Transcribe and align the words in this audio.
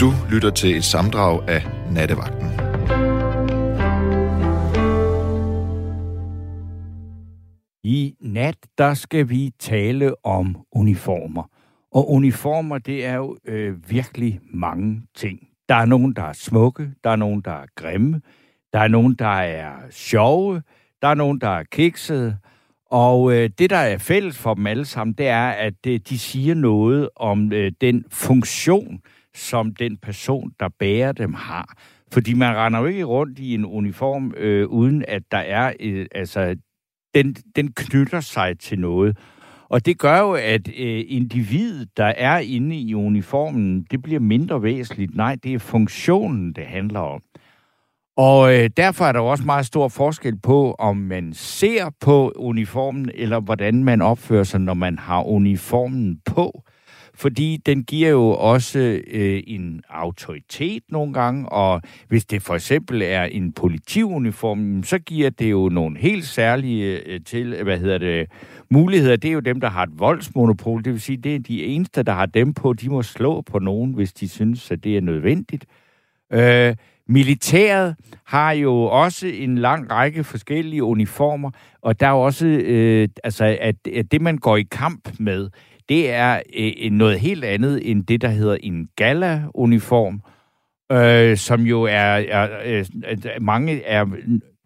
Du 0.00 0.12
lytter 0.30 0.50
til 0.50 0.76
et 0.76 0.84
samdrag 0.84 1.48
af 1.48 1.62
Nattevagten. 1.92 2.46
I 7.84 8.14
nat, 8.20 8.56
der 8.78 8.94
skal 8.94 9.28
vi 9.28 9.50
tale 9.58 10.24
om 10.24 10.56
uniformer. 10.72 11.50
Og 11.92 12.10
uniformer, 12.10 12.78
det 12.78 13.04
er 13.04 13.14
jo 13.14 13.36
øh, 13.44 13.90
virkelig 13.90 14.40
mange 14.54 15.02
ting. 15.14 15.48
Der 15.68 15.74
er 15.74 15.84
nogen, 15.84 16.12
der 16.12 16.22
er 16.22 16.32
smukke, 16.32 16.90
der 17.04 17.10
er 17.10 17.16
nogen, 17.16 17.40
der 17.40 17.52
er 17.52 17.66
grimme, 17.74 18.20
der 18.72 18.78
er 18.78 18.88
nogen, 18.88 19.14
der 19.14 19.40
er 19.40 19.72
sjove, 19.90 20.62
der 21.02 21.08
er 21.08 21.14
nogen, 21.14 21.40
der 21.40 21.48
er 21.48 21.62
kiksede, 21.62 22.36
og 22.90 23.32
øh, 23.32 23.50
det, 23.58 23.70
der 23.70 23.76
er 23.76 23.98
fælles 23.98 24.38
for 24.38 24.54
dem 24.54 24.66
alle 24.66 24.84
sammen, 24.84 25.14
det 25.14 25.26
er, 25.26 25.48
at 25.48 25.86
øh, 25.86 26.00
de 26.08 26.18
siger 26.18 26.54
noget 26.54 27.08
om 27.16 27.52
øh, 27.52 27.72
den 27.80 28.04
funktion, 28.10 29.00
som 29.34 29.74
den 29.74 29.96
person, 29.96 30.52
der 30.60 30.68
bærer 30.78 31.12
dem, 31.12 31.34
har. 31.34 31.76
Fordi 32.12 32.34
man 32.34 32.56
render 32.56 32.80
jo 32.80 32.86
ikke 32.86 33.04
rundt 33.04 33.38
i 33.38 33.54
en 33.54 33.64
uniform, 33.64 34.34
øh, 34.36 34.66
uden 34.66 35.04
at 35.08 35.22
der 35.30 35.38
er, 35.38 35.72
øh, 35.80 36.06
altså, 36.14 36.56
den, 37.14 37.36
den 37.56 37.72
knytter 37.72 38.20
sig 38.20 38.58
til 38.58 38.78
noget. 38.78 39.18
Og 39.68 39.86
det 39.86 39.98
gør 39.98 40.20
jo, 40.20 40.32
at 40.32 40.68
øh, 40.68 41.04
individet, 41.08 41.96
der 41.96 42.04
er 42.04 42.38
inde 42.38 42.76
i 42.76 42.94
uniformen, 42.94 43.86
det 43.90 44.02
bliver 44.02 44.20
mindre 44.20 44.62
væsentligt. 44.62 45.16
Nej, 45.16 45.36
det 45.42 45.54
er 45.54 45.58
funktionen, 45.58 46.52
det 46.52 46.66
handler 46.66 47.00
om. 47.00 47.22
Og 48.16 48.54
øh, 48.54 48.70
derfor 48.76 49.04
er 49.04 49.12
der 49.12 49.20
også 49.20 49.44
meget 49.44 49.66
stor 49.66 49.88
forskel 49.88 50.38
på, 50.38 50.74
om 50.78 50.96
man 50.96 51.32
ser 51.32 51.90
på 52.00 52.32
uniformen, 52.36 53.10
eller 53.14 53.40
hvordan 53.40 53.84
man 53.84 54.02
opfører 54.02 54.44
sig, 54.44 54.60
når 54.60 54.74
man 54.74 54.98
har 54.98 55.22
uniformen 55.22 56.20
på. 56.26 56.62
Fordi 57.20 57.56
den 57.66 57.84
giver 57.84 58.10
jo 58.10 58.28
også 58.30 59.00
øh, 59.06 59.42
en 59.46 59.82
autoritet 59.88 60.82
nogle 60.88 61.12
gange, 61.12 61.48
og 61.48 61.82
hvis 62.08 62.24
det 62.24 62.42
for 62.42 62.54
eksempel 62.54 63.02
er 63.02 63.22
en 63.22 63.52
politiuniform, 63.52 64.82
så 64.82 64.98
giver 64.98 65.30
det 65.30 65.50
jo 65.50 65.68
nogle 65.68 65.98
helt 65.98 66.24
særlige 66.24 67.00
øh, 67.06 67.20
til, 67.24 67.62
hvad 67.62 67.78
hedder 67.78 67.98
det, 67.98 68.26
muligheder. 68.70 69.16
Det 69.16 69.28
er 69.28 69.32
jo 69.32 69.40
dem, 69.40 69.60
der 69.60 69.68
har 69.68 69.82
et 69.82 69.98
voldsmonopol, 69.98 70.84
det 70.84 70.92
vil 70.92 71.00
sige, 71.00 71.16
det 71.16 71.34
er 71.34 71.38
de 71.38 71.64
eneste, 71.64 72.02
der 72.02 72.12
har 72.12 72.26
dem 72.26 72.54
på. 72.54 72.72
De 72.72 72.88
må 72.88 73.02
slå 73.02 73.40
på 73.40 73.58
nogen, 73.58 73.92
hvis 73.92 74.12
de 74.12 74.28
synes, 74.28 74.70
at 74.70 74.84
det 74.84 74.96
er 74.96 75.00
nødvendigt. 75.00 75.66
Øh, 76.32 76.74
Militæret 77.08 77.96
har 78.26 78.52
jo 78.52 78.74
også 78.82 79.26
en 79.26 79.58
lang 79.58 79.90
række 79.90 80.24
forskellige 80.24 80.84
uniformer, 80.84 81.50
og 81.82 82.00
der 82.00 82.06
er 82.06 82.10
jo 82.10 82.20
også, 82.20 82.46
øh, 82.46 83.08
altså, 83.24 83.56
at, 83.60 83.76
at 83.94 84.12
det, 84.12 84.20
man 84.20 84.38
går 84.38 84.56
i 84.56 84.62
kamp 84.62 85.08
med, 85.18 85.48
det 85.90 86.10
er 86.10 86.40
øh, 86.56 86.90
noget 86.90 87.20
helt 87.20 87.44
andet 87.44 87.90
end 87.90 88.04
det, 88.04 88.20
der 88.20 88.28
hedder 88.28 88.56
en 88.62 88.88
gala-uniform, 88.96 90.20
øh, 90.92 91.36
som 91.36 91.60
jo 91.60 91.82
er, 91.82 92.22
er 92.30 92.48
øh, 92.64 92.86
er 93.04 93.40
mange 93.40 93.82
er, 93.82 94.06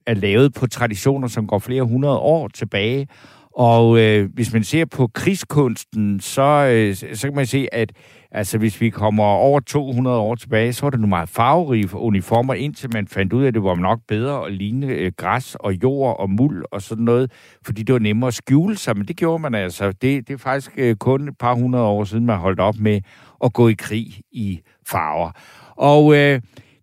er 0.07 0.15
lavet 0.15 0.55
på 0.55 0.67
traditioner, 0.67 1.29
som 1.29 1.47
går 1.47 1.59
flere 1.59 1.83
hundrede 1.83 2.19
år 2.19 2.49
tilbage. 2.49 3.09
Og 3.57 3.99
øh, 4.01 4.31
hvis 4.35 4.53
man 4.53 4.65
ser 4.65 4.85
på 4.85 5.07
krigskunsten, 5.15 6.21
så, 6.21 6.43
øh, 6.43 7.17
så 7.17 7.27
kan 7.27 7.35
man 7.35 7.47
se, 7.47 7.69
at 7.73 7.93
Altså, 8.37 8.59
hvis 8.59 8.81
vi 8.81 8.91
kommer 8.91 9.25
over 9.25 9.61
200 9.61 10.17
år 10.17 10.35
tilbage, 10.35 10.73
så 10.73 10.83
var 10.83 10.91
det 10.91 11.01
nogle 11.01 11.09
meget 11.09 11.29
farverige 11.29 11.97
uniformer, 11.97 12.55
indtil 12.55 12.91
man 12.93 13.09
fandt 13.09 13.33
ud 13.33 13.43
af, 13.43 13.49
at 13.49 13.55
det 13.55 13.63
var 13.63 13.75
nok 13.75 14.01
bedre 14.09 14.47
at 14.47 14.53
ligne 14.53 14.87
øh, 14.87 15.13
græs 15.17 15.55
og 15.61 15.73
jord 15.83 16.21
og 16.21 16.31
muld 16.31 16.65
og 16.71 16.83
sådan 16.83 17.05
noget, 17.05 17.33
fordi 17.65 17.83
det 17.83 17.93
var 17.93 17.99
nemmere 17.99 18.29
at 18.29 18.35
skjule 18.35 18.77
sig, 18.77 18.97
men 18.97 19.09
det 19.09 19.17
gjorde 19.17 19.43
man 19.43 19.55
altså. 19.55 19.93
Det, 19.93 20.29
det 20.29 20.31
er 20.31 20.39
faktisk 20.39 20.73
øh, 20.77 20.97
kun 20.97 21.29
et 21.29 21.39
par 21.39 21.55
hundrede 21.55 21.85
år 21.85 22.05
siden, 22.05 22.27
man 22.27 22.39
holdt 22.39 22.61
op 22.61 22.77
med 22.79 23.01
at 23.45 23.53
gå 23.53 23.69
i 23.69 23.75
krig 23.79 24.21
i 24.33 24.61
farver. 24.87 25.31
Og 25.77 26.17
øh, 26.17 26.41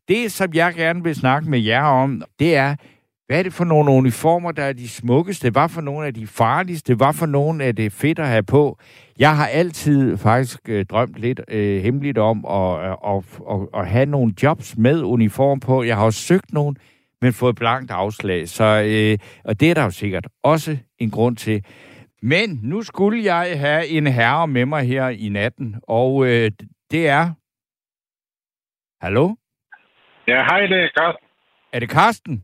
det, 0.07 0.31
som 0.31 0.53
jeg 0.53 0.73
gerne 0.73 1.03
vil 1.03 1.15
snakke 1.15 1.49
med 1.49 1.59
jer 1.59 1.83
om, 1.83 2.21
det 2.39 2.55
er, 2.55 2.75
hvad 3.31 3.39
er 3.39 3.43
det 3.43 3.53
for 3.53 3.63
nogle 3.63 3.91
uniformer, 3.91 4.51
der 4.51 4.63
er 4.63 4.73
de 4.73 4.89
smukkeste? 4.89 5.49
Hvad 5.49 5.69
for 5.69 5.81
nogle 5.81 6.07
af 6.07 6.13
de 6.13 6.27
farligste? 6.27 6.95
Hvad 6.95 7.13
for 7.13 7.25
nogle 7.25 7.63
er 7.63 7.71
det 7.71 7.91
fedt 7.91 8.19
at 8.19 8.27
have 8.27 8.43
på? 8.43 8.77
Jeg 9.19 9.35
har 9.35 9.47
altid 9.47 10.17
faktisk 10.17 10.59
øh, 10.69 10.85
drømt 10.85 11.15
lidt 11.15 11.41
øh, 11.47 11.81
hemmeligt 11.81 12.17
om 12.17 12.45
at, 12.45 12.85
øh, 12.85 13.15
at, 13.15 13.23
at, 13.51 13.81
at 13.81 13.87
have 13.87 14.05
nogle 14.05 14.33
jobs 14.43 14.77
med 14.77 15.03
uniform 15.03 15.59
på. 15.59 15.83
Jeg 15.83 15.97
har 15.97 16.05
også 16.05 16.19
søgt 16.19 16.53
nogen, 16.53 16.77
men 17.21 17.33
fået 17.33 17.55
blankt 17.55 17.91
afslag. 17.91 18.47
Så, 18.47 18.63
øh, 18.63 19.17
og 19.43 19.59
det 19.59 19.69
er 19.69 19.73
der 19.73 19.83
jo 19.83 19.89
sikkert 19.89 20.27
også 20.43 20.77
en 20.99 21.11
grund 21.11 21.35
til. 21.35 21.65
Men 22.21 22.59
nu 22.63 22.81
skulle 22.81 23.23
jeg 23.23 23.59
have 23.59 23.87
en 23.87 24.07
herre 24.07 24.47
med 24.47 24.65
mig 24.65 24.83
her 24.83 25.09
i 25.09 25.29
natten, 25.29 25.75
og 25.83 26.25
øh, 26.25 26.51
det 26.91 27.07
er... 27.07 27.23
Hallo? 29.05 29.35
Ja, 30.27 30.43
hej, 30.43 30.59
det 30.59 30.83
er 30.83 30.89
Carsten. 30.97 31.27
Er 31.73 31.79
det 31.79 31.89
Karsten? 31.89 32.43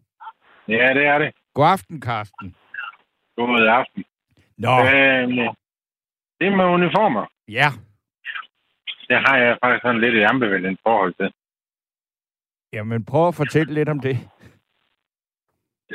Ja, 0.67 0.94
det 0.94 1.05
er 1.05 1.17
det. 1.17 1.31
God 1.53 1.66
aften, 1.67 2.01
Karsten. 2.01 2.55
God 3.35 3.67
aften. 3.67 4.03
Nå, 4.57 4.69
Øhm, 4.69 5.55
det 6.39 6.51
med 6.57 6.66
uniformer, 6.66 7.25
ja. 7.47 7.67
det 9.09 9.17
har 9.25 9.38
jeg 9.38 9.57
faktisk 9.63 9.81
sådan 9.81 10.01
lidt 10.01 10.16
et 10.16 10.25
ambivalent 10.29 10.79
forhold 10.83 11.13
til. 11.13 11.31
Jamen, 12.73 13.06
prøv 13.06 13.27
at 13.27 13.35
fortælle 13.35 13.73
lidt 13.73 13.89
om 13.89 14.00
det. 14.00 14.17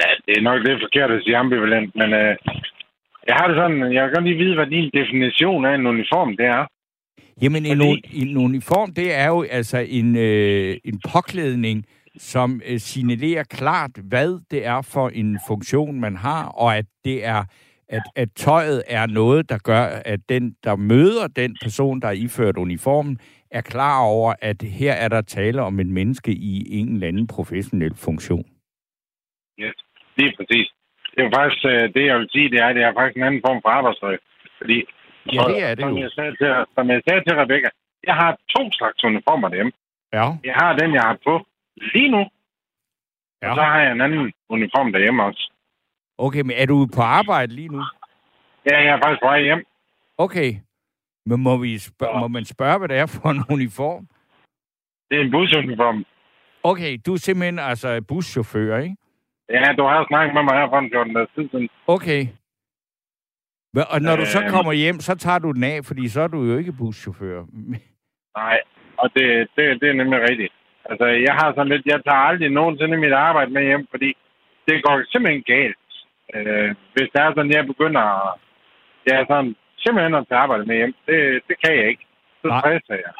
Ja, 0.01 0.09
det 0.27 0.37
er 0.39 0.43
nok 0.43 0.61
lidt 0.67 0.83
forkert 0.83 1.11
at 1.11 1.23
sige 1.23 1.37
ambivalent, 1.37 1.95
men 1.97 2.13
øh, 2.13 2.37
jeg 3.29 3.35
har 3.39 3.47
det 3.49 3.57
sådan, 3.57 3.93
jeg 3.93 4.05
vil 4.05 4.13
godt 4.15 4.25
lige 4.25 4.39
vide, 4.45 4.55
hvad 4.55 4.67
din 4.67 4.91
definition 4.95 5.65
af 5.65 5.75
en 5.75 5.87
uniform 5.87 6.37
det 6.37 6.47
er. 6.47 6.67
Jamen, 7.43 7.67
en, 7.67 7.79
Fordi- 7.79 8.07
u- 8.07 8.23
en 8.23 8.37
uniform, 8.37 8.95
det 8.95 9.15
er 9.15 9.27
jo 9.29 9.43
altså 9.43 9.79
en, 9.79 10.17
øh, 10.17 10.77
en 10.85 11.01
påklædning, 11.13 11.87
som 12.19 12.61
øh, 12.67 12.79
signalerer 12.79 13.45
klart, 13.45 13.91
hvad 14.09 14.41
det 14.51 14.67
er 14.67 14.83
for 14.83 15.09
en 15.09 15.39
funktion, 15.49 16.01
man 16.01 16.17
har, 16.17 16.45
og 16.47 16.77
at 16.77 16.87
det 17.05 17.25
er 17.27 17.45
at, 17.89 18.03
at 18.17 18.29
tøjet 18.37 18.83
er 18.87 19.07
noget, 19.07 19.49
der 19.49 19.59
gør, 19.59 19.85
at 20.05 20.21
den, 20.29 20.57
der 20.65 20.77
møder 20.77 21.27
den 21.37 21.57
person, 21.63 22.01
der 22.01 22.09
er 22.09 22.13
iført 22.27 22.57
uniformen, 22.57 23.19
er 23.51 23.61
klar 23.61 24.01
over, 24.05 24.35
at 24.41 24.63
her 24.63 24.93
er 24.93 25.09
der 25.09 25.21
tale 25.21 25.63
om 25.63 25.81
en 25.81 25.93
menneske 25.93 26.33
i 26.33 26.79
en 26.81 26.95
eller 26.95 27.09
anden 27.09 27.27
professionel 27.27 27.95
funktion. 27.97 28.45
Yes, 29.61 29.75
lige 30.17 30.33
præcis. 30.37 30.69
Det 31.15 31.21
er 31.25 31.31
faktisk 31.37 31.65
øh, 31.65 31.95
det, 31.95 32.07
jeg 32.07 32.19
vil 32.19 32.29
sige, 32.33 32.51
det 32.51 32.59
er, 32.61 32.73
det 32.73 32.83
er 32.83 32.93
faktisk 32.99 33.17
en 33.17 33.23
anden 33.23 33.43
form 33.47 33.61
for 33.63 33.69
arbejdstøj. 33.69 34.17
Fordi, 34.59 34.85
Ja, 35.33 35.43
det 35.53 35.63
er 35.63 35.75
det 35.75 35.83
som 35.83 35.95
jo. 35.95 36.01
Jeg 36.03 36.11
sagde 36.11 36.37
til, 36.41 36.49
som 36.75 36.91
jeg 36.91 37.01
sagde 37.09 37.23
til 37.25 37.35
Rebecca, 37.43 37.69
jeg 38.09 38.15
har 38.15 38.31
to 38.57 38.63
slags 38.73 39.05
uniformer 39.05 39.49
derhjemme. 39.49 39.73
Ja, 40.13 40.27
Jeg 40.45 40.55
har 40.55 40.71
den, 40.81 40.95
jeg 40.95 41.03
har 41.03 41.19
på 41.27 41.35
lige 41.77 42.09
nu, 42.11 42.19
ja. 43.43 43.51
og 43.51 43.57
så 43.57 43.63
ja. 43.63 43.69
har 43.69 43.81
jeg 43.81 43.93
en 43.93 44.01
anden 44.01 44.33
uniform 44.49 44.93
derhjemme 44.93 45.25
også. 45.25 45.53
Okay, 46.19 46.41
men 46.41 46.51
er 46.57 46.67
du 46.67 46.89
på 46.97 47.03
arbejde 47.03 47.55
lige 47.55 47.69
nu? 47.69 47.83
Ja, 48.71 48.77
jeg 48.85 48.93
er 48.95 49.01
faktisk 49.05 49.21
på 49.23 49.27
vej 49.27 49.43
hjem. 49.43 49.65
Okay. 50.19 50.55
Men 51.27 51.41
må, 51.41 51.57
vi 51.57 51.79
spørge, 51.79 52.21
må 52.21 52.29
man 52.29 52.45
spørge, 52.45 52.79
hvad 52.79 52.89
det 52.89 52.99
er 52.99 53.07
for 53.07 53.29
en 53.31 53.45
uniform? 53.57 54.07
Det 55.11 55.17
er 55.19 55.25
en 55.25 55.31
busuniform. 55.31 56.05
Okay, 56.65 56.99
du 57.07 57.13
er 57.13 57.17
simpelthen 57.17 57.59
altså 57.59 58.01
buschauffør, 58.09 58.79
ikke? 58.79 58.97
Ja, 59.51 59.73
du 59.79 59.83
har 59.85 60.07
snakket 60.09 60.35
med 60.35 60.43
mig 60.43 60.55
her 60.61 60.69
for 60.69 60.79
en 60.79 60.91
14 60.91 61.15
dages 61.15 61.31
tid 61.35 61.49
siden. 61.51 61.69
Okay. 61.87 62.27
Og 63.95 64.01
når 64.03 64.17
du 64.17 64.27
så 64.27 64.41
Øhm. 64.43 64.51
kommer 64.51 64.73
hjem, 64.73 65.01
så 65.01 65.15
tager 65.15 65.39
du 65.39 65.53
den 65.53 65.65
af, 65.65 65.85
fordi 65.85 66.09
så 66.09 66.21
er 66.21 66.27
du 66.29 66.45
jo 66.45 66.57
ikke 66.59 66.73
buschauffør. 66.73 67.45
Nej, 68.37 68.61
og 68.99 69.11
det, 69.15 69.49
det, 69.57 69.81
det 69.81 69.89
er 69.89 69.93
nemlig 69.93 70.21
rigtigt. 70.31 70.53
Altså, 70.91 71.07
jeg 71.07 71.35
har 71.35 71.49
sådan 71.53 71.73
lidt, 71.73 71.87
jeg 71.87 72.01
tager 72.05 72.27
aldrig 72.29 72.51
nogensinde 72.51 72.97
mit 72.97 73.13
arbejde 73.13 73.51
med 73.51 73.63
hjem, 73.63 73.87
fordi 73.91 74.17
det 74.69 74.85
går 74.85 75.03
simpelthen 75.13 75.43
galt. 75.43 75.77
Øh, 76.35 76.75
hvis 76.93 77.09
det 77.13 77.21
er 77.21 77.33
sådan, 77.35 77.57
jeg 77.59 77.67
begynder 77.67 78.01
at, 78.01 78.39
ja, 79.11 79.25
sådan, 79.29 79.55
simpelthen 79.79 80.15
at 80.15 80.27
tage 80.29 80.39
arbejde 80.39 80.65
med 80.67 80.77
hjem, 80.77 80.95
det, 81.07 81.43
det 81.49 81.57
kan 81.65 81.77
jeg 81.77 81.89
ikke. 81.89 82.07
Så 82.43 82.47
stresser 82.61 82.97
jeg. 83.05 83.13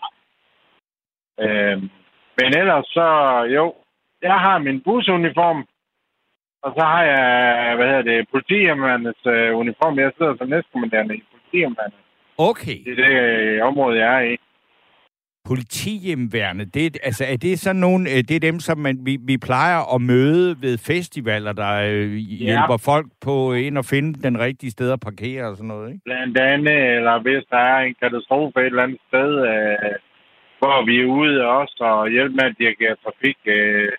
Øh, 1.45 1.79
men 2.39 2.49
ellers 2.61 2.87
så, 2.87 3.09
jo, 3.57 3.75
jeg 4.23 4.35
har 4.41 4.59
min 4.59 4.81
busuniform, 4.81 5.67
og 6.63 6.73
så 6.77 6.85
har 6.85 7.05
jeg, 7.05 7.77
hvad 7.77 7.87
hedder 7.87 8.03
det, 8.03 8.29
politihjemmeværendets 8.31 9.27
øh, 9.27 9.57
uniform. 9.57 9.99
Jeg 9.99 10.13
sidder 10.19 10.37
som 10.37 10.49
næstkommanderende 10.49 11.17
i 11.17 11.23
politihjemmeværende. 11.31 11.97
Okay. 12.39 12.79
Det 12.85 12.93
er 12.93 13.07
det 13.07 13.13
øh, 13.13 13.67
område, 13.67 13.99
jeg 13.99 14.17
er 14.17 14.25
i. 14.33 14.37
Politihjemværende, 15.49 16.65
det, 16.65 16.99
altså, 17.03 17.25
er 17.25 17.37
det 17.37 17.59
sådan 17.59 17.81
nogle, 17.81 18.11
øh, 18.11 18.17
det 18.17 18.31
er 18.31 18.41
dem, 18.51 18.59
som 18.61 18.79
man, 18.79 18.99
vi, 19.07 19.19
vi 19.27 19.37
plejer 19.39 19.95
at 19.95 20.01
møde 20.01 20.57
ved 20.63 20.79
festivaler, 20.79 21.53
der 21.53 21.73
øh, 21.91 22.13
hjælper 22.15 22.77
folk 22.85 23.07
på 23.27 23.53
ind 23.53 23.79
og 23.79 23.85
finde 23.85 24.23
den 24.23 24.41
rigtige 24.41 24.71
sted 24.71 24.93
at 24.93 25.01
parkere 25.01 25.45
og 25.49 25.57
sådan 25.57 25.69
noget, 25.69 25.89
ikke? 25.89 26.01
Blandt 26.05 26.39
andet, 26.39 26.79
eller 26.97 27.23
hvis 27.23 27.45
der 27.51 27.57
er 27.57 27.81
en 27.81 27.95
katastrofe 28.03 28.61
et 28.61 28.67
eller 28.67 28.83
andet 28.83 29.01
sted, 29.09 29.31
øh, 29.51 29.95
hvor 30.63 30.85
vi 30.89 30.95
er 31.01 31.07
ude 31.21 31.47
også 31.61 31.85
og 31.85 32.11
hjælpe 32.11 32.35
med 32.35 32.45
at 32.45 32.59
dirigere 32.59 32.97
trafik. 33.05 33.39
Øh, 33.47 33.93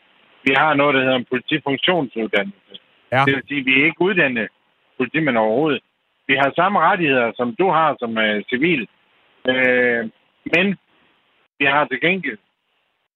vi 0.45 0.51
har 0.57 0.74
noget, 0.74 0.95
der 0.95 1.01
hedder 1.01 1.19
en 1.19 1.31
politifunktionsuddannelse. 1.34 2.74
Ja. 3.12 3.22
Det 3.25 3.34
vil 3.36 3.48
sige, 3.48 3.60
at 3.60 3.66
vi 3.66 3.74
er 3.81 3.86
ikke 3.86 4.06
uddannet 4.07 4.48
politimænd 4.98 5.38
overhovedet. 5.38 5.81
Vi 6.28 6.36
har 6.42 6.51
samme 6.56 6.80
rettigheder, 6.80 7.31
som 7.40 7.56
du 7.60 7.68
har 7.78 7.95
som 8.00 8.18
øh, 8.18 8.44
civil. 8.51 8.81
Øh, 9.51 10.01
men 10.54 10.66
vi 11.60 11.66
har 11.66 11.86
til 11.86 12.02
gengæld 12.02 12.38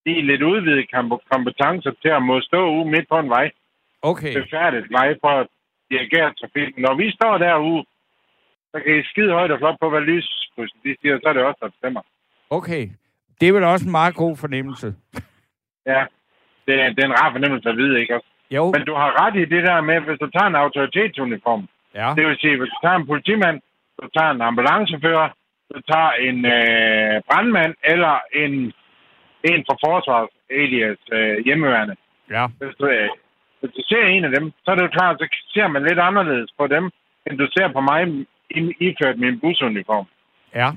de 0.06 0.22
lidt 0.22 0.42
udvidede 0.42 0.88
kom- 0.94 1.22
kompetencer 1.31 1.92
til 2.01 2.10
at 2.18 2.22
må 2.24 2.42
stå 2.42 2.69
ude 2.75 2.89
midt 2.94 3.07
på 3.10 3.19
en 3.19 3.30
vej. 3.30 3.51
Okay. 4.01 4.34
Befærdet 4.42 4.86
vej 4.92 5.16
for 5.22 5.30
at 5.42 5.48
dirigere 5.92 6.34
trafikken. 6.34 6.81
Når 6.81 6.94
vi 6.95 7.12
står 7.12 7.38
derude, 7.38 7.86
så 8.72 8.78
kan 8.84 9.00
I 9.00 9.04
skide 9.04 9.31
højt 9.34 9.51
og 9.51 9.60
flot 9.60 9.78
på, 9.81 9.89
hvad 9.89 10.01
lyskrydsen 10.01 10.80
de 10.84 10.95
siger, 11.01 11.19
så 11.24 11.30
er 11.30 11.34
det 11.34 11.44
også, 11.44 11.60
der 11.62 11.69
bestemmer. 11.69 12.01
Okay. 12.50 12.84
Det 13.42 13.48
er 13.50 13.54
vel 13.54 13.63
også 13.63 13.86
en 13.86 13.92
meget 13.92 14.16
god 14.16 14.38
fornemmelse. 14.38 14.88
Ja, 15.86 16.06
det, 16.68 16.74
er- 16.81 16.89
det 16.94 17.00
er 17.04 17.06
en 17.07 17.19
rar 17.22 17.31
fornemmelse 17.31 17.69
at 17.69 17.78
vide, 17.78 18.01
ikke 18.01 18.16
også? 18.16 18.28
Jo. 18.51 18.72
Men 18.75 18.86
du 18.86 18.94
har 18.94 19.10
ret 19.25 19.36
i 19.36 19.45
det 19.56 19.63
der 19.68 19.81
med, 19.81 20.00
hvis 20.00 20.19
du 20.19 20.28
tager 20.30 20.48
en 20.48 20.56
autoritetsuniform, 20.56 21.68
Ja. 21.95 22.13
det 22.18 22.28
vil 22.28 22.38
sige, 22.38 22.57
hvis 22.57 22.69
du 22.69 22.78
tager 22.84 22.95
en 22.95 23.07
politimand, 23.07 23.62
du 24.01 24.07
tager 24.18 24.31
en 24.31 24.42
ambulancefører, 24.42 25.30
du 25.73 25.81
tager 25.91 26.11
en 26.27 26.37
øh, 26.55 27.21
brandmand 27.29 27.73
eller 27.93 28.15
en, 28.43 28.53
en 29.49 29.61
fra 29.67 29.75
forsvars 29.85 30.29
alias 30.49 31.01
øh, 31.11 31.45
hjemmeværende. 31.45 31.95
Ja. 32.35 32.43
Hvis 32.59 32.75
du, 32.79 32.85
øh, 32.87 33.09
hvis 33.59 33.71
du 33.77 33.81
ser 33.89 34.03
en 34.05 34.23
af 34.25 34.31
dem, 34.37 34.51
så 34.63 34.71
er 34.71 34.75
det 34.75 34.83
jo 34.83 34.95
klart, 34.97 35.15
så 35.19 35.27
ser 35.53 35.67
man 35.67 35.83
lidt 35.83 35.99
anderledes 35.99 36.49
på 36.59 36.67
dem, 36.67 36.91
end 37.25 37.37
du 37.37 37.47
ser 37.57 37.67
på 37.73 37.81
mig 37.81 37.99
i- 38.49 38.75
iført 38.87 39.17
min 39.19 39.39
busuniform. 39.39 40.05
Ja. 40.55 40.69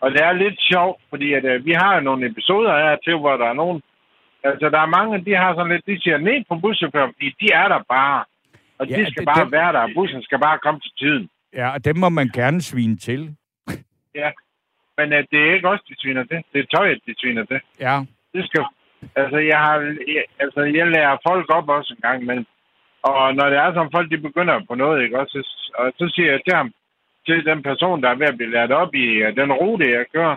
Og 0.00 0.10
det 0.10 0.20
er 0.24 0.32
lidt 0.32 0.58
sjovt, 0.72 1.00
fordi 1.10 1.32
at, 1.32 1.44
øh, 1.44 1.64
vi 1.66 1.72
har 1.72 1.94
jo 1.94 2.00
nogle 2.00 2.26
episoder 2.26 2.72
her 2.84 2.96
til, 3.04 3.16
hvor 3.16 3.36
der 3.36 3.46
er 3.46 3.52
nogen... 3.62 3.82
Altså, 4.44 4.68
der 4.68 4.80
er 4.80 4.86
mange, 4.98 5.24
de 5.24 5.34
har 5.36 5.54
sådan 5.54 5.72
lidt... 5.72 5.86
De 5.86 6.00
siger 6.02 6.18
ned 6.18 6.44
på 6.48 6.54
buschaufføren, 6.62 7.12
fordi 7.14 7.28
de 7.40 7.48
er 7.52 7.68
der 7.68 7.80
bare. 7.88 8.24
Og 8.78 8.86
Ja, 8.86 8.96
de 8.96 9.06
skal 9.10 9.20
det- 9.20 9.26
bare 9.34 9.44
det- 9.44 9.52
være 9.52 9.72
der, 9.72 9.78
og 9.78 9.90
bussen 9.94 10.22
skal 10.22 10.38
bare 10.38 10.58
komme 10.58 10.80
til 10.80 10.92
tiden. 10.98 11.30
Ja, 11.54 11.70
og 11.74 11.84
dem 11.84 11.96
må 11.96 12.08
man 12.08 12.28
gerne 12.34 12.60
svine 12.60 12.96
til. 12.96 13.36
Ja. 14.14 14.30
Men 14.98 15.12
uh, 15.12 15.18
det 15.30 15.38
er 15.40 15.54
ikke 15.54 15.68
os, 15.68 15.82
de 15.88 15.94
sviner 15.98 16.24
til. 16.24 16.44
Det 16.52 16.58
er 16.60 16.76
tøjet, 16.76 17.00
de 17.06 17.14
sviner 17.18 17.44
til. 17.44 17.60
Ja. 17.80 18.00
Det 18.34 18.46
skal... 18.46 18.64
Altså, 19.16 19.38
jeg 19.38 19.58
har... 19.58 19.76
Jeg, 20.16 20.24
altså, 20.38 20.60
jeg 20.60 20.86
lærer 20.86 21.16
folk 21.28 21.46
op 21.56 21.68
også 21.68 21.94
en 21.94 22.02
gang 22.02 22.22
imellem. 22.22 22.46
Og 23.02 23.34
når 23.34 23.46
det 23.50 23.58
er 23.58 23.72
som 23.74 23.90
folk, 23.94 24.10
de 24.10 24.18
begynder 24.18 24.60
på 24.68 24.74
noget, 24.74 25.02
ikke 25.02 25.18
også? 25.18 25.32
Så, 25.44 25.72
og 25.74 25.92
så 25.98 26.12
siger 26.14 26.30
jeg 26.30 26.40
til 26.44 26.54
ham, 26.56 26.72
til 27.26 27.44
den 27.44 27.62
person, 27.62 28.02
der 28.02 28.08
er 28.08 28.14
ved 28.14 28.26
at 28.26 28.36
blive 28.36 28.50
lært 28.50 28.72
op 28.72 28.94
i 28.94 29.22
uh, 29.22 29.36
den 29.36 29.52
rute, 29.52 29.90
jeg 29.90 30.06
kører, 30.14 30.36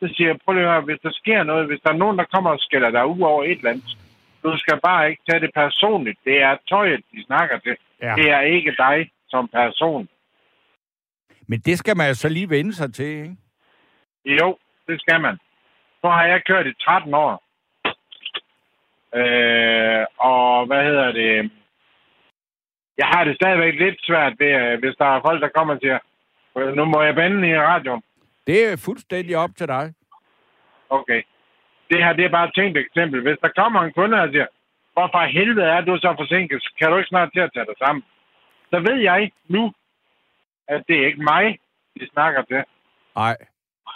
så 0.00 0.14
siger 0.14 0.28
jeg, 0.28 0.38
prøv 0.44 0.54
lige 0.54 0.64
at 0.66 0.72
høre, 0.72 0.80
hvis 0.80 1.00
der 1.02 1.12
sker 1.12 1.42
noget, 1.42 1.66
hvis 1.66 1.80
der 1.84 1.90
er 1.92 2.02
nogen, 2.02 2.18
der 2.18 2.24
kommer 2.34 2.50
og 2.50 2.60
skælder 2.60 2.90
dig 2.90 3.06
ud 3.06 3.20
over 3.20 3.44
et 3.44 3.58
eller 3.58 3.70
andet, 3.70 3.96
du 4.44 4.56
skal 4.58 4.80
bare 4.82 5.10
ikke 5.10 5.22
tage 5.30 5.40
det 5.40 5.50
personligt. 5.54 6.18
Det 6.24 6.42
er 6.42 6.56
tøjet, 6.68 7.02
de 7.12 7.24
snakker 7.24 7.58
til. 7.58 7.76
Ja. 8.02 8.14
Det 8.18 8.30
er 8.30 8.40
ikke 8.40 8.74
dig 8.78 9.10
som 9.28 9.48
person. 9.48 10.08
Men 11.52 11.60
det 11.60 11.78
skal 11.78 11.96
man 11.96 12.08
jo 12.08 12.14
så 12.14 12.28
lige 12.28 12.50
vende 12.50 12.72
sig 12.74 12.94
til, 12.94 13.12
ikke? 13.24 13.36
Jo, 14.40 14.58
det 14.86 15.00
skal 15.00 15.20
man. 15.20 15.36
Så 16.00 16.08
har 16.16 16.24
jeg 16.26 16.44
kørt 16.46 16.66
i 16.66 16.74
13 16.84 17.14
år. 17.14 17.34
Øh, 19.20 20.04
og 20.18 20.66
hvad 20.66 20.82
hedder 20.88 21.12
det? 21.12 21.50
Jeg 22.98 23.06
har 23.12 23.24
det 23.24 23.34
stadigvæk 23.36 23.74
lidt 23.74 23.98
svært 24.08 24.34
ved, 24.38 24.52
øh, 24.62 24.78
hvis 24.80 24.96
der 24.98 25.04
er 25.04 25.20
folk, 25.26 25.42
der 25.42 25.48
kommer 25.56 25.74
og 25.74 25.80
siger, 25.82 25.98
"Øh, 26.58 26.76
nu 26.76 26.84
må 26.84 27.02
jeg 27.02 27.14
bande 27.14 27.48
i 27.48 27.58
radioen. 27.58 28.02
Det 28.46 28.58
er 28.72 28.82
fuldstændig 28.84 29.36
op 29.36 29.50
til 29.56 29.68
dig. 29.68 29.94
Okay. 30.90 31.22
Det 31.90 32.04
her, 32.04 32.12
det 32.12 32.24
er 32.24 32.36
bare 32.38 32.48
et 32.48 32.54
tænkt 32.54 32.78
eksempel. 32.78 33.20
Hvis 33.22 33.38
der 33.42 33.48
kommer 33.60 33.80
en 33.82 33.92
kunde 33.92 34.22
og 34.22 34.28
siger, 34.32 34.46
hvorfor 34.92 35.22
helvede 35.38 35.66
er 35.76 35.80
du 35.80 35.96
så 35.96 36.14
forsinket? 36.18 36.62
Kan 36.78 36.90
du 36.90 36.96
ikke 36.96 37.08
snart 37.08 37.32
til 37.32 37.40
at 37.40 37.52
tage 37.54 37.66
dig 37.66 37.74
sammen? 37.78 38.04
Så 38.70 38.78
ved 38.88 38.98
jeg 39.10 39.30
nu, 39.48 39.72
at 40.68 40.82
det 40.88 40.96
er 41.02 41.06
ikke 41.06 41.22
mig, 41.22 41.58
de 42.00 42.08
snakker 42.12 42.42
til. 42.42 42.62
Nej. 43.16 43.36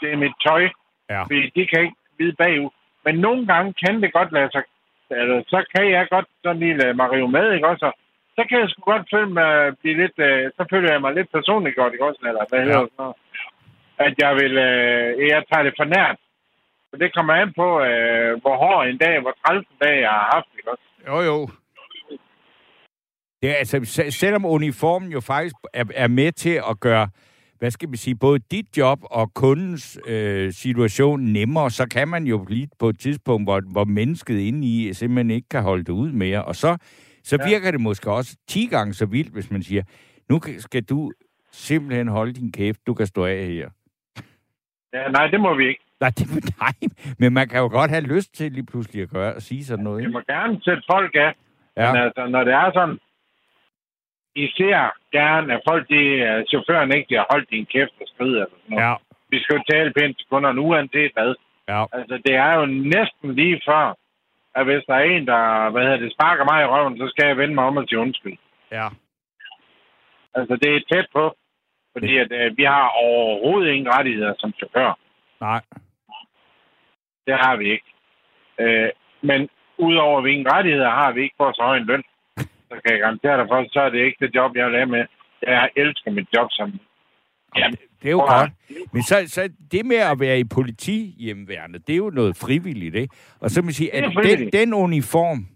Det 0.00 0.12
er 0.12 0.16
mit 0.16 0.36
tøj. 0.46 0.68
Ja. 1.10 1.22
Fordi 1.22 1.50
de 1.56 1.66
kan 1.66 1.80
ikke 1.82 1.96
vide 2.18 2.34
bagud. 2.38 2.70
Men 3.04 3.14
nogle 3.18 3.46
gange 3.46 3.74
kan 3.84 4.02
det 4.02 4.12
godt 4.12 4.32
lade 4.32 4.50
sig... 4.52 4.62
Altså, 5.10 5.36
så 5.50 5.64
kan 5.74 5.90
jeg 5.90 6.06
godt 6.10 6.26
sådan 6.42 6.58
lige 6.60 6.76
lade 6.78 6.94
mig 6.94 7.12
rive 7.12 7.28
med, 7.28 7.52
ikke 7.52 7.68
også? 7.68 7.92
Så 8.36 8.44
kan 8.48 8.60
jeg 8.60 8.68
sgu 8.70 8.80
godt 8.92 9.06
føle 9.14 9.30
mig 9.30 9.76
blive 9.80 9.96
lidt... 10.02 10.18
Øh, 10.18 10.50
så 10.56 10.66
føler 10.70 10.92
jeg 10.92 11.00
mig 11.00 11.14
lidt 11.14 11.30
personligt 11.32 11.76
godt, 11.76 11.92
ikke 11.92 12.04
også? 12.04 12.20
Eller 12.28 12.44
hvad 12.48 12.60
hedder 12.60 12.80
Ja. 12.80 12.84
sådan 12.84 12.98
noget. 12.98 13.16
At 13.98 14.14
jeg 14.18 14.32
vil... 14.34 14.54
Øh, 14.58 15.28
jeg 15.28 15.42
tager 15.50 15.62
det 15.62 15.74
for 15.76 15.84
nært. 15.84 16.16
Så 16.90 16.96
det 16.96 17.14
kommer 17.14 17.34
an 17.34 17.52
på, 17.60 17.68
øh, 17.88 18.40
hvor 18.42 18.56
hård 18.56 18.86
en 18.86 18.98
dag, 18.98 19.20
hvor 19.20 19.34
træls 19.44 19.66
en 19.68 19.78
dag 19.84 20.00
jeg 20.00 20.10
har 20.10 20.30
haft, 20.34 20.48
ikke 20.58 20.70
også? 20.70 20.84
Jo, 21.08 21.16
jo. 21.30 21.36
Det 23.42 23.50
er, 23.50 23.54
altså, 23.54 23.80
se- 23.84 24.10
selvom 24.10 24.44
uniformen 24.44 25.12
jo 25.12 25.20
faktisk 25.20 25.54
er, 25.74 25.84
er 25.94 26.08
med 26.08 26.32
til 26.32 26.60
at 26.70 26.80
gøre, 26.80 27.08
hvad 27.58 27.70
skal 27.70 27.92
vi 27.92 27.96
sige, 27.96 28.14
både 28.16 28.38
dit 28.50 28.76
job 28.76 28.98
og 29.02 29.34
kundens 29.34 29.98
øh, 30.06 30.52
situation 30.52 31.20
nemmere, 31.20 31.70
så 31.70 31.88
kan 31.88 32.08
man 32.08 32.24
jo 32.26 32.38
blive 32.38 32.66
på 32.78 32.88
et 32.88 32.98
tidspunkt, 32.98 33.46
hvor, 33.46 33.60
hvor 33.72 33.84
mennesket 33.84 34.38
inde 34.38 34.68
i 34.68 34.92
simpelthen 34.92 35.30
ikke 35.30 35.48
kan 35.48 35.62
holde 35.62 35.84
det 35.84 35.92
ud 35.92 36.12
mere. 36.12 36.44
Og 36.44 36.56
så, 36.56 36.76
så 37.24 37.38
Ja. 37.40 37.48
virker 37.48 37.70
det 37.70 37.80
måske 37.80 38.10
også 38.10 38.36
10 38.48 38.66
gange 38.66 38.94
så 38.94 39.06
vildt, 39.06 39.32
hvis 39.32 39.50
man 39.50 39.62
siger, 39.62 39.82
nu 40.30 40.40
skal 40.58 40.82
du 40.82 41.12
simpelthen 41.52 42.08
holde 42.08 42.32
din 42.32 42.52
kæft, 42.52 42.86
du 42.86 42.94
kan 42.94 43.06
stå 43.06 43.24
af 43.24 43.46
her. 43.46 43.68
Ja, 44.94 45.08
nej, 45.10 45.26
det 45.26 45.40
må 45.40 45.54
vi 45.54 45.68
ikke. 45.68 45.80
Nej, 46.00 46.10
det, 46.10 46.26
nej, 46.60 46.72
men 47.18 47.32
man 47.32 47.48
kan 47.48 47.58
jo 47.60 47.68
godt 47.68 47.90
have 47.90 48.04
lyst 48.04 48.34
til 48.34 48.52
lige 48.52 48.66
pludselig 48.66 49.02
at 49.02 49.10
gøre 49.10 49.34
og 49.34 49.42
sige 49.42 49.64
sådan 49.64 49.84
noget. 49.84 50.04
Vi 50.06 50.10
må 50.12 50.20
gerne 50.28 50.60
sætte 50.62 50.82
folk 50.90 51.14
af. 51.14 51.32
Ja. 51.76 51.92
Men 51.92 52.02
altså, 52.02 52.26
når 52.26 52.44
det 52.44 52.52
er 52.52 52.70
sådan, 52.74 52.98
I 54.42 54.46
ser 54.56 54.90
gerne, 55.12 55.54
at 55.54 55.60
folk, 55.68 55.88
de, 55.88 56.02
øh, 56.28 56.44
chaufføren 56.50 56.92
ikke, 56.96 57.16
har 57.16 57.26
holdt 57.30 57.50
din 57.50 57.66
kæft 57.66 57.94
og 58.00 58.06
skridt 58.12 58.28
eller 58.28 58.46
sådan 58.46 58.70
noget. 58.70 58.82
Ja, 58.84 58.94
Vi 59.30 59.38
skal 59.42 59.56
jo 59.56 59.62
tale 59.70 59.92
pænt 59.98 60.18
til 60.18 60.26
kunderne, 60.30 60.60
uanset 60.60 61.12
hvad. 61.16 61.34
ja, 61.68 61.84
Altså, 61.92 62.14
det 62.26 62.34
er 62.34 62.52
jo 62.58 62.66
næsten 62.66 63.34
lige 63.34 63.60
før, 63.68 63.94
at 64.58 64.64
hvis 64.64 64.84
der 64.88 64.94
er 64.94 65.04
en, 65.04 65.26
der 65.26 65.70
hvad 65.70 65.82
hedder 65.82 65.96
det, 65.96 66.12
sparker 66.12 66.44
mig 66.50 66.62
i 66.62 66.66
røven, 66.66 66.98
så 66.98 67.08
skal 67.08 67.26
jeg 67.26 67.36
vende 67.36 67.54
mig 67.54 67.64
om 67.64 67.76
og 67.76 67.84
sige 67.88 67.98
undskyld. 67.98 68.38
ja. 68.72 68.88
Altså, 70.38 70.56
det 70.56 70.70
er 70.76 70.80
tæt 70.92 71.06
på, 71.12 71.36
fordi 71.92 72.16
at, 72.18 72.32
øh, 72.32 72.56
vi 72.56 72.64
har 72.64 72.88
overhovedet 72.88 73.72
ingen 73.72 73.92
rettigheder 73.94 74.34
som 74.38 74.52
chauffør. 74.58 74.98
Nej. 75.40 75.60
Det 77.26 77.34
har 77.34 77.56
vi 77.56 77.70
ikke. 77.70 77.90
Øh, 78.58 78.90
men 79.20 79.48
udover 79.78 80.20
vi 80.20 80.30
ingen 80.32 80.52
rettigheder 80.52 80.90
har, 80.90 81.12
vi 81.12 81.22
ikke 81.22 81.34
får 81.38 81.52
så 81.52 81.62
høj 81.62 81.76
en 81.76 81.84
løn. 81.86 82.04
Så 82.68 82.74
kan 82.84 82.92
jeg 82.92 83.00
garantere 83.00 83.36
dig 83.40 83.46
for, 83.48 83.64
så 83.72 83.80
er 83.80 83.88
det 83.90 83.98
ikke 84.04 84.16
det 84.26 84.34
job, 84.34 84.56
jeg 84.56 84.66
vil 84.66 84.76
have 84.76 84.86
med. 84.86 85.04
Jeg 85.42 85.70
elsker 85.76 86.10
mit 86.10 86.28
job 86.36 86.48
som... 86.50 86.80
Ja, 87.56 87.66
Det 88.02 88.08
er 88.08 88.10
jo 88.10 88.18
godt. 88.20 88.50
Men 88.92 89.02
så, 89.02 89.24
så 89.26 89.48
det 89.72 89.86
med 89.86 89.96
at 89.96 90.20
være 90.20 90.38
i 90.40 90.44
politihjemværende, 90.44 91.78
det 91.78 91.92
er 91.92 91.96
jo 91.96 92.10
noget 92.10 92.36
frivilligt, 92.36 92.94
ikke? 92.94 93.14
Og 93.40 93.50
så 93.50 93.62
må 93.62 93.64
man 93.64 93.72
sige, 93.72 93.90
Det 93.92 94.02
at 94.02 94.38
den, 94.38 94.50
den 94.52 94.74
uniform, 94.74 95.46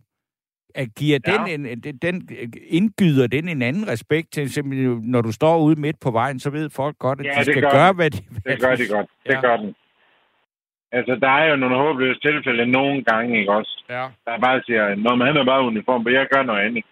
at 0.75 0.89
giver 0.99 1.19
Ja. 1.27 1.33
den, 1.33 1.67
en, 1.67 1.81
den, 1.81 1.97
den 1.99 2.29
indgyder 2.69 3.27
den 3.27 3.49
en 3.49 3.63
anden 3.63 3.89
respekt 3.89 4.33
til, 4.33 4.53
simpelthen, 4.53 5.01
når 5.05 5.21
du 5.21 5.33
står 5.33 5.59
ude 5.59 5.81
midt 5.81 5.97
på 6.01 6.11
vejen, 6.11 6.41
så 6.41 6.51
ved 6.51 6.71
folk 6.71 6.99
godt, 6.99 7.21
at 7.21 7.27
Ja, 7.27 7.31
de 7.31 7.37
det 7.37 7.45
skal 7.47 7.63
gør 7.63 7.71
gøre, 7.71 7.93
hvad 7.93 8.11
de... 8.11 8.19
hvad 8.43 8.53
det 8.57 8.63
gør 8.63 8.75
de 8.75 8.89
godt. 8.89 9.07
Det 9.27 9.33
Ja. 9.35 9.41
gør 9.41 9.57
den. 9.57 9.75
Altså, 10.93 11.15
der 11.21 11.29
er 11.29 11.51
jo 11.51 11.57
nogle 11.57 11.77
håbløse 11.77 12.21
tilfælde 12.21 12.67
nogle 12.67 13.05
gange, 13.05 13.39
ikke 13.41 13.53
også? 13.53 13.85
Ja. 13.89 14.07
Der 14.27 14.39
bare 14.41 14.63
siger, 14.67 14.95
når 14.95 15.15
man 15.15 15.27
han 15.27 15.37
er 15.37 15.45
bare 15.45 15.63
uniform, 15.67 16.05
men 16.05 16.15
jeg 16.15 16.27
gør 16.35 16.43
noget 16.43 16.61
andet. 16.67 16.85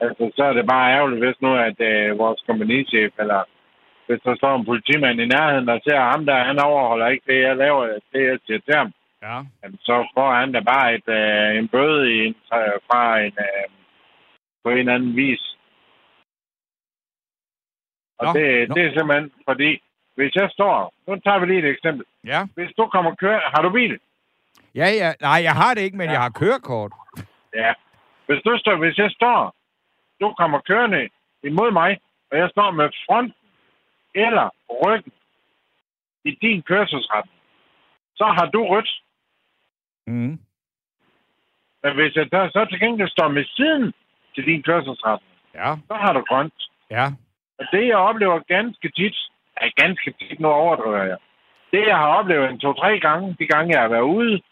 Altså, 0.00 0.32
så 0.36 0.42
er 0.44 0.52
det 0.52 0.66
bare 0.66 0.92
ærgerligt, 0.96 1.24
hvis 1.24 1.40
nu, 1.40 1.56
at 1.56 1.80
øh, 1.80 2.18
vores 2.18 2.40
kompagnichef, 2.46 3.12
eller 3.18 3.42
hvis 4.06 4.20
der 4.24 4.34
står 4.36 4.56
en 4.56 4.64
politimand 4.64 5.20
i 5.20 5.26
nærheden, 5.26 5.66
der 5.66 5.78
ser 5.88 6.00
ham 6.00 6.26
der, 6.26 6.44
han 6.44 6.58
overholder 6.58 7.06
ikke 7.08 7.26
det, 7.32 7.42
jeg 7.42 7.56
laver, 7.56 7.84
det 8.12 8.22
jeg 8.30 8.38
siger 8.46 8.58
til 8.60 8.74
ham. 8.74 8.92
Ja. 9.22 9.36
Jamen, 9.62 9.78
så 9.82 10.06
får 10.14 10.34
han 10.34 10.52
da 10.52 10.60
bare 10.60 10.94
et, 10.94 11.08
øh, 11.08 11.58
en 11.58 11.68
bøde 11.68 12.14
i 12.14 12.26
en, 12.26 12.34
fra 12.88 13.18
en, 13.20 13.34
øh, 13.46 13.66
på 14.64 14.70
en 14.70 14.78
eller 14.78 14.94
anden 14.94 15.16
vis. 15.16 15.42
Og 18.18 18.26
Nå, 18.26 18.32
det, 18.40 18.68
nå. 18.68 18.74
det 18.74 18.82
er 18.86 18.92
simpelthen 18.98 19.32
fordi, 19.48 19.70
hvis 20.16 20.34
jeg 20.34 20.48
står, 20.50 20.92
nu 21.06 21.16
tager 21.16 21.38
vi 21.38 21.46
lige 21.46 21.58
et 21.58 21.70
eksempel. 21.74 22.04
Ja. 22.24 22.40
Hvis 22.54 22.70
du 22.78 22.86
kommer 22.86 23.14
køre, 23.14 23.40
har 23.54 23.62
du 23.62 23.70
bil? 23.70 23.98
Ja, 24.74 24.88
ja. 25.00 25.12
Nej, 25.20 25.40
jeg 25.48 25.52
har 25.52 25.74
det 25.74 25.82
ikke, 25.82 25.96
men 25.96 26.06
Ja. 26.06 26.12
jeg 26.12 26.20
har 26.20 26.30
kørekort. 26.40 26.92
Ja. 27.54 27.72
Hvis 28.26 28.40
du 28.46 28.58
står, 28.58 28.76
hvis 28.76 28.98
jeg 28.98 29.10
står, 29.10 29.54
du 30.20 30.34
kommer 30.38 30.60
kørende 30.60 31.08
imod 31.42 31.70
mig, 31.70 32.00
og 32.30 32.38
jeg 32.38 32.50
står 32.50 32.70
med 32.70 32.88
fronten 33.06 33.34
eller 34.14 34.48
ryggen 34.86 35.12
i 36.24 36.30
din 36.30 36.62
kørselsret, 36.62 37.24
så 38.16 38.24
har 38.24 38.46
du 38.50 38.66
rødt. 38.66 38.90
Mm. 40.06 40.38
Men 41.82 41.94
hvis 41.94 42.16
jeg 42.16 42.30
der, 42.32 42.48
så 42.50 42.66
til 42.70 42.80
gengæld 42.80 43.08
står 43.08 43.28
med 43.28 43.44
siden 43.44 43.92
til 44.34 44.44
din 44.46 44.62
kørselsret, 44.62 45.20
Ja. 45.54 45.74
så 45.86 45.94
har 45.94 46.12
du 46.12 46.20
grønt. 46.20 46.54
Ja. 46.90 47.06
Og 47.58 47.64
det, 47.72 47.86
jeg 47.86 47.96
oplever 47.96 48.38
ganske 48.38 48.88
tit, 48.90 49.16
er 49.56 49.70
ganske 49.82 50.12
tit, 50.20 50.40
nu 50.40 50.48
overdriver 50.48 51.02
jeg. 51.02 51.18
Det, 51.72 51.86
jeg 51.86 51.96
har 51.96 52.06
oplevet 52.08 52.50
en 52.50 52.58
to-tre 52.60 53.00
gange, 53.00 53.36
de 53.38 53.46
gange, 53.46 53.72
jeg 53.74 53.80
har 53.82 53.88
været 53.88 54.02
ude, 54.02 54.42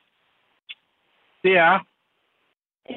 det 1.43 1.57
er, 1.59 1.79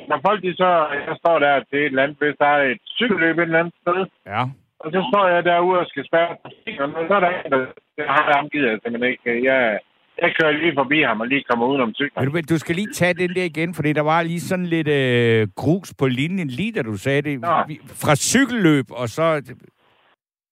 når 0.10 0.20
folk 0.27 0.39
de 0.44 0.56
så, 0.62 0.70
jeg 1.08 1.15
står 1.22 1.39
der 1.39 1.63
til 1.70 1.80
et 1.80 1.86
eller 1.86 2.04
andet, 2.04 2.18
hvis 2.20 2.36
der 2.39 2.46
er 2.46 2.62
et 2.72 2.82
cykelløb 2.98 3.38
et 3.38 3.42
eller 3.44 3.60
andet 3.60 3.74
sted, 3.82 4.00
Ja. 4.34 4.42
og 4.80 4.88
så 4.94 5.00
står 5.12 5.27
jeg 5.27 5.46
derude 5.46 5.80
og 5.80 5.86
skal 5.92 6.06
spærre 6.06 6.36
trafikken, 6.42 6.96
og 6.98 7.04
så 7.08 7.13
er 7.15 7.20
der 7.20 7.30
en, 7.30 7.51
der 7.51 7.62
har 8.15 8.24
jeg 8.27 8.50
gider 8.51 8.70
jeg 8.72 8.80
simpelthen 8.84 9.12
ikke. 9.12 9.44
Jeg, 9.51 9.80
Jeg 10.22 10.36
kører 10.39 10.51
lige 10.51 10.74
forbi 10.75 11.01
ham 11.01 11.22
og 11.22 11.27
lige 11.27 11.44
kommer 11.50 11.65
udenom 11.68 11.94
cyklen. 11.94 12.24
Men 12.34 12.34
du, 12.34 12.54
du 12.54 12.58
skal 12.60 12.75
lige 12.75 12.92
tage 12.94 13.13
den 13.13 13.30
der 13.36 13.44
igen, 13.44 13.74
fordi 13.74 13.94
der 13.94 14.01
var 14.01 14.22
lige 14.24 14.39
sådan 14.42 14.65
lidt 14.65 14.88
øh, 14.88 15.48
grus 15.56 15.94
på 16.00 16.08
linjen, 16.08 16.48
lige 16.48 16.72
da 16.72 16.82
du 16.82 16.98
sagde 16.98 17.22
det. 17.22 17.39
Nå. 17.42 17.48
Fra 18.04 18.15
cykelløb, 18.15 18.86
og 18.92 19.10
så... 19.10 19.56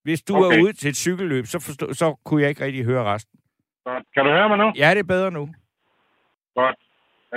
Hvis 0.04 0.22
du 0.22 0.36
okay. 0.36 0.46
Okay. 0.46 0.58
er 0.58 0.63
ude 0.63 0.74
til 0.74 0.90
et 0.90 0.96
cykelløb, 0.96 1.46
så, 1.46 1.60
forstå, 1.68 1.94
så 1.94 2.16
kunne 2.25 2.42
jeg 2.42 2.50
ikke 2.50 2.66
rigtig 2.66 2.86
høre 2.86 3.04
resten. 3.13 3.40
Godt. 3.86 4.04
Kan 4.13 4.25
du 4.25 4.32
høre 4.32 4.50
mig 4.50 4.58
nu? 4.58 4.72
Ja, 4.78 4.90
det 4.90 5.00
er 5.00 5.04
bedre 5.16 5.32
nu. 5.32 5.50
Godt. 6.56 6.75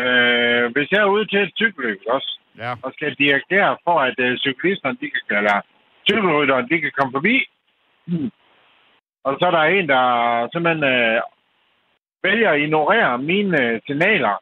Øh, 0.02 0.72
hvis 0.72 0.90
jeg 0.92 1.00
er 1.00 1.14
ude 1.14 1.26
til 1.26 1.38
et 1.42 1.52
cykelløb 1.56 2.00
også, 2.08 2.40
Ja. 2.58 2.74
og 2.82 2.92
skal 2.92 3.14
dirigere 3.14 3.76
for, 3.84 4.00
at 4.00 4.14
øh, 4.18 4.38
cyklisterne, 4.38 4.98
de 5.00 5.10
kan, 5.10 5.36
eller 5.36 5.60
cykelrytterne, 6.10 6.68
de 6.68 6.80
kan 6.80 6.92
komme 6.98 7.12
forbi, 7.12 7.36
hmm. 8.06 8.30
og 9.24 9.36
så 9.38 9.46
er 9.46 9.50
der 9.50 9.62
en, 9.62 9.88
der 9.88 10.04
simpelthen 10.52 10.84
øh, 10.84 11.22
vælger 12.22 12.50
at 12.50 12.60
ignorere 12.60 13.18
mine 13.18 13.62
øh, 13.62 13.80
signaler, 13.86 14.36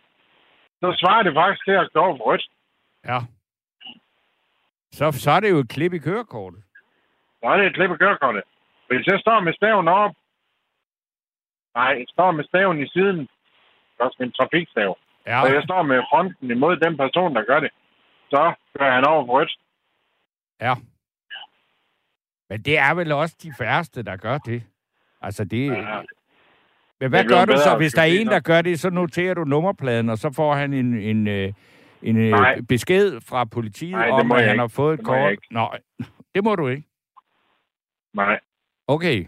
så 0.81 0.97
svarer 1.01 1.23
det 1.23 1.35
faktisk 1.35 1.65
til 1.65 1.73
at 1.73 1.97
over 1.97 2.17
for 2.17 2.25
rødt. 2.25 2.47
Ja. 3.05 3.19
Så, 4.93 5.13
så 5.13 5.31
er 5.31 5.41
det 5.41 5.51
jo 5.51 5.59
et 5.59 5.69
klip 5.69 5.93
i 5.93 5.99
kørekortet. 5.99 6.63
Så 7.41 7.47
er 7.49 7.57
det 7.57 7.67
et 7.67 7.75
klip 7.75 7.91
af 7.91 7.99
kørekortet. 7.99 8.43
Hvis 8.89 9.07
jeg 9.07 9.21
står 9.21 9.41
med 9.41 9.55
staven 9.55 9.89
op, 9.89 10.15
nej, 11.75 11.91
jeg 11.99 12.07
står 12.09 12.31
med 12.31 12.45
staven 12.45 12.83
i 12.83 12.89
siden, 12.89 13.19
det 13.19 14.01
er 14.01 14.05
også 14.05 14.17
min 14.21 14.33
trafikstav, 14.33 14.99
Ja. 15.27 15.43
og 15.43 15.55
jeg 15.55 15.63
står 15.63 15.83
med 15.83 16.03
fronten 16.11 16.51
imod 16.51 16.77
den 16.77 16.97
person, 16.97 17.35
der 17.35 17.45
gør 17.45 17.61
det, 17.61 17.71
så 18.31 18.55
kører 18.79 18.95
han 18.95 19.05
over 19.07 19.27
for 19.27 19.33
rødt. 19.33 19.59
Ja. 20.61 20.75
Men 22.51 22.63
det 22.63 22.79
er 22.79 22.95
vel 22.95 23.13
også 23.13 23.37
de 23.43 23.53
færreste, 23.59 24.03
der 24.03 24.17
gør 24.17 24.39
det. 24.39 24.63
Altså, 25.23 25.45
det... 25.45 25.67
Ja. 25.67 26.01
Men 27.01 27.11
hvad 27.11 27.25
gør 27.25 27.45
du 27.45 27.57
så, 27.57 27.77
hvis 27.77 27.93
der 27.93 28.03
er 28.03 28.07
en, 28.07 28.27
der 28.27 28.41
gør 28.41 28.63
det, 28.63 28.81
så 28.81 28.91
noterer 28.91 29.35
du 29.35 29.45
nummerpladen, 29.45 30.09
og 30.09 30.19
så 30.19 30.33
får 30.33 30.55
han 30.55 30.73
en, 30.73 30.95
en, 30.99 31.29
øh, 31.29 31.53
en 32.03 32.17
øh, 32.17 32.31
Nej. 32.31 32.61
besked 32.69 33.21
fra 33.21 33.45
politiet 33.45 33.91
Nej, 33.91 34.11
om, 34.11 34.33
at 34.33 34.41
han 34.43 34.51
ikke. 34.51 34.61
har 34.61 34.69
fået 34.69 34.99
et 35.01 35.05
kort. 35.07 35.39
Nej, 35.51 35.79
det 36.35 36.45
må 36.45 36.57
du 36.57 36.69
ikke. 36.69 36.85
Nej. 38.15 38.41
Okay. 38.87 39.27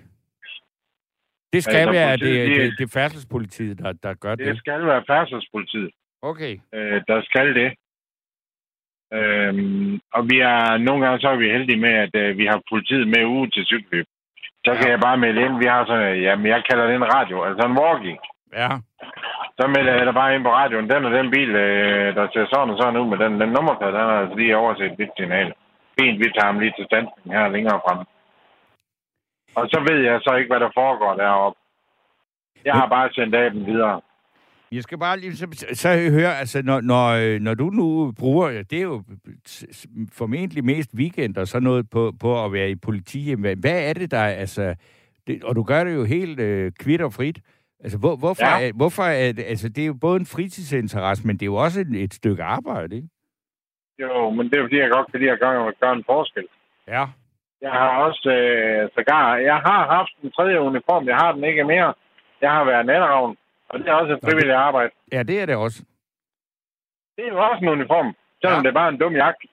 Det 1.52 1.62
skal 1.64 1.76
Altså, 1.76 1.92
være, 1.92 2.12
det, 2.16 2.48
det, 2.56 2.78
det 2.78 2.84
er 2.84 2.92
færdselspolitiet, 3.00 3.78
der, 3.78 3.92
der 3.92 4.14
gør 4.14 4.34
Det 4.34 4.46
det. 4.46 4.58
skal 4.58 4.86
være 4.86 5.02
færdselspolitiet, 5.06 5.90
Okay. 6.22 6.54
øh, 6.74 7.02
der 7.08 7.22
skal 7.22 7.54
det. 7.54 7.70
Øhm, 9.18 10.00
og 10.16 10.22
vi 10.30 10.36
er 10.40 10.76
nogle 10.86 11.00
gange 11.04 11.20
så 11.20 11.28
er 11.28 11.36
vi 11.36 11.50
heldige 11.56 11.80
med, 11.86 11.94
at 12.04 12.14
øh, 12.22 12.38
vi 12.38 12.46
har 12.46 12.60
politiet 12.72 13.08
med 13.08 13.24
ude 13.24 13.50
til 13.50 13.64
cykelløb. 13.64 14.06
Så 14.66 14.70
kan 14.74 14.86
Ja. 14.86 14.90
jeg 14.94 15.00
bare 15.00 15.16
melde 15.24 15.40
ind, 15.46 15.54
vi 15.62 15.66
har 15.74 15.86
sådan, 15.86 16.16
øh, 16.16 16.22
jamen 16.22 16.46
jeg 16.46 16.62
kalder 16.70 16.86
det 16.86 16.94
en 16.94 17.12
radio, 17.16 17.36
altså 17.48 17.62
en 17.66 17.78
walkie. 17.82 18.18
Ja. 18.60 18.70
Så 19.58 19.64
melder 19.76 19.92
jeg 19.96 20.06
da 20.06 20.12
bare 20.20 20.34
ind 20.34 20.44
på 20.44 20.52
radioen, 20.60 20.90
den 20.90 21.04
og 21.04 21.12
den 21.18 21.30
bil, 21.30 21.50
øh, 21.66 22.14
der 22.16 22.24
ser 22.32 22.46
sådan 22.52 22.70
og 22.72 22.78
sådan 22.80 23.00
ud 23.00 23.08
med 23.12 23.18
den, 23.24 23.32
den 23.42 23.50
nummerplade, 23.56 23.92
den 23.96 24.00
har 24.10 24.18
altså 24.22 24.36
lige 24.38 24.56
overset 24.56 24.98
dit 24.98 25.12
signal. 25.18 25.52
Fint, 26.00 26.18
vi 26.22 26.24
tager 26.34 26.50
ham 26.50 26.58
lige 26.60 26.74
til 26.76 26.84
standsning 26.90 27.26
her 27.38 27.48
længere 27.56 27.80
frem. 27.84 27.98
Og 29.58 29.64
så 29.72 29.78
ved 29.88 29.98
jeg 30.04 30.20
så 30.22 30.34
ikke, 30.38 30.50
hvad 30.52 30.60
der 30.60 30.70
foregår 30.74 31.14
deroppe. 31.14 31.58
Jeg 32.64 32.74
har 32.74 32.88
bare 32.88 33.12
sendt 33.12 33.34
aben 33.34 33.66
videre. 33.66 34.00
Jeg 34.72 34.82
skal 34.82 34.98
bare 34.98 35.18
lige 35.20 35.36
så, 35.36 35.46
så 35.72 35.88
høre, 36.10 36.38
altså 36.38 36.62
når, 36.62 36.80
når, 36.80 37.06
øh, 37.08 37.40
når 37.40 37.54
du 37.54 37.70
nu 37.70 38.12
bruger, 38.18 38.62
det 38.70 38.78
er 38.78 38.82
jo 38.82 39.02
formentlig 40.12 40.64
mest 40.64 40.90
weekend 40.94 41.36
og 41.36 41.46
sådan 41.48 41.62
noget 41.62 41.90
på, 41.90 42.12
på 42.20 42.44
at 42.44 42.52
være 42.52 42.70
i 42.70 42.74
politi, 42.76 43.34
hvad, 43.34 43.56
er 43.88 43.92
det 43.92 44.10
der, 44.10 44.22
altså, 44.22 44.74
det, 45.26 45.44
og 45.44 45.56
du 45.56 45.62
gør 45.62 45.84
det 45.84 45.94
jo 45.94 46.04
helt 46.04 46.40
øh, 46.40 46.72
kvitt 46.80 47.02
og 47.02 47.12
frit. 47.12 47.38
Altså, 47.80 47.98
hvor, 47.98 48.16
hvorfor, 48.16 48.46
Ja. 48.60 48.68
er, 48.68 48.72
hvorfor 48.72 49.02
er 49.02 49.32
det, 49.32 49.44
altså, 49.44 49.68
det 49.68 49.82
er 49.82 49.86
jo 49.86 49.94
både 49.94 50.20
en 50.20 50.26
fritidsinteresse, 50.26 51.26
men 51.26 51.36
det 51.36 51.42
er 51.42 51.46
jo 51.46 51.54
også 51.54 51.80
et, 51.80 52.02
et 52.02 52.14
stykke 52.14 52.42
arbejde, 52.42 52.96
ikke? 52.96 53.08
Jo, 53.98 54.30
men 54.30 54.50
det 54.50 54.58
er 54.58 54.62
fordi, 54.64 54.76
jeg 54.78 54.90
godt 54.90 55.10
kan 55.10 55.20
lide 55.20 55.30
at 55.32 55.40
gøre, 55.40 55.72
gøre 55.80 55.92
en 55.92 56.04
forskel. 56.06 56.46
Ja. 56.88 57.04
Jeg 57.62 57.70
har 57.70 57.88
også 58.04 58.30
øh, 58.30 58.88
sågar, 58.94 59.36
jeg 59.36 59.56
har 59.56 59.80
haft 59.96 60.12
en 60.22 60.30
tredje 60.32 60.60
uniform, 60.60 61.06
jeg 61.08 61.16
har 61.16 61.32
den 61.32 61.44
ikke 61.44 61.64
mere. 61.64 61.94
Jeg 62.40 62.50
har 62.50 62.64
været 62.64 62.86
natteravn, 62.86 63.36
og 63.68 63.78
det 63.78 63.88
er 63.88 63.92
også 63.92 64.12
et 64.12 64.20
frivilligt 64.24 64.54
arbejde. 64.54 64.90
Ja, 65.12 65.22
det 65.22 65.40
er 65.40 65.46
det 65.46 65.56
også. 65.56 65.82
Det 67.16 67.24
er 67.24 67.28
jo 67.28 67.38
også 67.38 67.58
en 67.62 67.68
uniform, 67.68 68.14
selvom 68.40 68.58
Ja. 68.58 68.62
det 68.62 68.68
er 68.68 68.80
bare 68.80 68.88
en 68.88 68.98
dum 68.98 69.14
jakke. 69.14 69.48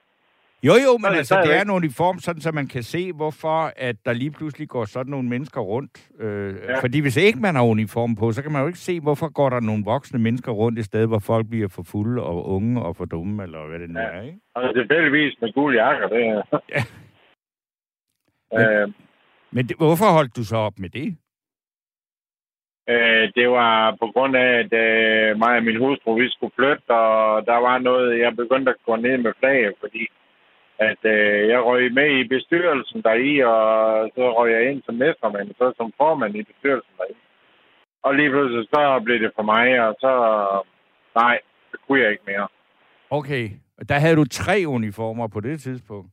Jo, 0.62 0.72
jo, 0.86 0.98
men 0.98 1.10
det 1.10 1.16
altså, 1.18 1.40
det 1.44 1.56
er 1.56 1.62
en 1.62 1.70
uniform, 1.70 2.18
sådan, 2.18 2.40
så 2.40 2.52
man 2.52 2.66
kan 2.66 2.82
se, 2.82 3.12
hvorfor 3.12 3.72
at 3.76 3.96
der 4.06 4.12
lige 4.12 4.30
pludselig 4.30 4.68
går 4.68 4.84
sådan 4.84 5.10
nogle 5.10 5.28
mennesker 5.28 5.60
rundt. 5.60 6.08
Øh, 6.20 6.54
ja. 6.54 6.72
Ja. 6.72 6.80
Fordi 6.80 7.00
hvis 7.00 7.16
ikke 7.16 7.38
man 7.38 7.54
har 7.54 7.62
uniform 7.62 8.16
på, 8.16 8.32
så 8.32 8.42
kan 8.42 8.52
man 8.52 8.60
jo 8.60 8.66
ikke 8.66 8.78
se, 8.78 9.00
hvorfor 9.00 9.28
går 9.32 9.50
der 9.50 9.60
nogle 9.60 9.84
voksne 9.84 10.18
mennesker 10.18 10.52
rundt 10.52 10.78
et 10.78 10.84
sted, 10.84 11.06
hvor 11.06 11.18
folk 11.18 11.46
bliver 11.50 11.68
for 11.68 11.82
fulde 11.92 12.22
og 12.22 12.48
unge 12.48 12.82
og 12.82 12.96
for 12.96 13.04
dumme, 13.04 13.42
eller 13.42 13.66
hvad 13.68 13.78
det 13.78 13.90
nu 13.90 14.00
Ja. 14.00 14.06
er, 14.06 14.22
ikke? 14.22 14.38
Og 14.54 14.74
tilfældigvis 14.74 15.36
med 15.40 15.52
gule 15.52 15.84
jakker, 15.84 16.08
det 16.08 16.26
er... 16.26 16.42
Ja. 16.68 16.82
øh, 18.60 18.92
Men 19.50 19.66
det, 19.68 19.76
hvorfor 19.76 20.12
holdt 20.16 20.36
du 20.36 20.44
så 20.44 20.56
op 20.56 20.78
med 20.78 20.90
det? 20.90 21.16
øh, 22.88 23.32
det 23.36 23.50
var 23.50 23.96
på 24.00 24.06
grund 24.12 24.36
af, 24.36 24.50
at 24.62 24.72
øh, 24.72 25.38
mig 25.38 25.56
og 25.56 25.64
min 25.64 25.78
hustru, 25.84 26.14
vi 26.14 26.28
skulle 26.30 26.56
flytte, 26.58 26.90
og 26.90 27.46
der 27.46 27.58
var 27.68 27.78
noget, 27.78 28.18
jeg 28.18 28.36
begyndte 28.36 28.70
at 28.70 28.84
gå 28.86 28.96
ned 28.96 29.16
med 29.18 29.32
flaget, 29.40 29.74
fordi 29.80 30.06
at 30.78 31.02
øh, 31.04 31.48
jeg 31.48 31.64
røg 31.64 31.92
med 31.92 32.08
i 32.20 32.28
bestyrelsen 32.28 33.02
deri, 33.02 33.38
og 33.38 33.62
så 34.14 34.22
røg 34.38 34.52
jeg 34.52 34.70
ind 34.70 34.82
som 34.82 34.94
næstformand, 34.94 35.48
så 35.58 35.72
som 35.76 35.92
formand 35.96 36.36
i 36.36 36.42
bestyrelsen 36.42 36.94
deri. 36.98 37.14
Og 38.02 38.14
lige 38.14 38.30
pludselig 38.30 38.68
så 38.68 39.00
blev 39.04 39.18
det 39.20 39.32
for 39.36 39.42
mig, 39.42 39.80
og 39.88 39.96
så, 40.00 40.12
nej, 41.14 41.38
det 41.72 41.80
kunne 41.86 42.00
jeg 42.00 42.10
ikke 42.10 42.22
mere. 42.26 42.48
Okay, 43.10 43.50
og 43.78 43.88
der 43.88 43.94
havde 43.94 44.16
du 44.16 44.24
tre 44.24 44.56
uniformer 44.66 45.28
på 45.28 45.40
det 45.40 45.60
tidspunkt. 45.60 46.10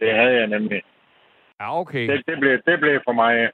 Det 0.00 0.14
havde 0.14 0.34
jeg 0.40 0.46
nemlig. 0.46 0.82
Ja, 1.62 1.80
okay. 1.80 2.08
Det, 2.08 2.22
det, 2.26 2.38
blev, 2.40 2.52
det 2.66 2.80
blev 2.80 3.00
for 3.06 3.12
mig. 3.12 3.50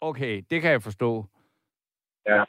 Okay, 0.00 0.42
det 0.50 0.62
kan 0.62 0.70
jeg 0.70 0.82
forstå. 0.82 1.24
Ja. 2.26 2.44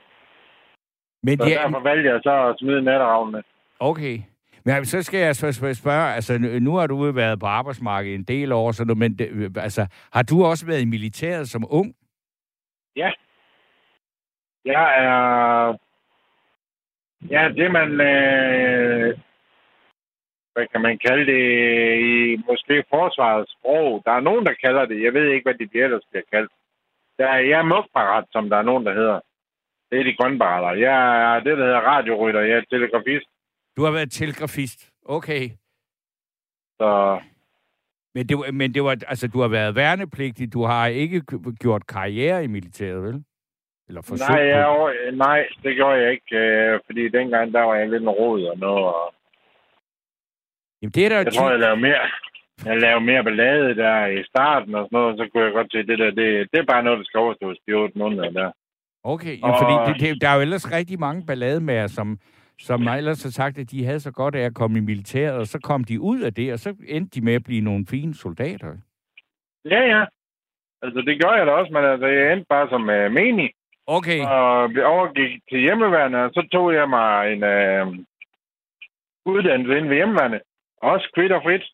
Men 1.23 1.37
Så 1.37 1.45
det 1.45 1.55
derfor 1.57 1.77
er, 1.77 1.83
valgte 1.83 2.09
jeg 2.09 2.19
så 2.23 2.47
at 2.49 2.55
smide 2.59 2.81
natteravnene. 2.81 3.43
okay. 3.79 4.17
Men 4.65 4.85
så 4.85 5.03
skal 5.03 5.19
jeg 5.19 5.35
så 5.35 5.51
spørge, 5.73 6.13
altså 6.15 6.37
nu- 6.37 6.75
har 6.75 6.87
du 6.87 7.11
været 7.11 7.39
på 7.39 7.45
arbejdsmarkedet 7.45 8.15
en 8.15 8.23
del 8.23 8.51
år, 8.51 8.71
så 8.71 8.85
nu, 8.85 8.95
men 8.95 9.19
det, 9.19 9.57
altså, 9.57 9.87
har 10.13 10.23
du 10.23 10.45
også 10.45 10.65
været 10.65 10.81
i 10.81 10.85
militæret 10.85 11.49
som 11.49 11.65
ung? 11.69 11.95
Jeg 14.65 15.03
er... 15.05 15.77
Ja, 17.29 17.49
det 17.49 17.71
man... 17.71 18.01
Øh, 18.01 19.17
hvad 20.53 20.65
kan 20.71 20.81
man 20.81 20.97
kalde 21.07 21.25
det? 21.31 21.41
I 21.99 22.37
måske 22.49 22.83
forsvarets 22.89 23.51
sprog. 23.59 24.01
Der 24.05 24.11
er 24.11 24.19
nogen, 24.19 24.45
der 24.45 24.53
kalder 24.65 24.85
det. 24.85 25.03
Jeg 25.03 25.13
ved 25.13 25.27
ikke, 25.31 25.43
hvad 25.45 25.53
de 25.67 25.83
ellers 25.83 26.03
bliver 26.11 26.23
kaldt. 26.33 26.51
Der 27.17 27.27
er, 27.27 27.39
jeg 27.39 27.59
er 27.59 27.63
mugparat, 27.73 28.25
som 28.31 28.49
der 28.49 28.57
er 28.57 28.61
nogen, 28.61 28.85
der 28.85 28.93
hedder. 28.93 29.19
Det 29.91 29.99
er 29.99 30.03
de 30.03 30.15
grønbarater. 30.19 30.79
Jeg 30.79 30.95
er 31.35 31.39
det, 31.39 31.57
der 31.57 31.63
hedder 31.65 31.79
radiorytter. 31.79 32.41
Jeg 32.41 32.57
er 32.57 32.63
telegrafist. 32.69 33.27
Du 33.77 33.83
har 33.83 33.91
været 33.91 34.11
telegrafist. 34.11 34.91
Okay. 35.05 35.49
Så 36.79 37.19
Men 38.15 38.27
det, 38.29 38.37
var- 38.37 38.51
men 38.51 38.73
det 38.73 38.83
var, 38.83 38.95
altså, 39.07 39.27
du 39.27 39.39
har 39.41 39.47
været 39.47 39.75
værnepligtig. 39.75 40.53
Du 40.53 40.63
har 40.63 40.87
ikke 40.87 41.21
gjort 41.59 41.87
karriere 41.87 42.43
i 42.43 42.47
militæret, 42.47 43.03
vel? 43.03 43.23
Eller 43.87 44.01
forsøgt 44.01 44.29
nej, 44.29 44.41
jeg, 44.47 45.11
nej, 45.13 45.47
det 45.63 45.75
gjorde 45.75 46.01
jeg 46.01 46.11
ikke. 46.11 46.35
Øh, 46.37 46.79
fordi 46.85 47.09
dengang, 47.09 47.53
der 47.53 47.61
var 47.61 47.75
jeg 47.75 47.89
lidt 47.89 48.03
en 48.03 48.09
rod 48.09 48.43
og 48.45 48.57
noget. 48.57 48.85
Og 48.85 49.13
Jamen, 50.81 50.91
det 50.95 51.05
er 51.05 51.09
der 51.09 51.17
jeg 51.17 51.33
tror, 51.33 51.49
jeg 51.49 51.59
lavede 51.59 51.81
mere... 51.81 52.03
Jeg 52.65 52.79
lavede 52.81 53.05
mere 53.05 53.23
ballade 53.23 53.75
der 53.75 54.05
i 54.05 54.23
starten 54.23 54.75
og 54.75 54.83
sådan 54.85 54.97
noget, 54.99 55.17
så 55.17 55.29
kunne 55.31 55.43
jeg 55.43 55.53
godt 55.53 55.71
se, 55.71 55.77
det 55.77 55.99
der, 55.99 56.11
det, 56.11 56.47
det 56.51 56.59
er 56.59 56.65
bare 56.73 56.83
noget, 56.83 56.97
der 56.99 57.03
skal 57.05 57.17
overstås 57.19 57.57
de 57.67 57.73
otte 57.73 57.97
måneder 57.97 58.29
der. 58.29 58.51
Okay, 59.03 59.39
ja, 59.39 59.49
Og- 59.51 59.57
fordi 59.61 59.75
det, 59.87 60.01
det, 60.01 60.21
der 60.21 60.29
er 60.29 60.35
jo 60.35 60.41
ellers 60.41 60.71
rigtig 60.71 60.99
mange 60.99 61.25
ballademager, 61.25 61.87
som, 61.87 62.19
som 62.59 62.87
ellers 62.87 63.23
har 63.23 63.29
sagt, 63.29 63.57
at 63.57 63.71
de 63.71 63.85
havde 63.85 63.99
så 63.99 64.11
godt 64.11 64.35
af 64.35 64.41
at 64.45 64.53
komme 64.55 64.77
i 64.77 64.81
militæret, 64.81 65.37
og 65.37 65.47
så 65.47 65.59
kom 65.59 65.83
de 65.83 66.01
ud 66.01 66.19
af 66.21 66.33
det, 66.33 66.53
og 66.53 66.59
så 66.59 66.75
endte 66.87 67.19
de 67.19 67.25
med 67.25 67.33
at 67.33 67.43
blive 67.43 67.61
nogle 67.61 67.85
fine 67.89 68.13
soldater. 68.13 68.67
Ja, 69.65 69.81
ja. 69.93 70.05
Altså, 70.81 71.01
det 71.01 71.23
gør 71.23 71.33
jeg 71.37 71.45
da 71.47 71.51
også, 71.51 71.73
men 71.73 71.85
altså, 71.85 72.07
jeg 72.07 72.33
endte 72.33 72.45
bare 72.49 72.69
som 72.69 72.81
uh, 72.81 73.11
menig, 73.11 73.51
Okay, 73.87 74.19
og 74.25 74.69
vi 74.75 74.81
overgik 74.81 75.41
til 75.49 75.59
hjemmeværende, 75.59 76.17
og 76.23 76.31
så 76.33 76.47
tog 76.51 76.73
jeg 76.73 76.89
mig 76.89 77.33
en 77.33 77.43
uh, 77.43 77.95
uddannelse 79.33 79.77
inden 79.77 79.89
ved 79.89 79.95
hjemmeværende. 79.97 80.39
Også 80.81 81.11
kvitt 81.15 81.31
og 81.31 81.41
frit. 81.43 81.65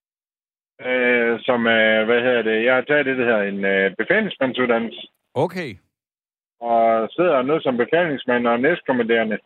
Uh, 0.86 1.34
som, 1.48 1.60
uh, 1.60 2.02
hvad 2.08 2.22
hedder 2.26 2.42
det, 2.42 2.66
jeg 2.66 2.76
har 2.76 2.82
taget 2.82 3.06
det, 3.06 3.18
der 3.18 3.26
hedder 3.26 3.44
en 3.44 3.62
uh, 3.74 3.96
befalingsmandsuddannelse, 3.98 5.08
okay. 5.34 5.70
og 6.60 7.10
sidder 7.12 7.42
nu 7.42 7.60
som 7.62 7.78
befalingsmand 7.78 8.48
og 8.48 8.60
næstkommanderende. 8.60 9.38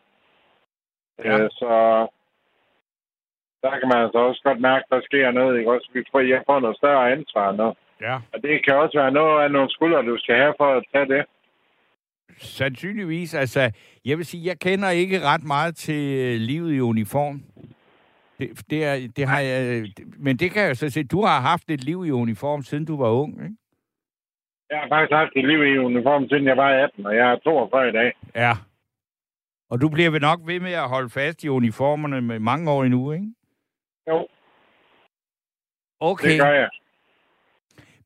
Ja. 1.24 1.38
Øh, 1.38 1.50
så 1.50 1.72
der 3.62 3.70
kan 3.78 3.88
man 3.88 3.98
altså 4.04 4.18
også 4.18 4.40
godt 4.44 4.60
mærke, 4.60 4.84
der 4.90 5.00
sker 5.04 5.30
noget. 5.30 5.58
Ikke? 5.58 5.70
Også, 5.70 5.88
vi 5.94 6.02
får, 6.12 6.20
jeg 6.20 6.42
får 6.46 6.60
noget 6.60 6.76
større 6.76 7.12
ansvar 7.12 7.52
nu. 7.52 7.74
Ja, 8.00 8.14
Og 8.32 8.42
det 8.42 8.64
kan 8.64 8.74
også 8.76 8.98
være 8.98 9.12
noget 9.12 9.44
af 9.44 9.50
nogle 9.50 9.70
skuldre, 9.70 10.02
du 10.02 10.18
skal 10.18 10.36
have 10.36 10.54
for 10.56 10.76
at 10.76 10.84
tage 10.92 11.06
det. 11.06 11.24
sandsynligvis. 12.38 13.34
Altså, 13.34 13.70
jeg 14.04 14.18
vil 14.18 14.26
sige, 14.26 14.46
jeg 14.46 14.58
kender 14.58 14.90
ikke 14.90 15.20
ret 15.20 15.44
meget 15.44 15.76
til 15.76 16.18
øh, 16.18 16.36
livet 16.40 16.74
i 16.74 16.80
uniform. 16.80 17.42
Det, 18.48 18.70
det, 18.70 18.84
er, 18.84 19.08
det 19.16 19.26
har 19.28 19.40
jeg, 19.40 19.86
men 20.18 20.36
det 20.36 20.50
kan 20.50 20.62
jeg 20.62 20.76
så 20.76 20.90
se. 20.90 21.04
Du 21.04 21.22
har 21.24 21.40
haft 21.40 21.70
et 21.70 21.84
liv 21.84 22.04
i 22.06 22.10
uniform, 22.10 22.62
siden 22.62 22.84
du 22.84 22.96
var 22.96 23.08
ung, 23.10 23.32
ikke? 23.44 23.56
Jeg 24.70 24.78
har 24.80 24.88
faktisk 24.88 25.12
haft 25.12 25.32
et 25.36 25.46
liv 25.46 25.62
i 25.62 25.78
uniform, 25.78 26.28
siden 26.28 26.46
jeg 26.46 26.56
var 26.56 26.68
18, 26.84 27.06
og 27.06 27.16
jeg 27.16 27.32
er 27.32 27.36
42 27.36 27.88
i 27.88 27.92
dag. 27.92 28.12
Ja. 28.34 28.52
Og 29.70 29.80
du 29.80 29.88
bliver 29.88 30.10
vel 30.10 30.20
nok 30.20 30.40
ved 30.46 30.60
med 30.60 30.72
at 30.72 30.88
holde 30.88 31.10
fast 31.10 31.44
i 31.44 31.48
uniformerne 31.48 32.20
med 32.20 32.38
mange 32.38 32.70
år 32.70 32.84
endnu, 32.84 33.12
ikke? 33.12 33.26
Jo, 34.08 34.28
Okay. 36.00 36.30
det 36.30 36.40
gør 36.40 36.52
jeg. 36.52 36.70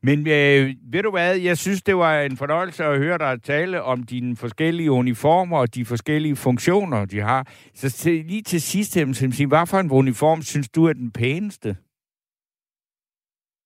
Men 0.03 0.19
øh, 0.19 0.75
ved 0.93 1.03
du 1.03 1.11
hvad, 1.11 1.37
jeg 1.37 1.59
synes, 1.59 1.83
det 1.83 1.97
var 1.97 2.21
en 2.21 2.37
fornøjelse 2.37 2.85
at 2.85 2.99
høre 2.99 3.19
dig 3.19 3.43
tale 3.43 3.83
om 3.83 4.03
dine 4.03 4.37
forskellige 4.37 4.91
uniformer 4.91 5.59
og 5.59 5.75
de 5.75 5.85
forskellige 5.85 6.37
funktioner, 6.37 7.05
de 7.05 7.21
har. 7.21 7.47
Så 7.75 7.91
til, 7.91 8.25
lige 8.25 8.43
til 8.43 8.63
sidst, 8.63 8.93
Simsim, 8.93 9.49
hvad 9.49 9.67
for 9.67 9.79
en 9.79 9.91
uniform 9.91 10.43
synes 10.43 10.69
du 10.69 10.85
er 10.85 10.93
den 10.93 11.11
pæneste? 11.11 11.77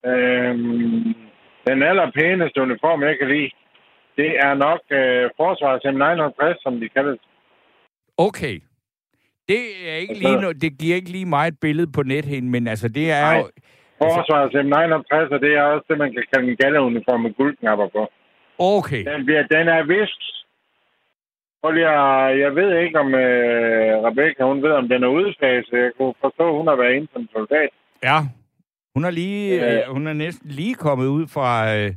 Øhm, 0.07 1.15
den 1.69 1.83
allerpæneste 1.83 2.61
uniform, 2.61 3.03
jeg 3.03 3.17
kan 3.19 3.29
lide, 3.29 3.51
det 4.17 4.31
er 4.47 4.55
nok 4.55 4.81
øh, 4.91 5.31
Forsvarets 5.37 5.85
M59, 5.85 6.63
som 6.63 6.81
de 6.81 6.89
kalder 6.89 7.11
det. 7.11 7.21
Okay. 8.17 8.61
Det, 9.49 9.61
er 9.91 9.95
ikke 9.95 10.15
lige 10.15 10.39
no- 10.39 10.53
det 10.53 10.79
giver 10.79 10.97
ikke 10.97 11.11
lige 11.11 11.27
mig 11.27 11.49
et 11.49 11.61
billede 11.61 11.93
på 11.93 12.03
nethen, 12.03 12.51
men 12.51 12.67
altså 12.67 12.89
det 12.89 13.11
er 13.11 13.21
Nej. 13.21 13.37
jo... 13.37 13.49
Forsvarets 14.03 14.55
M59, 14.67 15.35
og 15.35 15.41
det 15.45 15.53
er 15.59 15.63
også 15.63 15.87
det, 15.91 15.99
man 15.99 16.13
kan 16.13 16.25
kalde 16.33 16.51
en 16.51 16.57
galleuniform 16.63 17.21
med 17.21 17.33
guldknapper 17.39 17.89
på. 17.97 18.03
Okay. 18.59 19.03
Den, 19.11 19.25
bliver, 19.27 19.43
den 19.57 19.69
er 19.69 19.83
vist... 19.95 20.23
Prøv 21.63 21.73
lige 21.73 21.89
at, 21.89 22.39
jeg 22.45 22.55
ved 22.55 22.71
ikke, 22.85 22.99
om 22.99 23.15
øh, 23.15 23.93
Rebecca, 24.07 24.43
hun 24.45 24.63
ved, 24.63 24.71
om 24.71 24.89
den 24.89 25.03
er 25.05 25.09
udfaset. 25.09 25.73
Jeg 25.85 25.91
kunne 25.99 26.15
forstå, 26.21 26.57
hun 26.59 26.67
har 26.69 26.77
været 26.77 26.95
inde 26.97 27.09
som 27.13 27.29
soldat. 27.33 27.69
Ja. 28.03 28.19
Hun 28.95 29.05
er 29.05 29.11
lige, 29.11 29.43
Øh. 29.67 29.83
hun 29.95 30.07
er 30.07 30.13
næsten 30.13 30.51
lige 30.51 30.75
kommet 30.75 31.07
ud 31.07 31.27
fra 31.27 31.77
øh, 31.77 31.91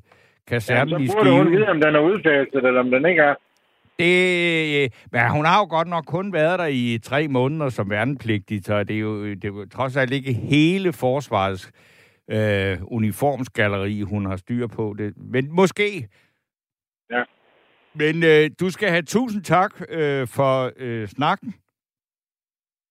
kasernen 0.48 1.02
i 1.02 1.08
så 1.08 1.14
burde 1.18 1.32
hun 1.32 1.46
Skive. 1.46 1.58
vide, 1.58 1.70
om 1.70 1.82
den 1.82 1.96
er 1.96 2.00
udfaset, 2.00 2.66
eller 2.68 2.80
om 2.80 2.92
den 2.92 3.06
ikke 3.06 3.22
er. 3.22 3.36
Det, 4.00 4.84
øh, 4.84 4.90
men 5.12 5.22
hun 5.32 5.46
har 5.46 5.60
jo 5.60 5.66
godt 5.78 5.88
nok 5.88 6.06
kun 6.06 6.34
været 6.34 6.60
der 6.60 6.66
i 6.70 7.00
tre 7.04 7.28
måneder 7.28 7.70
som 7.70 7.90
værnepligtig, 7.90 8.64
så 8.66 8.84
det 8.84 8.96
er 8.96 9.00
jo, 9.00 9.26
det 9.26 9.44
er 9.46 9.48
jo 9.48 9.66
trods 9.76 9.98
alt 9.98 10.14
ikke 10.14 10.34
hele 10.34 10.94
forsvarets 10.94 11.72
øh, 12.32 12.78
uniformsgalleri, 12.82 14.02
hun 14.02 14.26
har 14.26 14.36
styr 14.36 14.68
på 14.68 14.96
det. 14.98 15.14
Men 15.18 15.56
måske. 15.56 16.08
Ja. 17.10 17.24
Men 17.94 18.24
øh, 18.24 18.50
du 18.60 18.70
skal 18.70 18.90
have 18.90 19.02
tusind 19.02 19.44
tak 19.44 19.72
øh, 19.90 20.28
for 20.28 20.72
øh, 20.78 21.08
snakken. 21.08 21.54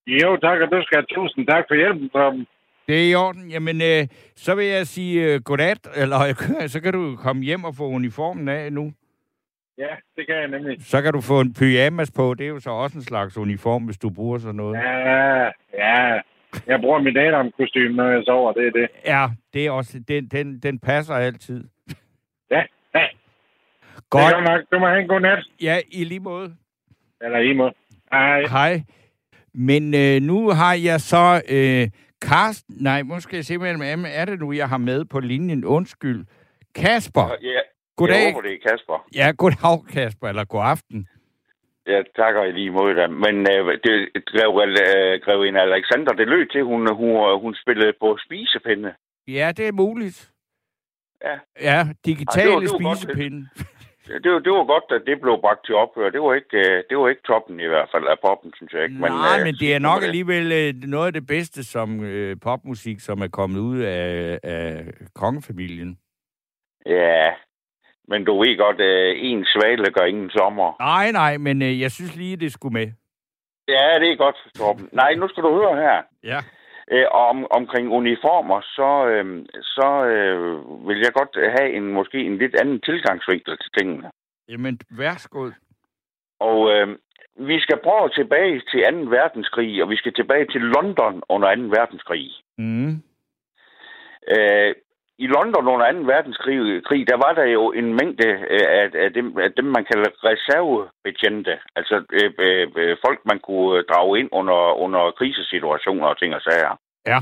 Jo, 0.07 0.37
tak, 0.37 0.61
og 0.61 0.69
du 0.73 0.83
skal 0.83 0.97
have 0.99 1.07
tusind 1.15 1.47
tak 1.47 1.65
for 1.69 1.75
hjælpen, 1.75 2.09
Torben. 2.09 2.47
Det 2.89 3.01
er 3.05 3.11
i 3.11 3.15
orden. 3.15 3.51
Jamen, 3.51 3.83
øh, 3.83 4.07
så 4.37 4.55
vil 4.55 4.67
jeg 4.67 4.87
sige 4.87 5.35
øh, 5.35 5.41
godnat, 5.45 5.89
eller 5.97 6.19
så 6.75 6.81
kan 6.81 6.93
du 6.93 7.17
komme 7.17 7.43
hjem 7.43 7.65
og 7.65 7.75
få 7.75 7.89
uniformen 7.89 8.49
af 8.49 8.73
nu. 8.73 8.93
Ja, 9.79 9.95
det 10.17 10.27
kan 10.27 10.37
jeg 10.37 10.49
nemlig. 10.49 10.77
Så 10.81 11.03
kan 11.03 11.13
du 11.13 11.21
få 11.21 11.41
en 11.41 11.55
pyjamas 11.55 12.11
på. 12.11 12.35
Det 12.35 12.45
er 12.45 12.49
jo 12.49 12.61
så 12.61 12.71
også 12.71 12.99
en 12.99 13.05
slags 13.05 13.39
uniform, 13.39 13.85
hvis 13.85 13.99
du 13.99 14.11
bruger 14.11 14.39
sådan 14.39 14.55
noget. 14.57 14.77
Ja, 14.77 15.51
ja. 15.75 16.21
Jeg 16.67 16.81
bruger 16.81 17.01
mit 17.01 17.17
Adam-kostyme, 17.19 17.97
når 17.97 18.09
jeg 18.11 18.23
sover. 18.25 18.53
Det 18.53 18.67
er 18.67 18.71
det. 18.71 18.89
Ja, 19.07 19.27
det 19.55 19.67
er 19.67 19.71
også, 19.71 19.99
den, 20.09 20.27
den, 20.27 20.59
den 20.59 20.79
passer 20.79 21.15
altid. 21.15 21.65
Ja, 22.51 22.63
ja. 22.95 23.07
Godt. 24.11 24.25
Det 24.25 24.35
er 24.35 24.41
nok. 24.41 24.61
Du 24.73 24.79
må 24.79 24.87
have 24.87 25.01
en 25.01 25.09
god 25.09 25.21
nat. 25.21 25.45
Ja, 25.63 25.81
i 25.93 26.05
lige 26.05 26.21
måde. 26.21 26.55
Eller 27.23 27.39
i 27.39 27.53
må. 27.53 27.71
Hej. 28.13 28.43
Hej. 28.43 28.83
Men 29.55 29.95
øh, 29.95 30.23
nu 30.23 30.49
har 30.51 30.75
jeg 30.75 31.01
så 31.01 31.43
øh, 31.49 31.89
Karsten... 32.23 32.77
Nej, 32.81 33.03
måske 33.03 33.37
jeg 33.37 33.45
simpelthen... 33.45 33.81
Hvem 33.81 34.05
er 34.09 34.25
det 34.25 34.41
nu, 34.41 34.53
jeg 34.53 34.69
har 34.69 34.79
med 34.79 35.05
på 35.05 35.21
linjen? 35.21 35.65
Undskyld. 35.65 36.25
Kasper. 36.75 37.37
Ja, 37.43 37.61
Goddag. 37.97 38.17
jeg 38.17 38.33
håber, 38.33 38.49
det 38.49 38.53
er 38.53 38.71
Kasper. 38.71 39.07
Ja, 39.15 39.33
goddag, 39.39 39.87
Kasper. 39.93 40.29
Eller 40.29 40.45
god 40.45 40.63
aften. 40.65 41.09
Jeg 41.87 42.05
takker 42.17 42.43
i 42.45 42.53
lige 42.53 42.71
mod 42.71 42.95
dig. 42.95 43.11
Men 43.11 43.37
øh, 43.53 43.79
det 43.85 44.25
grev, 44.27 44.51
øh, 44.69 45.21
grev 45.25 45.43
en 45.43 45.57
Alexander, 45.57 46.13
det 46.13 46.29
lød 46.29 46.47
til, 46.47 46.63
hun, 46.65 46.95
hun, 46.97 47.41
hun 47.41 47.55
spillede 47.63 47.93
på 48.01 48.19
spisepinde. 48.27 48.95
Ja, 49.29 49.53
det 49.57 49.69
er 49.69 49.73
muligt. 49.73 50.31
Ja. 51.25 51.37
Ja, 51.61 51.79
digitale 52.05 52.43
Ej, 52.43 52.47
det 52.47 52.55
var- 52.55 52.61
det 52.61 52.71
var 52.73 52.89
godt, 52.89 52.99
spisepinde. 52.99 53.49
Det, 54.25 54.33
var, 54.33 54.39
det 54.39 54.53
var 54.53 54.65
godt, 54.65 54.85
at 54.97 55.03
det 55.07 55.21
blev 55.21 55.41
bragt 55.41 55.67
til 55.67 55.75
ophør. 55.75 56.11
Det 56.11 56.21
var 56.21 56.35
ikke, 56.35 56.57
øh, 56.59 56.85
det 56.91 56.99
var 56.99 57.09
ikke 57.09 57.23
toppen 57.27 57.61
i 57.61 57.67
hvert 57.67 57.89
fald 57.95 58.07
af 58.07 58.17
poppen, 58.27 58.53
synes 58.57 58.73
jeg 58.73 58.83
ikke. 58.85 58.99
Nej, 59.01 59.39
øh, 59.39 59.45
men 59.47 59.55
det 59.55 59.75
er 59.75 59.79
nok 59.79 60.03
alligevel 60.03 60.53
øh, 60.53 60.75
noget 60.91 61.07
af 61.07 61.13
det 61.13 61.27
bedste 61.27 61.65
som 61.65 62.05
øh, 62.05 62.37
popmusik, 62.43 63.01
som 63.01 63.21
er 63.21 63.29
kommet 63.29 63.61
ud 63.61 63.79
af, 63.81 64.39
af 64.43 64.85
kongefamilien. 65.15 65.99
Ja, 66.87 67.31
men 68.13 68.25
du 68.25 68.33
ved 68.43 68.55
godt, 68.65 68.81
øh, 68.81 69.11
en 69.29 69.45
svale 69.55 69.87
gør 69.97 70.07
ingen 70.13 70.31
sommer. 70.31 70.69
Nej, 70.81 71.07
nej, 71.21 71.33
men 71.47 71.63
øh, 71.63 71.81
jeg 71.81 71.91
synes 71.91 72.17
lige, 72.17 72.37
det 72.37 72.53
skulle 72.53 72.73
med. 72.81 72.89
Ja, 73.69 73.87
det 74.01 74.09
er 74.11 74.17
godt, 74.25 74.39
Torben. 74.59 74.89
Nej, 74.93 75.15
nu 75.15 75.29
skal 75.29 75.43
du 75.43 75.53
høre 75.61 75.77
her. 75.85 75.99
Ja. 76.33 76.41
Øh, 76.93 77.07
om, 77.29 77.47
omkring 77.51 77.87
uniformer, 78.01 78.61
så, 78.61 78.91
øh, 79.13 79.47
så 79.77 79.89
øh, 80.13 80.89
vil 80.89 80.99
jeg 80.99 81.13
godt 81.13 81.35
have 81.57 81.73
en 81.77 81.87
måske 81.99 82.19
en 82.29 82.39
lidt 82.39 82.55
anden 82.61 82.81
tilgangsvinkel 82.81 83.59
til 83.59 83.71
tingene. 83.79 84.11
Jamen, 84.49 84.81
værsgo. 84.91 85.51
Og 86.41 86.59
øh, 86.73 86.89
vi 87.37 87.61
skal 87.61 87.79
prøve 87.85 88.09
tilbage 88.09 88.63
til 88.71 88.81
2. 88.93 89.11
verdenskrig, 89.19 89.83
og 89.83 89.91
vi 89.91 89.97
skal 89.97 90.15
tilbage 90.15 90.47
til 90.53 90.61
London 90.61 91.23
under 91.29 91.57
2. 91.57 91.63
verdenskrig. 91.63 92.31
Mm. 92.59 92.93
Øh, 94.35 94.75
I 95.25 95.27
London 95.27 95.69
under 95.73 95.93
2. 95.93 95.99
verdenskrig, 96.15 96.85
krig, 96.89 97.03
der 97.11 97.17
var 97.25 97.33
der 97.41 97.47
jo 97.57 97.73
en 97.81 97.89
mængde 97.99 98.29
øh, 98.55 98.67
af, 98.81 98.87
af, 99.05 99.11
dem, 99.13 99.27
af 99.39 99.51
dem, 99.59 99.65
man 99.65 99.85
kalder 99.91 100.11
reservebetjente. 100.29 101.55
Altså 101.77 101.97
øh, 102.19 102.31
øh, 102.45 102.69
øh, 102.77 102.97
folk, 103.07 103.21
man 103.31 103.39
kunne 103.47 103.79
øh, 103.79 103.85
drage 103.91 104.19
ind 104.21 104.29
under, 104.33 104.61
under 104.85 105.11
krisesituationer 105.19 106.07
og 106.07 106.19
ting 106.19 106.35
og 106.35 106.43
sager. 106.43 106.75
Ja. 107.07 107.19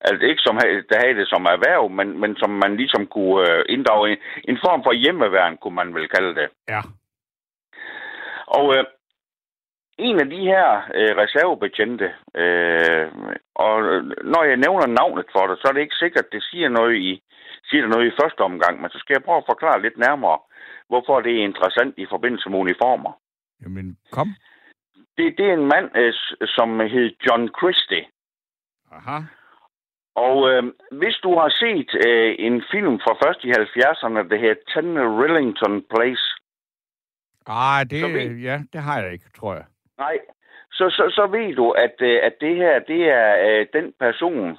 Altså 0.00 0.24
ikke 0.26 0.42
som, 0.46 0.56
der 0.90 0.96
havde 1.02 1.18
det 1.20 1.28
som 1.28 1.44
erhverv, 1.54 1.90
men, 1.98 2.20
men 2.20 2.36
som 2.36 2.50
man 2.50 2.76
ligesom 2.76 3.06
kunne 3.06 3.46
inddrage 3.68 4.10
en, 4.12 4.18
en 4.50 4.58
form 4.64 4.80
for 4.86 4.92
hjemmeværn, 4.92 5.56
kunne 5.56 5.74
man 5.80 5.94
vel 5.94 6.08
kalde 6.08 6.34
det. 6.40 6.48
Ja. 6.68 6.80
Og 8.46 8.66
øh, 8.76 8.84
en 9.98 10.20
af 10.20 10.28
de 10.30 10.40
her 10.52 10.68
øh, 10.98 11.12
reservebetjente, 11.22 12.08
øh, 12.42 13.06
og 13.64 13.74
når 14.34 14.42
jeg 14.50 14.56
nævner 14.56 14.86
navnet 14.86 15.26
for 15.34 15.44
dig, 15.46 15.56
så 15.58 15.64
er 15.68 15.72
det 15.72 15.80
ikke 15.80 16.02
sikkert, 16.02 16.24
at 16.24 16.32
det 16.32 16.42
siger 16.50 16.68
noget 16.68 16.94
i, 16.96 17.22
siger 17.68 17.80
det 17.82 17.90
noget 17.90 18.06
i 18.06 18.18
første 18.20 18.40
omgang, 18.40 18.74
men 18.80 18.90
så 18.90 18.98
skal 18.98 19.14
jeg 19.14 19.24
prøve 19.24 19.42
at 19.42 19.50
forklare 19.52 19.82
lidt 19.82 19.98
nærmere, 19.98 20.38
hvorfor 20.88 21.20
det 21.20 21.32
er 21.32 21.48
interessant 21.50 21.94
i 21.98 22.06
forbindelse 22.14 22.50
med 22.50 22.58
uniformer. 22.58 23.12
Jamen, 23.62 23.98
kom. 24.10 24.28
Det, 25.16 25.26
det 25.38 25.46
er 25.50 25.54
en 25.54 25.70
mand, 25.74 25.88
øh, 25.96 26.12
som 26.56 26.80
hed 26.80 27.08
John 27.26 27.44
Christie. 27.58 28.04
Aha. 28.92 29.18
Og 30.26 30.36
øh, 30.50 30.62
hvis 31.00 31.16
du 31.22 31.30
har 31.40 31.50
set 31.62 31.90
øh, 32.06 32.34
en 32.38 32.62
film 32.72 32.94
fra 33.04 33.12
først 33.22 33.40
i 33.44 33.50
70'erne, 33.50 34.28
der 34.30 34.38
hedder 34.42 34.58
10 34.74 34.78
Rillington 35.20 35.84
Place, 35.92 36.28
Ah, 37.48 37.86
det, 37.90 38.00
Så 38.00 38.06
ja, 38.48 38.62
det 38.72 38.80
har 38.80 39.00
jeg 39.02 39.12
ikke, 39.12 39.24
tror 39.36 39.54
jeg. 39.54 39.64
Nej, 39.98 40.18
så, 40.72 40.84
så, 40.90 41.04
så 41.16 41.26
ved 41.26 41.54
du, 41.54 41.70
at, 41.70 41.94
øh, 42.00 42.20
at 42.22 42.34
det 42.40 42.56
her, 42.56 42.78
det 42.78 43.02
er 43.10 43.30
øh, 43.48 43.66
den 43.72 43.92
person 44.00 44.58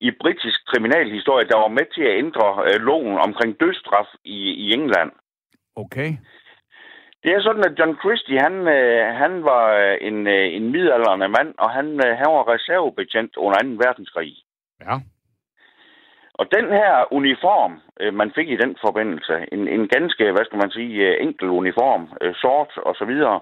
i 0.00 0.10
britisk 0.20 0.60
kriminalhistorie, 0.66 1.48
der 1.48 1.56
var 1.56 1.68
med 1.68 1.86
til 1.94 2.02
at 2.02 2.18
ændre 2.18 2.46
øh, 2.68 2.80
loven 2.80 3.18
omkring 3.18 3.60
dødsstraf 3.60 4.08
i, 4.24 4.38
i 4.64 4.72
England. 4.72 5.12
Okay. 5.76 6.10
Det 7.22 7.32
er 7.32 7.40
sådan, 7.42 7.64
at 7.64 7.78
John 7.78 7.96
Christie, 8.02 8.38
han, 8.38 8.54
han 9.22 9.44
var 9.44 9.64
en, 10.00 10.26
en 10.26 10.72
midaldrende 10.72 11.28
mand, 11.28 11.54
og 11.58 11.70
han, 11.70 11.86
han 12.20 12.30
var 12.36 12.52
reservebetjent 12.54 13.36
under 13.36 13.58
2. 13.62 13.68
verdenskrig. 13.84 14.34
Ja. 14.80 14.94
Og 16.34 16.46
den 16.56 16.66
her 16.68 17.12
uniform, 17.12 17.80
man 18.12 18.32
fik 18.34 18.48
i 18.50 18.56
den 18.56 18.76
forbindelse, 18.84 19.34
en, 19.52 19.68
en 19.68 19.88
ganske, 19.88 20.32
hvad 20.32 20.44
skal 20.44 20.58
man 20.58 20.70
sige, 20.70 21.20
enkel 21.20 21.48
uniform, 21.48 22.02
sort 22.42 22.72
og 22.76 22.94
så 22.94 23.04
videre, 23.04 23.40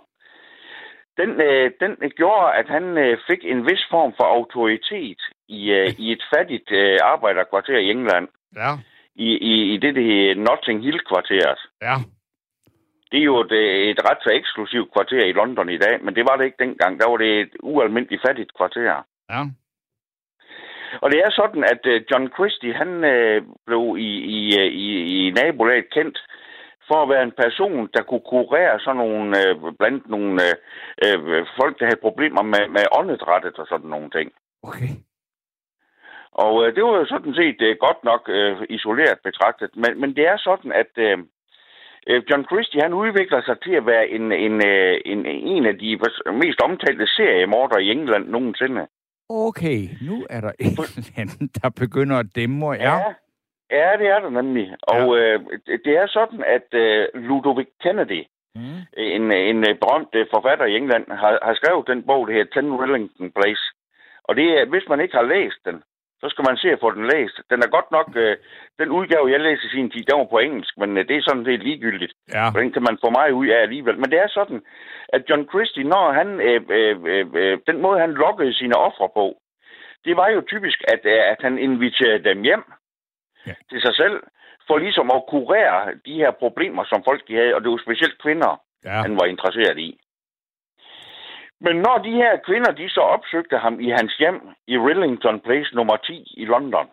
den, 1.23 1.41
øh, 1.41 1.71
den 1.81 1.97
øh, 2.03 2.11
gjorde, 2.11 2.55
at 2.61 2.69
han 2.69 2.99
øh, 2.99 3.19
fik 3.31 3.45
en 3.45 3.67
vis 3.71 3.85
form 3.91 4.13
for 4.17 4.25
autoritet 4.25 5.21
i, 5.49 5.71
øh, 5.71 5.89
i 5.99 6.13
et 6.13 6.23
fattigt 6.35 6.71
øh, 6.73 6.99
arbejderkvarter 7.03 7.79
i 7.79 7.91
England, 7.91 8.29
Ja. 8.57 8.71
i, 9.15 9.29
i, 9.53 9.75
i 9.75 9.77
det, 9.77 9.95
det 9.95 10.05
hedder 10.05 10.35
Notting 10.35 10.83
Hill-kvarteret. 10.85 11.59
Ja. 11.83 11.95
Det 13.13 13.19
er 13.21 13.25
jo 13.25 13.41
et, 13.41 13.53
øh, 13.53 13.89
et 13.91 14.01
ret 14.11 14.19
så 14.23 14.31
eksklusivt 14.33 14.93
kvarter 14.93 15.25
i 15.25 15.33
London 15.33 15.69
i 15.69 15.79
dag, 15.79 16.05
men 16.05 16.15
det 16.15 16.25
var 16.29 16.37
det 16.37 16.45
ikke 16.45 16.65
dengang. 16.65 17.01
Der 17.01 17.11
var 17.11 17.17
det 17.17 17.41
et 17.41 17.53
ualmindeligt 17.63 18.23
fattigt 18.27 18.57
kvarter. 18.57 19.03
Ja. 19.31 19.43
Og 21.03 21.11
det 21.11 21.19
er 21.21 21.31
sådan, 21.31 21.65
at 21.65 21.83
øh, 21.87 22.03
John 22.11 22.29
Christie, 22.37 22.75
han 22.75 23.05
øh, 23.05 23.43
blev 23.67 23.97
i, 23.99 24.11
i, 24.39 24.61
øh, 24.61 24.67
i, 24.67 24.89
i 25.27 25.31
nabolaget 25.31 25.91
kendt 25.91 26.19
for 26.89 26.99
at 27.03 27.09
være 27.13 27.23
en 27.23 27.39
person, 27.45 27.89
der 27.95 28.03
kunne 28.03 28.27
kurere 28.35 28.81
sådan 28.81 29.03
nogle, 29.05 29.27
øh, 29.41 29.55
blandt 29.79 30.09
nogle 30.09 30.33
øh, 30.47 30.55
øh, 31.05 31.47
folk, 31.61 31.75
der 31.79 31.85
havde 31.85 32.07
problemer 32.07 32.43
med, 32.43 32.65
med 32.77 32.85
åndedrættet 32.99 33.59
og 33.59 33.67
sådan 33.67 33.91
nogle 33.91 34.11
ting. 34.11 34.29
Okay. 34.63 34.93
Og 36.33 36.53
øh, 36.63 36.75
det 36.75 36.83
var 36.85 36.95
jo 36.99 37.07
sådan 37.07 37.35
set 37.35 37.59
øh, 37.69 37.77
godt 37.87 38.01
nok 38.05 38.23
øh, 38.29 38.57
isoleret 38.69 39.19
betragtet. 39.25 39.71
Men, 39.83 40.01
men 40.01 40.11
det 40.17 40.25
er 40.33 40.37
sådan, 40.37 40.73
at 40.73 40.93
øh, 40.97 41.19
øh 42.11 42.23
John 42.31 42.45
Christie 42.51 42.83
han 42.83 42.93
udvikler 42.93 43.41
sig 43.43 43.57
til 43.65 43.75
at 43.81 43.87
være 43.87 44.09
en, 44.09 44.33
en, 44.33 44.57
en, 45.13 45.27
en 45.27 45.67
af 45.67 45.79
de 45.79 45.91
mest 46.43 46.61
omtalte 46.63 47.07
seriemorder 47.07 47.79
i 47.79 47.91
England 47.91 48.25
nogensinde. 48.29 48.87
Okay, 49.29 49.81
nu 50.09 50.27
er 50.31 50.41
der 50.41 50.53
en 50.59 50.67
eller 50.67 51.11
anden, 51.17 51.47
der 51.63 51.69
begynder 51.83 52.17
at 52.19 52.27
dæmme. 52.37 52.73
Ja. 52.73 52.97
ja. 52.97 53.13
Ja, 53.73 53.91
det 54.01 54.07
er 54.15 54.21
der 54.21 54.31
nemlig. 54.31 54.75
Og 54.83 55.05
ja. 55.17 55.35
øh, 55.35 55.41
det 55.85 55.93
er 56.03 56.07
sådan, 56.07 56.45
at 56.57 56.69
øh, 56.85 57.09
Ludovic 57.15 57.71
Kennedy, 57.83 58.23
mm. 58.55 58.81
en, 58.97 59.33
en 59.33 59.59
øh, 59.69 59.75
berømt 59.83 60.15
øh, 60.15 60.27
forfatter 60.35 60.65
i 60.65 60.77
England, 60.77 61.07
har, 61.11 61.39
har 61.43 61.55
skrevet 61.55 61.87
den 61.87 62.03
bog, 62.03 62.27
der 62.27 62.33
hedder 62.33 62.53
Ten 62.53 62.73
Wellington 62.73 63.31
Place. 63.39 63.65
Og 64.25 64.37
det 64.37 64.47
er, 64.61 64.65
hvis 64.65 64.87
man 64.89 65.01
ikke 65.01 65.17
har 65.17 65.33
læst 65.35 65.61
den, 65.65 65.83
så 66.23 66.27
skal 66.29 66.45
man 66.49 66.57
se 66.57 66.69
at 66.73 66.81
få 66.81 66.91
den 66.91 67.07
læst. 67.13 67.37
Den 67.51 67.61
er 67.63 67.75
godt 67.77 67.91
nok, 67.97 68.09
øh, 68.17 68.37
den 68.79 68.89
udgave, 68.99 69.33
jeg 69.33 69.41
læste 69.41 69.67
i 69.67 69.75
sin 69.77 69.91
tid, 69.91 70.03
den 70.05 70.19
var 70.19 70.29
på 70.31 70.39
engelsk, 70.39 70.75
men 70.79 70.91
øh, 70.99 71.09
det 71.09 71.17
er 71.17 71.23
sådan 71.29 71.45
set 71.45 71.63
ligegyldigt. 71.63 72.13
Ja. 72.35 72.45
Den 72.59 72.73
kan 72.73 72.83
man 72.89 72.99
få 73.05 73.11
meget 73.11 73.33
ud 73.41 73.47
af 73.47 73.61
alligevel. 73.63 73.99
Men 73.99 74.11
det 74.11 74.19
er 74.19 74.29
sådan, 74.29 74.61
at 75.09 75.23
John 75.29 75.49
Christie, 75.51 75.85
når 75.85 76.13
han, 76.13 76.29
øh, 76.49 76.61
øh, 76.79 76.97
øh, 77.13 77.27
øh 77.35 77.59
den 77.67 77.79
måde, 77.85 78.01
han 78.01 78.13
lokkede 78.13 78.55
sine 78.55 78.77
ofre 78.77 79.09
på, 79.19 79.27
det 80.05 80.17
var 80.17 80.29
jo 80.29 80.41
typisk, 80.53 80.79
at, 80.95 81.01
øh, 81.05 81.21
at 81.33 81.39
han 81.41 81.59
inviterede 81.59 82.25
dem 82.25 82.43
hjem 82.43 82.65
ja. 83.47 83.55
til 83.71 83.81
sig 83.81 83.95
selv, 83.95 84.23
for 84.67 84.79
ligesom 84.79 85.11
at 85.15 85.27
kurere 85.29 85.95
de 86.07 86.15
her 86.15 86.31
problemer, 86.31 86.85
som 86.85 87.05
folk 87.05 87.29
de 87.29 87.35
havde, 87.35 87.55
og 87.55 87.61
det 87.63 87.71
var 87.71 87.81
specielt 87.87 88.23
kvinder, 88.23 88.61
ja. 88.85 88.91
han 88.91 89.17
var 89.17 89.25
interesseret 89.25 89.79
i. 89.79 90.01
Men 91.61 91.77
når 91.77 91.97
de 91.99 92.13
her 92.13 92.37
kvinder, 92.47 92.73
de 92.73 92.89
så 92.89 93.01
opsøgte 93.01 93.59
ham 93.59 93.81
i 93.81 93.89
hans 93.91 94.15
hjem 94.17 94.41
i 94.67 94.79
Rillington 94.79 95.41
Place 95.41 95.75
nummer 95.75 95.97
10 95.97 96.35
i 96.37 96.45
London, 96.45 96.89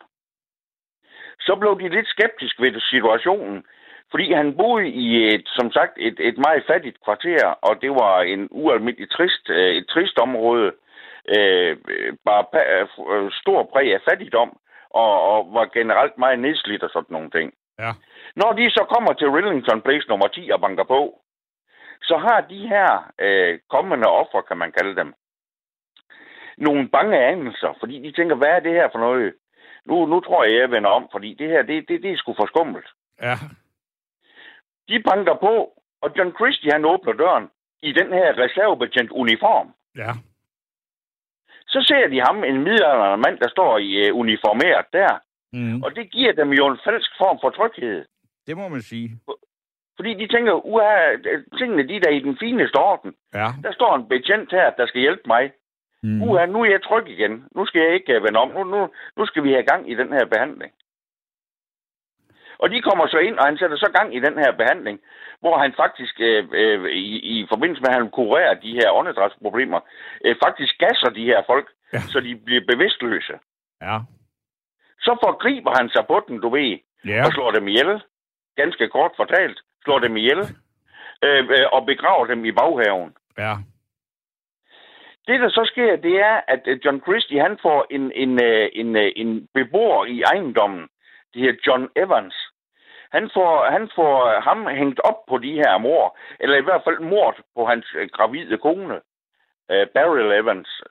så 1.40 1.56
blev 1.60 1.80
de 1.80 1.96
lidt 1.96 2.08
skeptiske 2.08 2.64
ved 2.64 2.82
situationen, 2.82 3.64
fordi 4.12 4.34
han 4.34 4.58
boede 4.58 4.88
i 4.88 5.34
et, 5.34 5.48
som 5.48 5.72
sagt, 5.72 5.94
et, 5.98 6.18
et 6.20 6.38
meget 6.38 6.64
fattigt 6.68 6.98
kvarter, 7.04 7.46
og 7.46 7.82
det 7.82 7.92
var 7.92 8.22
en 8.22 8.48
ualmindelig 8.52 9.10
trist, 9.12 9.50
øh, 9.50 9.76
et 9.76 9.88
trist 9.88 10.18
område, 10.20 10.72
øh, 11.38 11.78
bare 12.26 12.46
øh, 13.14 13.32
stor 13.42 13.64
præg 13.74 13.94
af 13.94 14.02
fattigdom, 14.10 14.58
og, 14.90 15.14
og 15.32 15.54
var 15.54 15.66
generelt 15.66 16.18
meget 16.18 16.40
nedslidt 16.40 16.84
og 16.84 16.90
sådan 16.90 17.14
nogle 17.14 17.30
ting. 17.30 17.54
Ja. 17.80 17.92
Når 18.36 18.52
de 18.52 18.70
så 18.70 18.86
kommer 18.94 19.14
til 19.14 19.30
Rillington 19.30 19.82
Place 19.82 20.08
nummer 20.10 20.28
10 20.28 20.50
og 20.54 20.62
banker 20.62 20.84
på, 20.84 21.22
så 22.02 22.18
har 22.18 22.42
de 22.42 22.68
her 22.68 23.12
øh, 23.20 23.60
kommende 23.70 24.08
ofre, 24.08 24.44
kan 24.48 24.58
man 24.58 24.72
kalde 24.72 24.96
dem, 24.96 25.14
nogle 26.58 26.90
bange 26.90 27.18
anelser, 27.18 27.78
fordi 27.80 28.00
de 28.00 28.12
tænker, 28.12 28.36
hvad 28.36 28.48
er 28.48 28.60
det 28.60 28.72
her 28.72 28.90
for 28.92 29.00
noget? 29.00 29.34
Nu, 29.86 30.06
nu 30.06 30.20
tror 30.20 30.44
jeg, 30.44 30.54
jeg 30.54 30.72
vender 30.72 30.90
om, 30.90 31.08
fordi 31.12 31.34
det 31.34 31.48
her, 31.50 31.62
det, 31.62 31.86
det, 31.90 32.04
det 32.04 32.12
er 32.12 32.18
sgu 32.18 32.34
for 32.38 32.46
skummelt. 32.46 32.88
Ja. 33.22 33.36
De 34.90 35.04
banker 35.04 35.36
på, 35.36 35.54
og 36.02 36.12
John 36.18 36.32
Christie, 36.36 36.72
han 36.72 36.86
åbner 36.86 37.14
døren 37.14 37.50
i 37.82 37.92
den 37.92 38.14
her 38.14 38.38
reservebetjent 38.38 39.12
uniform. 39.12 39.74
Ja. 39.96 40.12
Så 41.74 41.80
ser 41.90 42.08
de 42.08 42.20
ham, 42.28 42.44
en 42.44 42.64
middelalderne 42.64 43.22
mand, 43.26 43.38
der 43.44 43.50
står 43.50 43.78
i 43.78 43.90
uh, 44.12 44.20
uniformeret 44.20 44.86
der. 44.94 45.12
Mm. 45.54 45.84
Og 45.84 45.96
det 45.96 46.12
giver 46.12 46.34
dem 46.34 46.50
jo 46.60 46.68
en 46.68 46.80
falsk 46.86 47.12
form 47.18 47.38
for 47.42 47.50
tryghed. 47.50 48.06
Det 48.48 48.58
må 48.58 48.68
man 48.68 48.82
sige. 48.82 49.10
Fordi 49.98 50.14
de 50.14 50.28
tænker, 50.28 50.54
uha, 50.66 51.16
tingene 51.58 51.88
de 51.88 52.00
der 52.04 52.10
i 52.10 52.20
den 52.20 52.38
fineste 52.40 52.76
orden. 52.76 53.14
Ja. 53.34 53.48
Der 53.64 53.72
står 53.72 53.96
en 53.96 54.08
betjent 54.08 54.52
her, 54.52 54.70
der 54.70 54.86
skal 54.88 55.02
hjælpe 55.02 55.26
mig. 55.28 55.52
Mm. 56.04 56.22
Uha, 56.24 56.46
nu 56.46 56.62
er 56.62 56.70
jeg 56.70 56.84
tryg 56.84 57.08
igen. 57.08 57.44
Nu 57.56 57.66
skal 57.66 57.82
jeg 57.82 57.94
ikke 57.94 58.18
uh, 58.18 58.24
vende 58.24 58.40
om. 58.40 58.50
Nu, 58.58 58.64
nu, 58.64 58.90
nu 59.18 59.26
skal 59.26 59.44
vi 59.44 59.52
have 59.52 59.70
gang 59.72 59.92
i 59.92 59.96
den 59.96 60.10
her 60.14 60.26
behandling. 60.26 60.72
Og 62.60 62.70
de 62.72 62.82
kommer 62.82 63.08
så 63.08 63.18
ind, 63.18 63.38
og 63.40 63.46
han 63.46 63.58
sætter 63.58 63.78
så 63.78 63.90
gang 63.98 64.16
i 64.16 64.20
den 64.20 64.38
her 64.44 64.52
behandling, 64.52 65.00
hvor 65.40 65.58
han 65.58 65.74
faktisk 65.74 66.16
øh, 66.20 66.48
øh, 66.52 66.92
i, 66.92 67.16
i 67.34 67.46
forbindelse 67.50 67.82
med, 67.82 67.90
at 67.90 68.02
han 68.02 68.10
kurerer 68.10 68.54
de 68.54 68.74
her 68.74 68.92
åndedrætsproblemer, 68.92 69.80
øh, 70.26 70.36
faktisk 70.46 70.78
gasser 70.78 71.10
de 71.10 71.26
her 71.26 71.42
folk, 71.46 71.68
ja. 71.94 72.00
så 72.00 72.20
de 72.20 72.36
bliver 72.46 72.62
bevidstløse. 72.68 73.36
Ja. 73.82 73.98
Så 75.00 75.18
forgriber 75.24 75.72
han 75.78 75.90
sig 75.90 76.04
på 76.08 76.22
den, 76.28 76.42
du 76.42 76.50
ved, 76.50 76.78
ja. 77.06 77.26
og 77.26 77.32
slår 77.32 77.52
dem 77.52 77.68
ihjel. 77.68 78.02
Ganske 78.56 78.90
kort 78.90 79.12
fortalt, 79.16 79.60
slår 79.84 80.00
dem 80.00 80.18
ihjel, 80.18 80.42
øh, 81.26 81.44
øh, 81.56 81.66
og 81.72 81.86
begraver 81.86 82.26
dem 82.26 82.46
i 82.46 82.52
baghaven. 82.52 83.14
Ja. 83.38 83.54
Det, 85.28 85.40
der 85.40 85.50
så 85.50 85.64
sker, 85.72 85.96
det 85.96 86.16
er, 86.20 86.42
at 86.48 86.62
øh, 86.66 86.80
John 86.86 87.02
Christie, 87.02 87.42
han 87.42 87.58
får 87.62 87.86
en, 87.90 88.12
en, 88.12 88.44
en, 88.44 88.96
en, 88.96 89.12
en 89.16 89.48
beboer 89.54 90.06
i 90.06 90.22
ejendommen, 90.22 90.88
det 91.34 91.42
her 91.42 91.54
John 91.68 91.90
Evans, 91.96 92.36
han 93.12 93.30
får, 93.34 93.72
han 93.72 93.90
får 93.96 94.40
ham 94.40 94.68
hængt 94.68 95.00
op 95.00 95.26
på 95.30 95.38
de 95.38 95.54
her 95.54 95.78
mor, 95.78 96.18
eller 96.40 96.58
i 96.58 96.62
hvert 96.62 96.82
fald 96.84 97.00
mord 97.00 97.36
på 97.56 97.66
hans 97.66 97.86
øh, 97.96 98.10
gravide 98.14 98.58
kone, 98.58 98.96
uh, 99.74 99.86
Beryl 99.96 100.32
Evans. 100.32 100.82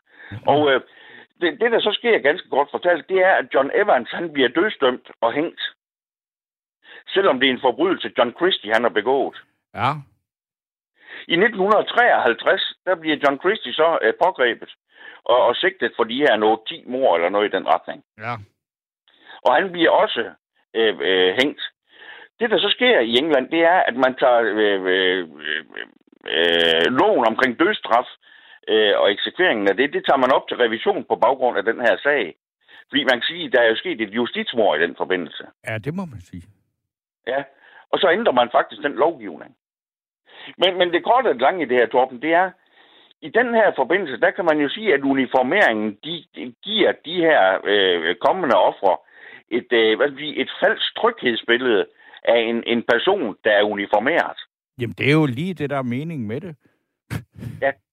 Og 0.46 0.61
uh, 0.61 0.81
det, 1.40 1.61
det, 1.61 1.72
der 1.72 1.81
så 1.81 1.92
sker 1.92 2.18
ganske 2.18 2.48
godt 2.48 2.70
fortalt, 2.70 3.09
det 3.09 3.18
er, 3.18 3.35
at 3.35 3.54
John 3.54 3.70
Evans, 3.74 4.11
han 4.11 4.33
bliver 4.33 4.48
dødsdømt 4.48 5.11
og 5.20 5.33
hængt. 5.33 5.61
Selvom 7.09 7.40
det 7.40 7.46
er 7.48 7.52
en 7.52 7.66
forbrydelse, 7.68 8.12
John 8.18 8.33
Christie, 8.33 8.72
han 8.72 8.83
har 8.83 8.90
begået. 9.00 9.37
Ja. 9.74 9.90
I 11.28 11.35
1953, 11.35 12.74
der 12.85 12.94
bliver 12.94 13.16
John 13.16 13.38
Christie 13.38 13.72
så 13.72 13.98
uh, 14.02 14.26
pågrebet 14.26 14.70
og, 15.24 15.46
og 15.46 15.57
sigtet 15.57 15.92
for 15.96 16.04
de 16.04 16.16
her 16.16 16.37
noget 16.37 16.61
10 16.68 16.85
mor 16.87 17.16
eller 17.16 17.28
noget 17.28 17.48
i 17.48 17.57
den 17.57 17.66
retning. 17.68 18.04
Ja. 18.18 18.35
Og 19.46 19.54
han 19.54 19.72
bliver 19.72 19.90
også 19.90 20.31
øh, 20.74 20.94
øh, 21.00 21.35
hængt. 21.42 21.62
Det, 22.40 22.51
der 22.51 22.59
så 22.59 22.70
sker 22.77 23.01
i 23.01 23.12
England, 23.20 23.51
det 23.51 23.61
er, 23.61 23.79
at 23.88 23.96
man 23.96 24.14
tager 24.14 24.40
øh, 24.40 24.83
øh, 24.94 25.29
øh, 26.35 26.87
loven 27.01 27.27
omkring 27.31 27.59
dødsstraf 27.61 28.09
øh, 28.68 28.92
og 29.01 29.12
eksekveringen 29.12 29.68
af 29.68 29.77
det, 29.77 29.92
det 29.92 30.03
tager 30.05 30.22
man 30.24 30.33
op 30.33 30.48
til 30.48 30.57
revision 30.57 31.05
på 31.05 31.16
baggrund 31.16 31.59
af 31.59 31.64
den 31.64 31.81
her 31.81 31.96
sag. 32.03 32.35
Fordi 32.88 33.05
man 33.05 33.18
kan 33.18 33.29
sige, 33.33 33.44
at 33.46 33.53
der 33.53 33.61
er 33.62 33.68
jo 33.68 33.77
sket 33.77 34.01
et 34.01 34.14
justitsmord 34.18 34.79
i 34.79 34.83
den 34.83 34.94
forbindelse. 34.96 35.44
Ja, 35.68 35.79
det 35.79 35.94
må 35.94 36.05
man 36.05 36.20
sige. 36.20 36.42
Ja, 37.27 37.42
og 37.92 37.98
så 37.98 38.11
ændrer 38.11 38.33
man 38.33 38.48
faktisk 38.53 38.83
den 38.83 38.92
lovgivning. 38.92 39.57
Men, 40.59 40.79
men 40.79 40.92
det 40.92 41.05
korte 41.05 41.29
og 41.29 41.37
lange 41.37 41.62
i 41.62 41.68
det 41.68 41.77
her, 41.77 41.87
Torben, 41.87 42.22
det 42.22 42.33
er, 42.33 42.51
i 43.22 43.29
den 43.29 43.55
her 43.55 43.72
forbindelse, 43.77 44.20
der 44.20 44.31
kan 44.31 44.44
man 44.44 44.59
jo 44.59 44.68
sige, 44.68 44.94
at 44.94 45.01
uniformeringen 45.01 45.98
de, 46.05 46.24
de 46.35 46.55
giver 46.62 46.92
de 47.05 47.14
her 47.14 47.59
øh, 47.64 48.16
kommende 48.16 48.57
ofre 48.57 48.96
et, 49.48 49.72
øh, 49.72 49.96
hvad 49.96 50.11
sige, 50.18 50.37
et 50.37 50.51
falsk 50.61 50.96
tryghedsbillede 50.96 51.87
af 52.24 52.40
en, 52.50 52.62
en 52.66 52.83
person, 52.88 53.37
der 53.44 53.50
er 53.50 53.62
uniformeret. 53.62 54.38
Jamen, 54.81 54.94
det 54.98 55.09
er 55.09 55.12
jo 55.12 55.26
lige 55.26 55.54
det, 55.54 55.70
der 55.70 55.78
er 55.78 55.83
meningen 55.83 56.28
med 56.28 56.40
det. 56.40 56.57
ja. 57.62 57.70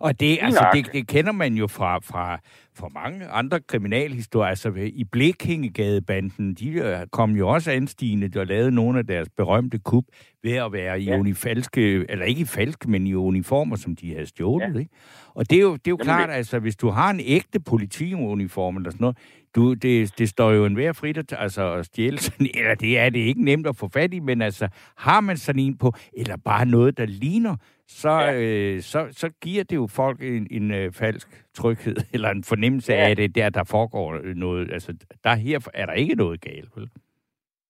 Og 0.00 0.20
det, 0.20 0.38
altså, 0.40 0.68
det, 0.72 0.92
det 0.92 1.08
kender 1.08 1.32
man 1.32 1.54
jo 1.54 1.66
fra, 1.66 1.98
fra, 1.98 2.38
fra 2.76 2.88
mange 2.88 3.26
andre 3.26 3.60
kriminalhistorier. 3.60 4.48
Altså, 4.48 4.72
i 4.76 5.04
Blikkingegadebanden, 5.12 6.54
de 6.54 6.68
øh, 6.70 7.06
kom 7.12 7.30
jo 7.30 7.48
også 7.48 7.70
anstigende 7.70 8.40
og 8.40 8.46
lavede 8.46 8.70
nogle 8.70 8.98
af 8.98 9.06
deres 9.06 9.28
berømte 9.36 9.78
kup 9.78 10.04
ved 10.42 10.52
at 10.52 10.72
være 10.72 11.00
i 11.00 11.04
ja. 11.04 11.18
unifalske, 11.18 12.10
eller 12.10 12.24
ikke 12.24 12.40
i 12.40 12.44
falske, 12.44 12.90
men 12.90 13.06
i 13.06 13.14
uniformer, 13.14 13.76
som 13.76 13.96
de 13.96 14.12
havde 14.12 14.26
stjålet. 14.26 14.74
Ja. 14.74 14.78
Ikke? 14.78 14.90
Og 15.34 15.50
det 15.50 15.58
er 15.58 15.62
jo, 15.62 15.72
det 15.72 15.86
er 15.86 15.90
jo 15.90 15.96
Jamen, 16.00 16.04
klart, 16.04 16.30
altså, 16.30 16.58
hvis 16.58 16.76
du 16.76 16.88
har 16.88 17.10
en 17.10 17.20
ægte 17.24 17.60
politiuniform 17.60 18.76
eller 18.76 18.90
sådan 18.90 19.02
noget, 19.02 19.18
du, 19.56 19.74
det, 19.74 20.18
det 20.18 20.28
står 20.28 20.50
jo 20.50 20.64
en 20.64 20.74
hver 20.74 20.92
frit 20.92 21.18
at, 21.18 21.34
altså, 21.38 21.72
at 21.72 21.84
stjæle 21.86 22.18
sådan, 22.26 22.46
eller 22.54 22.74
det 22.74 22.98
er 22.98 23.10
det 23.10 23.18
ikke 23.18 23.44
nemt 23.44 23.66
at 23.66 23.76
få 23.76 23.88
fat 23.88 24.14
i, 24.14 24.20
men 24.20 24.42
altså, 24.42 24.68
har 24.98 25.20
man 25.20 25.36
sådan 25.36 25.62
en 25.62 25.78
på, 25.78 25.92
eller 26.12 26.36
bare 26.44 26.66
noget, 26.66 26.98
der 26.98 27.06
ligner, 27.06 27.56
så, 27.88 28.10
ja. 28.10 28.40
øh, 28.40 28.80
så, 28.80 29.08
så 29.10 29.30
giver 29.42 29.64
det 29.64 29.76
jo 29.76 29.86
folk 29.96 30.22
en, 30.22 30.46
en 30.50 30.74
øh, 30.74 30.92
falsk 30.92 31.28
tryghed, 31.54 31.96
eller 32.14 32.30
en 32.30 32.44
fornemmelse 32.44 32.92
ja. 32.92 33.08
af 33.08 33.16
det, 33.16 33.34
der 33.34 33.50
der 33.50 33.64
foregår 33.64 34.34
noget. 34.34 34.72
Altså, 34.72 34.92
der 35.24 35.34
her 35.34 35.58
er 35.74 35.86
der 35.86 35.92
ikke 35.92 36.14
noget 36.14 36.40
galt, 36.40 36.70
vel? 36.76 36.88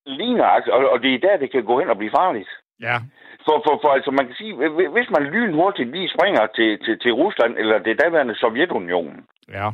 Lige 0.07 0.45
og, 0.73 0.90
og 0.93 1.03
det 1.03 1.14
er 1.14 1.19
der, 1.19 1.37
det 1.37 1.53
kan 1.53 1.64
gå 1.64 1.81
hen 1.81 1.90
og 1.90 1.97
blive 1.97 2.11
farligt. 2.16 2.49
Ja. 2.81 2.97
For, 3.45 3.57
for, 3.66 3.79
for 3.83 3.88
altså, 3.88 4.11
man 4.11 4.27
kan 4.27 4.35
sige, 4.35 4.55
hvis 4.97 5.11
man 5.16 5.23
lynhurtigt 5.35 5.90
lige 5.90 6.11
springer 6.16 6.47
til, 6.55 6.79
til, 6.85 6.99
til 6.99 7.12
Rusland, 7.12 7.55
eller 7.59 7.79
det 7.79 8.01
daværende 8.05 8.35
Sovjetunionen, 8.35 9.25
ja 9.49 9.71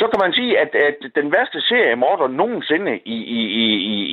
så 0.00 0.04
kan 0.10 0.20
man 0.24 0.32
sige, 0.32 0.52
at, 0.62 0.74
at 0.74 0.96
den 1.14 1.32
værste 1.32 1.60
seriemorder 1.60 2.28
nogensinde 2.28 2.94
i, 3.04 3.16
i, 3.38 3.40
i, 3.62 3.66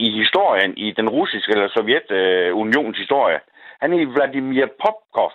i 0.06 0.08
historien, 0.22 0.78
i 0.78 0.88
den 0.92 1.10
russiske 1.10 1.52
eller 1.52 1.70
Sovjetunions 1.70 2.98
historie, 2.98 3.40
han 3.82 3.94
er 3.94 4.06
Vladimir 4.16 4.68
Popkov. 4.84 5.32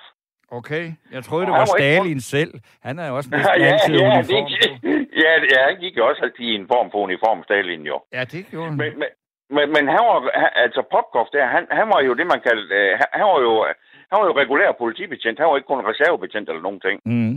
Okay, 0.58 0.84
jeg 1.12 1.24
troede, 1.24 1.46
det 1.46 1.52
var 1.52 1.64
Stalin 1.64 2.10
ikke... 2.10 2.20
selv. 2.20 2.52
Han 2.86 2.98
er 2.98 3.06
jo 3.08 3.16
også 3.16 3.30
næsten 3.36 3.60
ja, 3.60 3.66
altid 3.72 3.94
ja, 3.94 4.06
uniform 4.08 4.46
det, 4.62 4.70
ja, 5.24 5.32
ja, 5.52 5.58
han 5.68 5.76
gik 5.84 5.96
jo 5.96 6.02
også 6.08 6.20
altid 6.26 6.44
i 6.52 6.54
en 6.54 6.68
form 6.72 6.88
for 6.90 6.98
uniform, 7.08 7.42
Stalin 7.44 7.82
jo. 7.92 7.96
Ja, 8.12 8.24
det 8.32 8.46
gjorde 8.50 8.68
han. 8.68 8.76
Men, 8.82 8.90
men, 9.00 9.10
men, 9.56 9.66
men 9.74 9.84
han 9.94 10.02
var, 10.10 10.18
altså 10.64 10.82
Popkov 10.94 11.26
der, 11.32 11.46
han, 11.46 11.64
han 11.78 11.86
var 11.94 12.00
jo 12.06 12.12
det, 12.18 12.26
man 12.26 12.40
kaldte, 12.48 12.74
øh, 12.80 12.90
han, 13.00 13.08
han 13.18 13.26
var 13.32 13.40
jo, 13.48 13.54
han 14.10 14.16
var 14.20 14.26
jo 14.30 14.38
regulær 14.42 14.72
politibetjent, 14.82 15.38
han 15.38 15.48
var 15.48 15.56
ikke 15.56 15.72
kun 15.72 15.88
reservebetjent 15.90 16.48
eller 16.48 16.62
nogen 16.62 16.80
ting. 16.86 16.96
Mm. 17.04 17.36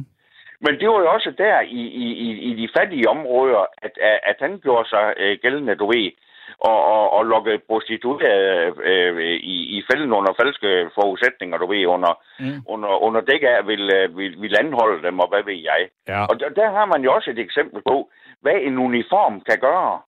Men 0.61 0.73
det 0.79 0.87
var 0.89 0.99
jo 0.99 1.09
også 1.13 1.31
der 1.37 1.61
i, 1.61 1.81
i, 2.03 2.05
i, 2.25 2.29
i 2.49 2.51
de 2.61 2.69
fattige 2.77 3.09
områder, 3.09 3.65
at, 3.85 3.91
at, 4.09 4.19
at 4.23 4.37
han 4.39 4.59
gjorde 4.63 4.89
sig 4.89 5.13
øh, 5.17 5.37
gældende, 5.41 5.75
du 5.75 5.87
ved, 5.91 6.11
og, 6.59 6.79
og, 6.93 7.13
og 7.13 7.25
lukke 7.25 7.59
prostituerede 7.67 8.73
øh, 8.83 9.31
i, 9.53 9.77
i 9.77 9.83
fælden 9.91 10.11
under 10.13 10.33
falske 10.41 10.89
forudsætninger, 10.97 11.57
du 11.57 11.67
ved, 11.73 11.85
under, 11.85 12.13
Mm. 12.39 12.61
under, 12.73 13.03
under 13.03 13.21
dæk 13.21 13.43
af 13.43 13.67
vil, 13.67 13.85
vil, 14.17 14.41
vil 14.41 14.55
anholde 14.59 15.07
dem, 15.07 15.19
og 15.19 15.27
hvad 15.29 15.43
ved 15.45 15.59
jeg. 15.71 15.81
Ja. 16.07 16.25
Og 16.25 16.39
der, 16.39 16.49
der 16.49 16.71
har 16.71 16.85
man 16.85 17.03
jo 17.03 17.13
også 17.13 17.29
et 17.31 17.39
eksempel 17.39 17.81
på, 17.87 18.09
hvad 18.41 18.57
en 18.61 18.77
uniform 18.77 19.41
kan 19.49 19.59
gøre. 19.59 19.99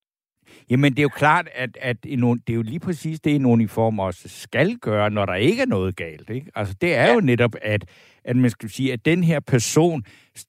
Jamen, 0.70 0.92
det 0.92 1.00
er 1.00 1.04
jo 1.04 1.10
klart, 1.24 1.48
at, 1.56 1.78
at 1.82 1.98
en, 2.06 2.22
det 2.48 2.50
er 2.54 2.56
jo 2.56 2.62
lige 2.62 2.80
præcis 2.80 3.20
det, 3.20 3.36
en 3.36 3.46
uniform 3.46 4.00
også 4.00 4.30
skal 4.30 4.78
gøre, 4.78 5.10
når 5.10 5.26
der 5.26 5.36
ikke 5.36 5.62
er 5.62 5.66
noget 5.78 5.96
galt. 5.96 6.30
Ikke? 6.30 6.52
Altså, 6.56 6.76
det 6.82 6.96
er 6.96 7.06
ja. 7.06 7.14
jo 7.14 7.20
netop, 7.20 7.52
at, 7.62 7.82
at 8.28 8.36
man 8.36 8.50
skal 8.50 8.70
sige, 8.70 8.94
at 8.94 9.06
den 9.06 9.24
her 9.24 9.40
person, 9.40 10.04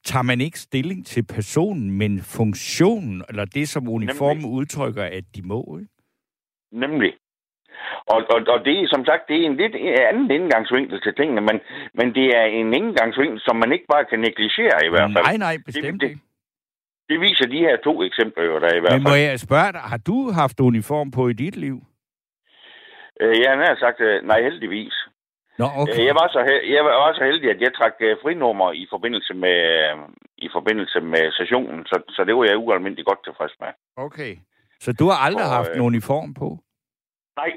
tager 0.05 0.23
man 0.23 0.41
ikke 0.41 0.59
stilling 0.59 1.07
til 1.07 1.23
personen, 1.37 1.91
men 1.91 2.21
funktionen, 2.23 3.25
eller 3.29 3.45
det, 3.45 3.69
som 3.69 3.89
uniformen 3.89 4.45
udtrykker, 4.45 5.05
at 5.05 5.25
de 5.37 5.43
må. 5.43 5.79
Ikke? 5.81 5.93
Nemlig. 6.73 7.13
Og, 8.13 8.21
og, 8.35 8.41
og 8.55 8.59
det 8.65 8.75
er 8.81 8.89
som 8.95 9.05
sagt, 9.05 9.23
det 9.29 9.37
er 9.43 9.47
en 9.51 9.57
lidt 9.57 9.75
anden 10.11 10.31
indgangsvinkel 10.31 11.01
til 11.03 11.15
tingene, 11.15 11.41
men, 11.41 11.57
men 11.95 12.15
det 12.15 12.27
er 12.41 12.45
en 12.45 12.75
indgangsvinkel, 12.75 13.41
som 13.41 13.57
man 13.57 13.73
ikke 13.73 13.87
bare 13.93 14.05
kan 14.11 14.19
negligere 14.21 14.87
i 14.87 14.91
hvert 14.91 15.11
fald. 15.15 15.25
Nej, 15.25 15.37
nej, 15.37 15.57
bestemt 15.67 16.01
det-. 16.03 16.19
Det 17.11 17.21
viser 17.21 17.47
de 17.47 17.59
her 17.59 17.77
to 17.85 18.03
eksempler 18.03 18.45
jo 18.45 18.61
der 18.61 18.75
i 18.77 18.81
hvert 18.81 18.93
Men 18.93 19.03
må 19.03 19.11
fald. 19.11 19.21
jeg 19.21 19.41
spørge 19.41 19.73
dig, 19.73 19.81
har 19.81 19.97
du 20.11 20.31
haft 20.31 20.61
uniform 20.61 21.11
på 21.11 21.29
i 21.29 21.33
dit 21.33 21.57
liv? 21.57 21.77
Øh, 23.21 23.35
Jeg 23.45 23.53
har 23.59 23.77
sagt, 23.85 24.01
øh, 24.01 24.23
nej 24.27 24.43
heldigvis. 24.43 24.95
Nå, 25.59 25.67
Okay. 25.81 25.93
okay. 25.93 26.05
Jeg, 26.09 26.15
var 26.21 26.29
så, 26.35 26.41
jeg 26.77 26.85
var 26.85 27.13
så 27.19 27.25
heldig, 27.25 27.51
at 27.51 27.61
jeg 27.61 27.75
trak 27.75 27.95
øh, 28.01 28.17
frinummer 28.23 28.73
i 28.73 28.87
forbindelse 28.91 29.35
med, 29.35 29.59
øh, 29.79 29.97
i 30.39 30.49
forbindelse 30.53 31.01
med 31.01 31.33
sessionen, 31.33 31.87
så, 31.87 31.97
så 32.09 32.25
det 32.25 32.37
var 32.37 32.45
jeg 32.45 32.59
ualmindeligt 32.59 33.09
godt 33.09 33.25
tilfreds 33.25 33.55
med. 33.61 33.69
Okay. 33.97 34.33
Så 34.81 34.93
du 34.93 35.05
har 35.11 35.19
aldrig 35.27 35.47
Og, 35.47 35.57
haft 35.59 35.71
øh, 35.71 35.77
en 35.77 35.83
uniform 35.91 36.35
på? 36.35 36.49
Nej, 37.41 37.51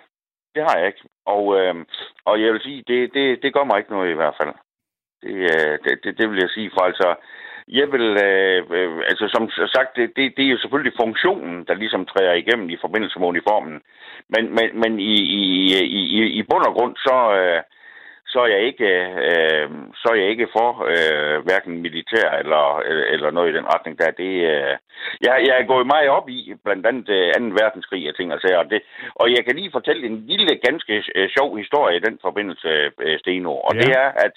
det 0.55 0.63
har 0.67 0.75
jeg 0.77 0.87
ikke. 0.87 1.03
Og, 1.25 1.43
øh, 1.59 1.75
og 2.25 2.41
jeg 2.41 2.53
vil 2.53 2.61
sige, 2.61 2.83
det, 2.87 3.13
det, 3.13 3.25
det 3.43 3.53
gør 3.53 3.63
mig 3.63 3.77
ikke 3.77 3.91
noget 3.95 4.09
i 4.11 4.19
hvert 4.21 4.35
fald. 4.41 4.53
Det, 5.23 5.35
øh, 5.53 5.73
det, 5.83 5.93
det, 6.03 6.17
det 6.17 6.29
vil 6.29 6.39
jeg 6.43 6.49
sige, 6.49 6.71
for 6.75 6.81
altså, 6.89 7.15
jeg 7.67 7.87
vil, 7.93 8.07
øh, 8.27 8.59
øh, 8.77 8.97
altså 9.11 9.25
som 9.35 9.43
sagt, 9.75 9.95
det, 9.95 10.05
det, 10.15 10.33
det 10.37 10.45
er 10.45 10.53
jo 10.55 10.61
selvfølgelig 10.61 10.93
funktionen, 11.03 11.65
der 11.67 11.73
ligesom 11.73 12.05
træder 12.05 12.33
igennem 12.33 12.69
i 12.69 12.77
forbindelse 12.81 13.19
med 13.19 13.27
uniformen. 13.27 13.81
Men, 14.33 14.43
men, 14.57 14.67
men 14.81 14.99
i, 14.99 15.15
i, 15.39 15.41
i, 15.99 16.01
i, 16.17 16.19
i 16.39 16.41
bund 16.49 16.65
og 16.69 16.73
grund, 16.73 16.95
så, 16.95 17.15
øh, 17.39 17.61
så 18.31 18.39
er 18.45 18.49
jeg 18.55 18.63
ikke, 18.69 18.89
øh, 19.29 19.67
så 20.01 20.07
er 20.11 20.17
jeg 20.21 20.29
ikke 20.29 20.47
for 20.57 20.69
øh, 20.93 21.37
hverken 21.45 21.73
militær 21.85 22.29
eller, 22.41 22.65
eller 23.13 23.31
noget 23.31 23.49
i 23.51 23.57
den 23.57 23.71
retning 23.73 23.99
der. 23.99 24.11
Det, 24.21 24.31
øh, 24.53 24.75
jeg, 25.25 25.33
jeg 25.47 25.55
er 25.59 25.71
gået 25.73 25.87
meget 25.95 26.09
op 26.17 26.29
i, 26.29 26.53
blandt 26.65 26.85
andet 26.89 27.09
øh, 27.09 27.33
2. 27.33 27.57
verdenskrig 27.61 28.09
og 28.09 28.15
ting 28.15 28.33
og 28.33 28.39
sager. 28.41 28.57
Og, 28.63 28.69
det, 28.71 28.81
og 29.15 29.31
jeg 29.35 29.45
kan 29.45 29.55
lige 29.55 29.75
fortælle 29.77 30.07
en 30.07 30.17
lille, 30.31 30.55
ganske 30.67 30.93
øh, 31.15 31.29
sjov 31.35 31.57
historie 31.57 31.95
i 31.97 32.05
den 32.07 32.19
forbindelse, 32.21 32.69
øh, 33.05 33.19
Steno. 33.19 33.53
Og 33.67 33.73
ja. 33.75 33.79
det 33.79 33.89
er, 34.03 34.09
at 34.25 34.35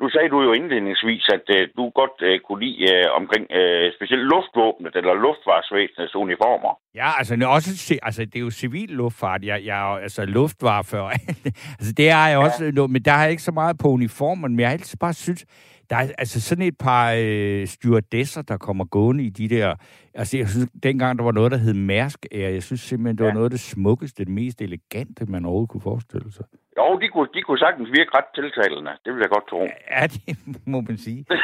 nu 0.00 0.06
sagde 0.10 0.28
du 0.28 0.38
jo 0.42 0.52
indledningsvis, 0.52 1.24
at 1.36 1.46
øh, 1.56 1.68
du 1.76 1.82
godt 2.00 2.16
øh, 2.28 2.40
kunne 2.46 2.60
lide 2.64 2.80
øh, 2.94 3.04
omkring 3.20 3.44
øh, 3.58 3.92
specielt 3.96 4.24
luftvåbnet 4.32 4.96
eller 5.00 5.14
luftvarsvæsenets 5.14 6.14
uniformer. 6.24 6.72
Ja, 6.94 7.08
altså, 7.18 7.32
også, 7.56 7.98
altså, 8.02 8.24
det 8.24 8.36
er 8.36 8.40
jo 8.48 8.50
civil 8.50 8.88
luftfart. 8.88 9.44
Jeg, 9.44 9.58
jeg 9.64 9.98
altså 10.02 10.24
luftwaffe 10.24 11.00
og 11.00 11.12
altså, 11.78 11.92
det 11.96 12.10
har 12.10 12.28
jeg 12.28 12.38
også, 12.38 12.64
ja. 12.76 12.86
men 12.86 13.02
der 13.02 13.10
har 13.10 13.22
jeg 13.22 13.30
ikke 13.30 13.42
så 13.42 13.52
meget 13.52 13.78
på 13.78 13.88
uniformen, 13.88 14.50
men 14.52 14.60
jeg 14.60 14.68
har 14.68 14.72
altid 14.72 14.98
bare 14.98 15.12
synes, 15.12 15.44
der 15.90 15.96
er 15.96 16.08
altså 16.18 16.40
sådan 16.40 16.64
et 16.64 16.78
par 16.78 17.14
øh, 17.18 17.66
stewardesser, 17.66 18.42
der 18.42 18.56
kommer 18.56 18.84
gående 18.84 19.24
i 19.24 19.28
de 19.30 19.48
der... 19.48 19.74
Altså, 20.14 20.38
jeg 20.38 20.48
synes, 20.48 20.68
dengang 20.82 21.18
der 21.18 21.24
var 21.24 21.32
noget, 21.32 21.52
der 21.52 21.58
hed 21.58 21.74
Mærsk 21.74 22.26
Air, 22.32 22.48
jeg 22.48 22.62
synes 22.62 22.80
simpelthen, 22.80 23.18
det 23.18 23.24
var 23.24 23.30
Ja. 23.30 23.34
noget 23.34 23.44
af 23.46 23.50
det 23.50 23.60
smukkeste, 23.60 24.24
det 24.24 24.32
mest 24.32 24.60
elegante, 24.62 25.26
man 25.26 25.44
overhovedet 25.44 25.70
kunne 25.70 25.80
forestille 25.80 26.32
sig. 26.32 26.44
Jo, 26.78 26.98
de 27.02 27.08
kunne, 27.08 27.28
de 27.34 27.42
kunne 27.42 27.58
sagtens 27.58 27.88
virke 27.92 28.10
ret 28.18 28.24
tiltalende. 28.34 28.92
Det 29.04 29.14
vil 29.14 29.20
jeg 29.20 29.30
godt 29.30 29.48
tro. 29.48 29.62
Ja, 29.90 30.06
det 30.06 30.36
må 30.66 30.80
man 30.80 30.98
sige. 30.98 31.26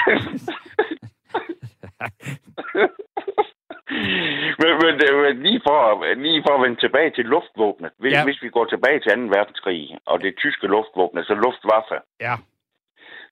men, 4.61 4.73
men, 4.83 4.95
men 5.25 5.43
lige, 5.47 5.61
for, 5.67 5.79
lige 6.15 6.43
for 6.47 6.55
at 6.57 6.63
vende 6.65 6.81
tilbage 6.81 7.11
til 7.11 7.25
luftvåbnet. 7.25 7.91
Hvis, 7.99 8.13
Ja. 8.13 8.25
hvis 8.25 8.43
vi 8.43 8.49
går 8.49 8.65
tilbage 8.65 9.01
til 9.01 9.13
2. 9.17 9.21
verdenskrig, 9.39 9.99
og 10.07 10.21
det 10.21 10.35
tyske 10.37 10.67
luftvåben, 10.67 11.19
altså 11.19 11.35
Luftwaffe, 11.35 11.97
Ja, 12.21 12.35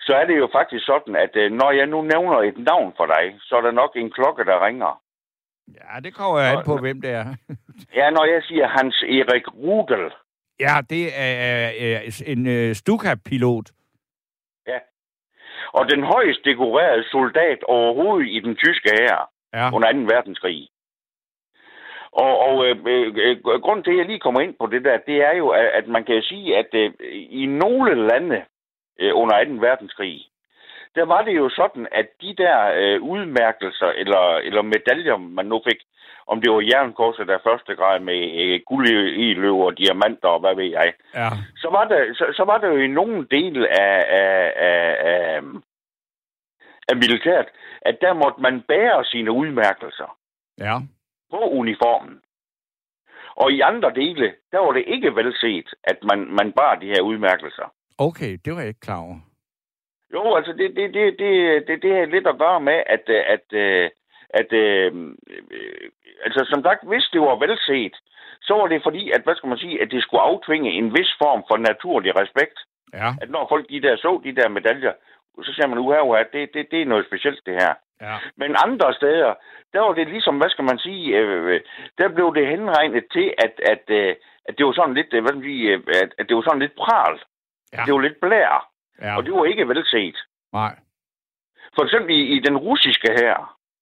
så 0.00 0.12
er 0.14 0.24
det 0.26 0.36
jo 0.38 0.48
faktisk 0.52 0.84
sådan, 0.86 1.16
at 1.16 1.36
øh, 1.36 1.52
når 1.52 1.70
jeg 1.70 1.86
nu 1.86 2.02
nævner 2.02 2.38
et 2.38 2.58
navn 2.58 2.92
for 2.96 3.06
dig, 3.06 3.24
så 3.40 3.56
er 3.56 3.60
der 3.60 3.70
nok 3.70 3.92
en 3.96 4.10
klokke, 4.10 4.44
der 4.44 4.66
ringer. 4.66 5.00
ja 5.78 6.00
det 6.04 6.14
kommer 6.14 6.38
jeg 6.40 6.52
an 6.52 6.64
på, 6.66 6.76
hvem 6.78 7.00
det 7.00 7.10
er. 7.10 7.26
Ja, 7.94 8.10
når 8.10 8.24
jeg 8.24 8.42
siger 8.42 8.66
Hans 8.68 9.02
Erik 9.02 9.46
Rudel, 9.54 10.10
Ja, 10.60 10.74
det 10.90 11.04
er 11.14 11.70
øh, 11.82 12.32
en 12.32 12.46
øh, 12.46 12.74
Stuka-pilot. 12.74 13.66
og 15.72 15.90
den 15.90 16.02
højst 16.02 16.40
dekorerede 16.44 17.04
soldat 17.10 17.62
overhovedet 17.64 18.28
i 18.28 18.40
den 18.40 18.56
tyske 18.56 18.90
hær 19.00 19.30
Ja, 19.54 19.74
under 19.74 19.92
2. 19.92 19.98
verdenskrig. 19.98 20.68
Og, 22.12 22.38
og 22.38 22.66
øh, 22.66 22.76
øh, 22.86 23.60
grunden 23.64 23.84
til, 23.84 23.90
at 23.90 23.98
jeg 23.98 24.06
lige 24.06 24.20
kommer 24.20 24.40
ind 24.40 24.54
på 24.60 24.66
det 24.66 24.84
der, 24.84 24.98
det 25.06 25.16
er 25.28 25.36
jo, 25.36 25.48
at, 25.48 25.66
at 25.66 25.88
man 25.88 26.04
kan 26.04 26.22
sige, 26.22 26.56
at 26.56 26.68
øh, 26.72 26.92
i 27.30 27.46
nogle 27.46 28.06
lande 28.08 28.44
øh, 29.00 29.12
under 29.14 29.44
2. 29.44 29.50
verdenskrig, 29.50 30.29
der 30.94 31.04
var 31.04 31.22
det 31.22 31.36
jo 31.36 31.48
sådan, 31.48 31.86
at 31.92 32.08
de 32.20 32.34
der 32.42 32.56
øh, 32.80 33.02
udmærkelser 33.02 33.86
eller, 33.86 34.24
eller 34.36 34.62
medaljer, 34.62 35.16
man 35.16 35.46
nu 35.46 35.60
fik, 35.68 35.80
om 36.26 36.40
det 36.40 36.50
var 36.52 36.60
jernkorset 36.60 37.30
af 37.30 37.40
første 37.48 37.74
grad 37.74 38.00
med 38.00 38.20
øh, 38.42 38.60
guld 38.66 38.88
i, 39.24 39.34
løver 39.34 39.64
og 39.64 39.78
diamanter 39.78 40.28
og 40.28 40.40
hvad 40.40 40.54
ved 40.54 40.70
jeg, 40.70 40.92
ja, 41.14 41.30
så 41.56 41.68
var 41.70 41.84
der, 41.84 42.14
så, 42.14 42.24
så 42.36 42.44
var 42.44 42.58
der 42.58 42.68
jo 42.68 42.76
i 42.76 42.86
nogle 42.86 43.26
dele 43.30 43.80
af, 43.80 43.96
af, 44.20 44.52
af, 44.56 44.96
af, 45.12 45.42
af 46.88 46.96
militæret, 46.96 47.48
at 47.82 47.98
der 48.00 48.12
måtte 48.12 48.40
man 48.40 48.62
bære 48.62 49.04
sine 49.04 49.32
udmærkelser 49.32 50.16
ja. 50.58 50.76
på 51.30 51.36
uniformen. 51.36 52.20
Og 53.34 53.52
i 53.52 53.60
andre 53.60 53.90
dele, 53.94 54.34
der 54.52 54.58
var 54.58 54.72
det 54.72 54.84
ikke 54.86 55.16
velset, 55.16 55.74
at 55.84 55.98
man, 56.02 56.18
man 56.18 56.52
bar 56.52 56.74
de 56.74 56.86
her 56.86 57.00
udmærkelser. 57.00 57.72
Okay, 57.98 58.38
det 58.44 58.52
var 58.52 58.58
jeg 58.58 58.68
ikke 58.68 58.80
klar 58.80 59.00
over. 59.00 59.29
Jo, 60.14 60.34
altså 60.34 60.52
det, 60.52 60.76
det, 60.76 60.94
det, 60.94 61.18
det, 61.18 61.66
det, 61.68 61.82
det 61.82 61.90
har 61.96 62.04
lidt 62.04 62.26
at 62.26 62.38
gøre 62.38 62.60
med, 62.60 62.82
at, 62.86 63.04
øh, 63.08 63.22
at, 63.34 63.44
at, 63.52 63.90
at 64.40 64.52
øh, 64.52 64.92
øh, 65.50 65.90
altså 66.24 66.46
som 66.52 66.62
sagt, 66.62 66.88
hvis 66.88 67.06
det 67.12 67.20
var 67.20 67.36
velset, 67.44 67.96
så 68.42 68.54
var 68.54 68.66
det 68.66 68.82
fordi, 68.82 69.10
at, 69.10 69.22
hvad 69.24 69.34
skal 69.34 69.48
man 69.48 69.58
sige, 69.58 69.82
at 69.82 69.90
det 69.90 70.02
skulle 70.02 70.20
aftvinge 70.20 70.70
en 70.70 70.94
vis 70.98 71.12
form 71.22 71.42
for 71.48 71.56
naturlig 71.56 72.20
respekt. 72.22 72.58
Ja, 72.94 73.08
At 73.22 73.30
når 73.30 73.46
folk 73.48 73.68
de 73.68 73.82
der 73.82 73.96
så 73.96 74.20
de 74.24 74.36
der 74.36 74.48
medaljer, 74.48 74.92
så 75.42 75.52
siger 75.54 75.66
man, 75.66 75.78
uha, 75.78 76.00
uha, 76.00 76.22
det, 76.32 76.54
det, 76.54 76.70
det 76.70 76.82
er 76.82 76.86
noget 76.92 77.06
specielt 77.06 77.46
det 77.46 77.54
her. 77.62 77.74
ja. 78.00 78.16
Men 78.36 78.56
andre 78.66 78.94
steder, 78.94 79.34
der 79.72 79.80
var 79.80 79.92
det 79.92 80.08
ligesom, 80.08 80.36
hvad 80.38 80.50
skal 80.50 80.64
man 80.64 80.78
sige, 80.78 81.16
øh, 81.18 81.60
der 81.98 82.08
blev 82.08 82.34
det 82.34 82.46
henregnet 82.46 83.04
til, 83.12 83.34
at, 83.38 83.54
at, 83.72 83.84
øh, 83.88 84.14
at 84.48 84.58
det 84.58 84.66
var 84.66 84.72
sådan 84.72 84.94
lidt, 84.94 85.10
hvad 85.10 85.28
skal 85.28 85.34
man 85.34 85.44
sige, 85.44 85.74
at, 86.02 86.10
at 86.18 86.28
det 86.28 86.36
var 86.36 86.42
sådan 86.42 86.64
lidt 86.64 86.76
pral. 86.76 87.20
Ja. 87.72 87.82
Det 87.86 87.94
var 87.94 88.00
lidt 88.00 88.20
blær, 88.20 88.69
ja. 89.00 89.16
og 89.16 89.24
det 89.24 89.32
var 89.32 89.44
ikke 89.44 89.68
velset. 89.68 90.16
Nej, 90.52 90.74
For 91.74 91.82
eksempel 91.84 92.10
i, 92.14 92.22
i 92.36 92.38
den 92.46 92.56
russiske 92.56 93.08
her, 93.20 93.36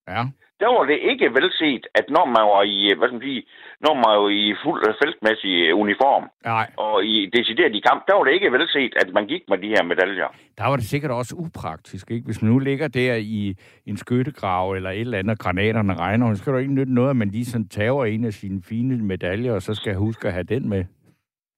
ja. 0.07 0.21
der 0.61 0.69
var 0.77 0.83
det 0.91 0.99
ikke 1.11 1.27
velset, 1.37 1.83
at 1.99 2.05
når 2.09 2.25
man 2.35 2.43
var 2.53 2.63
i, 2.63 2.93
hvad 2.97 3.07
skal 3.07 3.17
man 3.19 3.27
sige, 3.29 3.43
når 3.85 3.93
man 3.93 4.09
var 4.23 4.29
i 4.29 4.55
fuld 4.63 4.81
feltmæssig 5.01 5.73
uniform, 5.73 6.23
Nej, 6.45 6.67
og 6.77 7.05
i 7.05 7.15
decideret 7.37 7.75
i 7.75 7.79
kamp, 7.87 8.01
der 8.07 8.13
var 8.15 8.23
det 8.23 8.33
ikke 8.33 8.51
velset, 8.51 8.93
at 9.01 9.13
man 9.13 9.25
gik 9.27 9.43
med 9.49 9.57
de 9.57 9.67
her 9.67 9.83
medaljer. 9.83 10.29
der 10.57 10.65
var 10.69 10.75
det 10.75 10.85
sikkert 10.85 11.11
også 11.11 11.35
upraktisk, 11.37 12.11
ikke? 12.11 12.25
Hvis 12.25 12.41
man 12.41 12.51
nu 12.51 12.59
ligger 12.59 12.87
der 12.87 13.15
i 13.15 13.55
en 13.85 13.97
skyttegrav 13.97 14.71
eller 14.71 14.89
et 14.89 14.99
eller 15.01 15.17
andet, 15.17 15.31
og 15.31 15.39
granaterne 15.39 15.93
regner, 15.95 16.33
så 16.33 16.41
skal 16.41 16.53
du 16.53 16.57
ikke 16.57 16.73
nytte 16.73 16.93
noget, 16.93 17.09
at 17.09 17.15
man 17.15 17.29
lige 17.29 17.45
sådan 17.45 17.67
tager 17.67 18.05
en 18.05 18.25
af 18.25 18.33
sine 18.33 18.61
fine 18.63 18.97
medaljer, 18.97 19.53
og 19.53 19.61
så 19.61 19.73
skal 19.73 19.89
jeg 19.89 19.99
huske 19.99 20.27
at 20.27 20.33
have 20.33 20.43
den 20.43 20.69
med. 20.69 20.85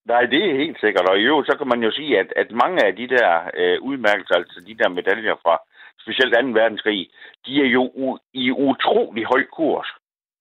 Nej, 0.05 0.21
det 0.25 0.41
er 0.49 0.55
helt 0.63 0.79
sikkert. 0.79 1.09
Og 1.09 1.17
i 1.19 1.23
øvrigt, 1.23 1.47
så 1.51 1.57
kan 1.57 1.67
man 1.67 1.83
jo 1.83 1.91
sige, 1.91 2.19
at, 2.19 2.33
at 2.35 2.51
mange 2.51 2.85
af 2.85 2.95
de 2.95 3.07
der 3.07 3.49
øh, 3.53 3.81
udmærkelser, 3.81 4.35
altså 4.35 4.59
de 4.67 4.75
der 4.77 4.89
medaljer 4.89 5.35
fra 5.43 5.57
specielt 6.03 6.33
2. 6.33 6.47
verdenskrig, 6.61 7.09
de 7.45 7.61
er 7.65 7.69
jo 7.77 7.83
u- 8.05 8.29
i 8.33 8.51
utrolig 8.51 9.25
høj 9.25 9.43
kurs. 9.57 9.87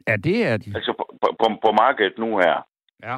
Ja, 0.09 0.17
det 0.17 0.47
er 0.47 0.57
de. 0.57 0.73
Altså 0.75 0.93
på, 0.93 1.05
på, 1.41 1.47
på 1.65 1.71
markedet 1.73 2.19
nu 2.19 2.37
her. 2.39 2.67
Ja. 3.03 3.17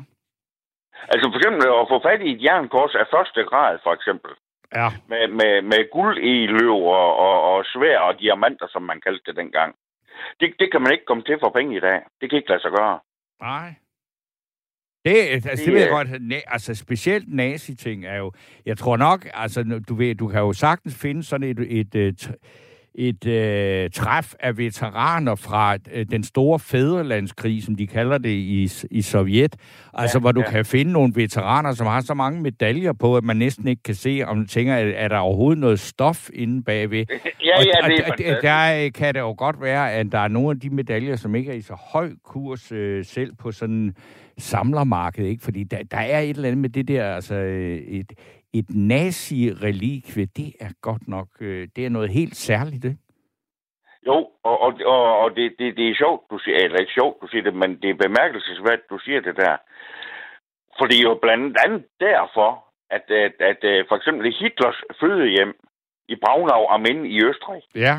Altså 1.13 1.25
for 1.31 1.37
eksempel 1.39 1.63
at 1.81 1.89
få 1.93 1.97
fat 2.09 2.21
i 2.23 2.33
et 2.33 2.43
jernkors 2.45 2.95
af 2.95 3.07
første 3.15 3.45
grad, 3.45 3.79
for 3.83 3.93
eksempel. 3.93 4.31
Ja, 4.75 4.89
Med, 5.09 5.29
med, 5.29 5.63
med 5.63 5.91
guld 5.93 6.19
i 6.33 6.47
løv 6.47 6.77
og, 7.01 7.17
og, 7.17 7.37
og 7.53 7.65
svær 7.65 7.99
og 7.99 8.21
diamanter, 8.21 8.67
som 8.71 8.83
man 8.83 9.01
kaldte 9.01 9.25
det 9.27 9.37
dengang. 9.37 9.75
Det, 10.41 10.55
det 10.59 10.71
kan 10.73 10.83
man 10.83 10.93
ikke 10.93 11.05
komme 11.05 11.23
til 11.23 11.37
for 11.41 11.51
penge 11.51 11.77
i 11.77 11.81
dag. 11.81 12.01
Det 12.21 12.31
kan 12.31 12.37
ikke 12.37 12.49
lade 12.51 12.63
sig 12.63 12.71
gøre. 12.71 12.99
nej. 13.41 13.69
Det, 15.05 15.17
altså, 15.17 15.49
det, 15.51 15.59
det 15.59 15.73
ved 15.73 15.81
jeg 15.81 15.91
godt. 15.91 16.09
Altså, 16.47 16.75
specielt 16.75 17.35
nazi-ting 17.35 18.07
er 18.07 18.17
jo... 18.17 18.33
Jeg 18.67 18.79
tror 18.79 18.97
nok, 18.97 19.29
altså, 19.35 19.81
du 19.89 19.95
ved, 19.95 20.15
du 20.15 20.29
kan 20.29 20.41
jo 20.41 20.53
sagtens 20.53 20.95
finde 20.95 21.23
sådan 21.23 21.49
et, 21.49 21.59
et, 21.81 21.95
et 21.95 22.33
et 22.95 23.27
øh, 23.27 23.91
træf 23.91 24.35
af 24.41 24.59
veteraner 24.59 25.35
fra 25.35 25.77
øh, 25.93 26.07
den 26.11 26.25
store 26.25 26.59
fædrelandskrig, 26.59 27.63
som 27.63 27.75
de 27.75 27.87
kalder 27.87 28.19
det 28.19 28.31
i, 28.31 28.71
i 28.91 29.03
Sovjet. 29.03 29.57
Altså, 29.95 30.19
ja, 30.19 30.21
hvor 30.21 30.33
du 30.33 30.41
ja. 30.41 30.51
kan 30.51 30.65
finde 30.65 30.93
nogle 30.93 31.13
veteraner, 31.17 31.73
som 31.73 31.87
har 31.87 32.01
så 32.01 32.15
mange 32.15 32.41
medaljer 32.41 32.93
på, 32.93 33.17
at 33.17 33.25
man 33.25 33.37
næsten 33.37 33.69
ikke 33.69 33.83
kan 33.83 33.95
se, 33.95 34.23
om 34.27 34.41
du 34.41 34.47
tænker, 34.47 34.75
er 34.75 35.09
der 35.09 35.19
overhovedet 35.19 35.61
noget 35.61 35.81
stof 35.81 36.29
inde 36.35 36.63
bagved? 36.63 37.05
ja, 37.09 37.15
ja, 37.45 37.89
det 37.89 38.01
er 38.01 38.33
og, 38.33 38.37
og, 38.37 38.43
der 38.43 38.91
kan 38.91 39.15
det 39.15 39.21
jo 39.21 39.35
godt 39.39 39.61
være, 39.61 39.93
at 39.93 40.13
der 40.13 40.19
er 40.19 40.29
nogle 40.29 40.51
af 40.51 40.61
de 40.61 40.71
medaljer, 40.71 41.17
som 41.17 41.35
ikke 41.35 41.51
er 41.51 41.57
i 41.57 41.61
så 41.61 41.75
høj 41.93 42.11
kurs 42.25 42.73
øh, 42.73 43.05
selv 43.05 43.35
på 43.35 43.53
sådan 43.53 43.95
samlermarked, 44.39 45.27
ikke? 45.27 45.43
Fordi 45.43 45.65
der, 45.65 45.83
der 45.91 45.97
er 45.97 46.21
et 46.21 46.31
eller 46.31 46.49
andet 46.49 46.61
med 46.61 46.69
det 46.69 46.89
der, 46.89 47.15
altså 47.15 47.35
øh, 47.35 47.79
et, 47.79 48.13
et 48.55 48.67
nazi-relikvie, 48.71 50.27
det 50.27 50.55
er 50.61 50.73
godt 50.81 51.09
nok, 51.09 51.29
øh, 51.41 51.69
det 51.77 51.87
er 51.87 51.91
noget 51.91 52.11
helt 52.11 52.37
særligt, 52.37 52.85
ikke? 52.85 52.99
Jo, 54.07 54.31
og, 54.43 54.61
og, 54.61 54.73
og, 54.85 55.19
og 55.19 55.37
det, 55.37 55.55
det, 55.59 55.77
det 55.77 55.89
er 55.91 55.95
sjovt, 55.95 56.31
du 56.31 56.39
siger, 56.39 56.57
eller 56.57 56.79
ikke 56.79 56.93
sjovt, 56.93 57.23
du 57.23 57.27
siger 57.27 57.43
det, 57.43 57.55
men 57.55 57.71
det 57.83 57.91
er 57.91 58.05
bemærkelsesværdigt, 58.07 58.91
du 58.91 58.99
siger 58.99 59.21
det 59.21 59.37
der. 59.37 59.57
For 60.79 60.87
det 60.87 60.99
er 60.99 61.09
jo 61.11 61.19
blandt 61.23 61.57
andet 61.65 61.85
derfor, 62.01 62.65
at, 62.91 63.05
at, 63.11 63.35
at, 63.41 63.65
at 63.65 63.87
for 63.89 63.97
eksempel 63.97 64.35
Hitlers 64.41 64.81
fødehjem 65.01 65.53
i 66.09 66.17
Braunau 66.23 66.63
am 66.67 66.85
Inn 66.91 67.07
i 67.07 67.25
Østrig, 67.25 67.63
ja. 67.75 67.97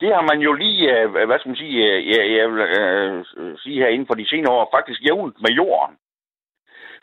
det 0.00 0.08
har 0.14 0.24
man 0.30 0.40
jo 0.40 0.52
lige, 0.52 1.00
øh, 1.00 1.10
hvad 1.10 1.38
skal 1.38 1.48
man 1.48 1.62
sige, 1.64 1.78
øh, 1.92 2.08
jeg, 2.10 2.22
jeg 2.36 2.46
vil 2.52 2.62
sige 3.62 3.78
herinde 3.82 4.06
for 4.06 4.14
de 4.14 4.28
senere 4.28 4.52
år, 4.52 4.68
faktisk 4.76 5.00
jævnt 5.06 5.36
med 5.44 5.50
jorden. 5.50 5.96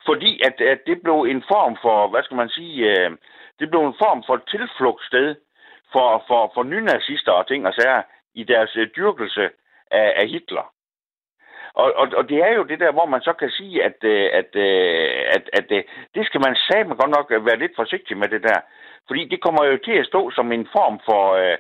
Fordi 0.05 0.41
at, 0.47 0.61
at 0.61 0.79
det 0.85 1.01
blev 1.01 1.19
en 1.21 1.43
form 1.51 1.77
for, 1.81 2.07
hvad 2.07 2.23
skal 2.23 2.37
man 2.37 2.49
sige, 2.49 2.75
øh, 2.91 3.11
det 3.59 3.69
blev 3.69 3.81
en 3.81 3.99
form 4.03 4.23
for 4.27 4.37
tilflugtssted 4.37 5.35
for, 5.93 6.23
for, 6.27 6.51
for 6.53 6.63
nynazister 6.63 7.31
og 7.31 7.47
ting 7.47 7.67
og 7.67 7.73
sager 7.73 8.01
i 8.33 8.43
deres 8.43 8.75
øh, 8.75 8.87
dyrkelse 8.95 9.49
af, 9.91 10.13
af 10.15 10.27
Hitler. 10.27 10.73
Og, 11.73 11.93
og, 11.95 12.07
og 12.17 12.29
det 12.29 12.37
er 12.37 12.53
jo 12.53 12.63
det 12.63 12.79
der, 12.79 12.91
hvor 12.91 13.05
man 13.05 13.21
så 13.21 13.33
kan 13.33 13.49
sige, 13.49 13.83
at, 13.83 13.97
øh, 14.03 14.29
øh, 14.55 15.09
at, 15.35 15.37
at, 15.37 15.43
at, 15.53 15.71
at 15.71 15.85
det 16.15 16.25
skal 16.25 16.41
man 16.45 16.55
sige, 16.55 16.83
man 16.83 16.97
godt 16.97 17.15
nok 17.17 17.45
være 17.47 17.59
lidt 17.59 17.71
forsigtig 17.75 18.17
med 18.17 18.27
det 18.27 18.43
der. 18.43 18.59
Fordi 19.07 19.25
det 19.25 19.41
kommer 19.41 19.65
jo 19.65 19.77
til 19.77 19.95
at 19.99 20.05
stå 20.05 20.31
som 20.31 20.51
en 20.51 20.67
form 20.77 20.99
for, 21.09 21.23
øh, 21.43 21.57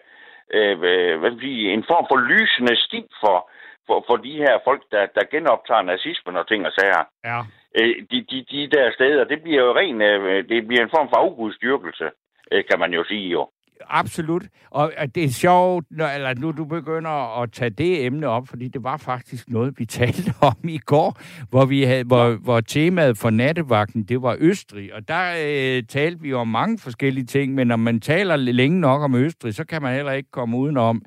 øh, 0.57 1.19
hvad 1.19 1.31
skal 1.31 1.41
sige, 1.41 1.73
en 1.73 1.85
form 1.91 2.05
for 2.09 2.17
lysende 2.31 2.75
sti 2.85 3.01
for, 3.23 3.49
for, 3.87 4.03
for 4.07 4.15
de 4.15 4.33
her 4.43 4.59
folk, 4.63 4.83
der, 4.91 5.05
der 5.15 5.23
genoptager 5.31 5.81
nazismen 5.81 6.37
og 6.37 6.47
ting 6.47 6.65
og 6.65 6.71
sager. 6.71 7.03
Ja. 7.25 7.39
Øh, 7.79 7.95
de, 8.11 8.17
de, 8.31 8.45
de 8.51 8.69
der 8.75 8.91
steder, 8.91 9.23
det 9.23 9.41
bliver 9.43 9.61
jo 9.63 9.71
ren, 9.75 10.01
øh, 10.01 10.49
det 10.49 10.67
bliver 10.67 10.83
en 10.83 10.95
form 10.95 11.09
for 11.09 11.17
afgudstyrkelse, 11.17 12.07
øh, 12.51 12.63
kan 12.69 12.79
man 12.79 12.93
jo 12.93 13.03
sige 13.03 13.29
jo. 13.29 13.49
Absolut. 13.89 14.43
Og 14.71 14.91
det 15.15 15.23
er 15.23 15.29
sjovt, 15.29 15.85
når, 15.91 16.07
eller 16.07 16.33
nu 16.33 16.51
du 16.51 16.65
begynder 16.65 17.41
at 17.41 17.51
tage 17.51 17.69
det 17.69 18.05
emne 18.05 18.27
op, 18.27 18.47
fordi 18.47 18.67
det 18.67 18.83
var 18.83 18.97
faktisk 18.97 19.49
noget, 19.49 19.79
vi 19.79 19.85
talte 20.01 20.33
om 20.41 20.55
i 20.63 20.77
går, 20.77 21.19
hvor, 21.49 21.65
vi 21.65 21.83
havde, 21.83 22.03
hvor, 22.03 22.31
hvor 22.43 22.59
temaet 22.61 23.17
for 23.17 23.29
nattevagten, 23.29 24.03
det 24.03 24.21
var 24.21 24.37
Østrig. 24.39 24.93
Og 24.93 25.07
der 25.07 25.23
øh, 25.45 25.83
talte 25.83 26.21
vi 26.21 26.33
om 26.33 26.47
mange 26.47 26.79
forskellige 26.79 27.25
ting, 27.25 27.53
men 27.53 27.67
når 27.67 27.75
man 27.75 27.99
taler 27.99 28.35
længe 28.35 28.79
nok 28.79 29.01
om 29.01 29.15
Østrig, 29.15 29.53
så 29.53 29.65
kan 29.65 29.81
man 29.81 29.95
heller 29.95 30.11
ikke 30.11 30.31
komme 30.31 30.57
udenom 30.57 31.01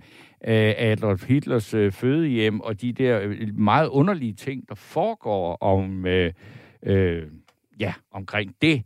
Adolf 0.45 1.29
Hitlers 1.29 1.75
fødehjem 1.91 2.61
og 2.61 2.81
de 2.81 2.93
der 2.93 3.21
meget 3.55 3.89
underlige 3.89 4.35
ting, 4.35 4.69
der 4.69 4.75
foregår 4.75 5.57
om, 5.61 6.07
øh, 6.07 6.33
øh, 6.83 7.23
ja, 7.81 7.95
omkring 8.11 8.55
det. 8.63 8.83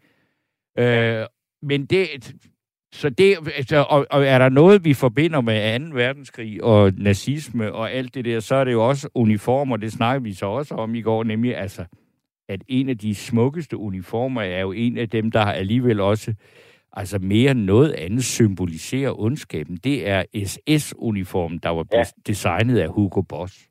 Øh, 0.79 1.27
men 1.63 1.87
det, 1.87 2.35
så 2.93 3.11
det, 3.11 3.37
altså, 3.57 3.77
og, 3.77 4.07
og 4.11 4.27
er 4.27 4.39
der 4.39 4.49
noget, 4.49 4.85
vi 4.85 4.95
forbinder 4.95 5.41
med 5.41 5.91
2. 5.91 5.95
verdenskrig 5.95 6.65
og 6.65 6.93
nazisme 6.97 7.73
og 7.73 7.93
alt 7.93 8.15
det 8.15 8.25
der, 8.25 8.41
så 8.41 8.55
er 8.55 8.65
det 8.65 8.73
jo 8.73 8.89
også 8.89 9.09
uniformer, 9.15 9.77
det 9.77 9.93
snakker 9.93 10.21
vi 10.21 10.33
så 10.33 10.47
også 10.47 10.75
om 10.75 10.95
i 10.95 11.01
går, 11.01 11.25
nemlig 11.25 11.57
altså, 11.57 11.85
at 12.49 12.63
en 12.69 12.89
af 12.89 12.99
de 12.99 13.15
smukkeste 13.15 13.77
uniformer 13.77 14.43
er 14.43 14.61
jo 14.61 14.73
en 14.73 14.99
af 14.99 15.11
dem, 15.11 15.31
der 15.31 15.41
alligevel 15.41 16.01
også 16.01 16.35
altså 16.93 17.19
mere 17.19 17.51
end 17.51 17.61
noget 17.61 17.93
andet 17.93 18.25
symboliserer 18.25 19.21
ondskaben. 19.21 19.77
Det 19.77 20.09
er 20.09 20.25
SS-uniformen, 20.45 21.59
der 21.59 21.69
var 21.69 21.87
ja. 21.93 22.05
designet 22.27 22.79
af 22.79 22.89
Hugo 22.89 23.23
Boss. 23.23 23.66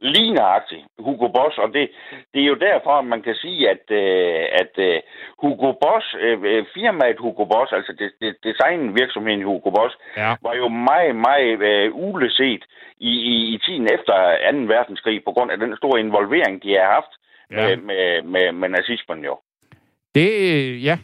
Lige 0.00 0.34
nøjagtigt. 0.34 0.84
Hugo 0.98 1.28
Boss, 1.28 1.58
og 1.58 1.68
det, 1.74 1.90
det 2.34 2.40
er 2.42 2.46
jo 2.46 2.54
derfor, 2.54 2.92
at 2.98 3.04
man 3.04 3.22
kan 3.22 3.34
sige, 3.34 3.70
at, 3.70 3.84
øh, 3.90 4.44
at 4.62 4.74
uh, 4.88 4.96
Hugo 5.42 5.72
Boss, 5.82 6.06
uh, 6.14 6.64
firmaet 6.74 7.18
Hugo 7.18 7.44
Boss, 7.44 7.72
altså 7.72 7.92
det, 7.98 8.08
det, 8.20 8.36
designvirksomheden 8.44 9.42
Hugo 9.42 9.70
Boss, 9.70 9.94
ja. 10.16 10.34
var 10.42 10.54
jo 10.54 10.68
meget, 10.68 11.16
meget 11.28 11.60
uh, 11.70 12.08
uleset 12.08 12.62
i, 12.98 13.12
i, 13.32 13.54
i 13.54 13.58
tiden 13.64 13.88
efter 13.96 14.14
2. 14.52 14.58
verdenskrig, 14.74 15.24
på 15.24 15.32
grund 15.32 15.50
af 15.50 15.58
den 15.58 15.76
store 15.76 16.00
involvering, 16.00 16.62
de 16.62 16.70
har 16.78 16.88
haft 16.96 17.12
ja. 17.50 17.56
med, 17.56 17.76
med, 17.76 18.22
med, 18.22 18.52
med 18.52 18.68
nazismen 18.68 19.24
jo. 19.24 19.38
Det, 20.14 20.28
ja. 20.82 20.98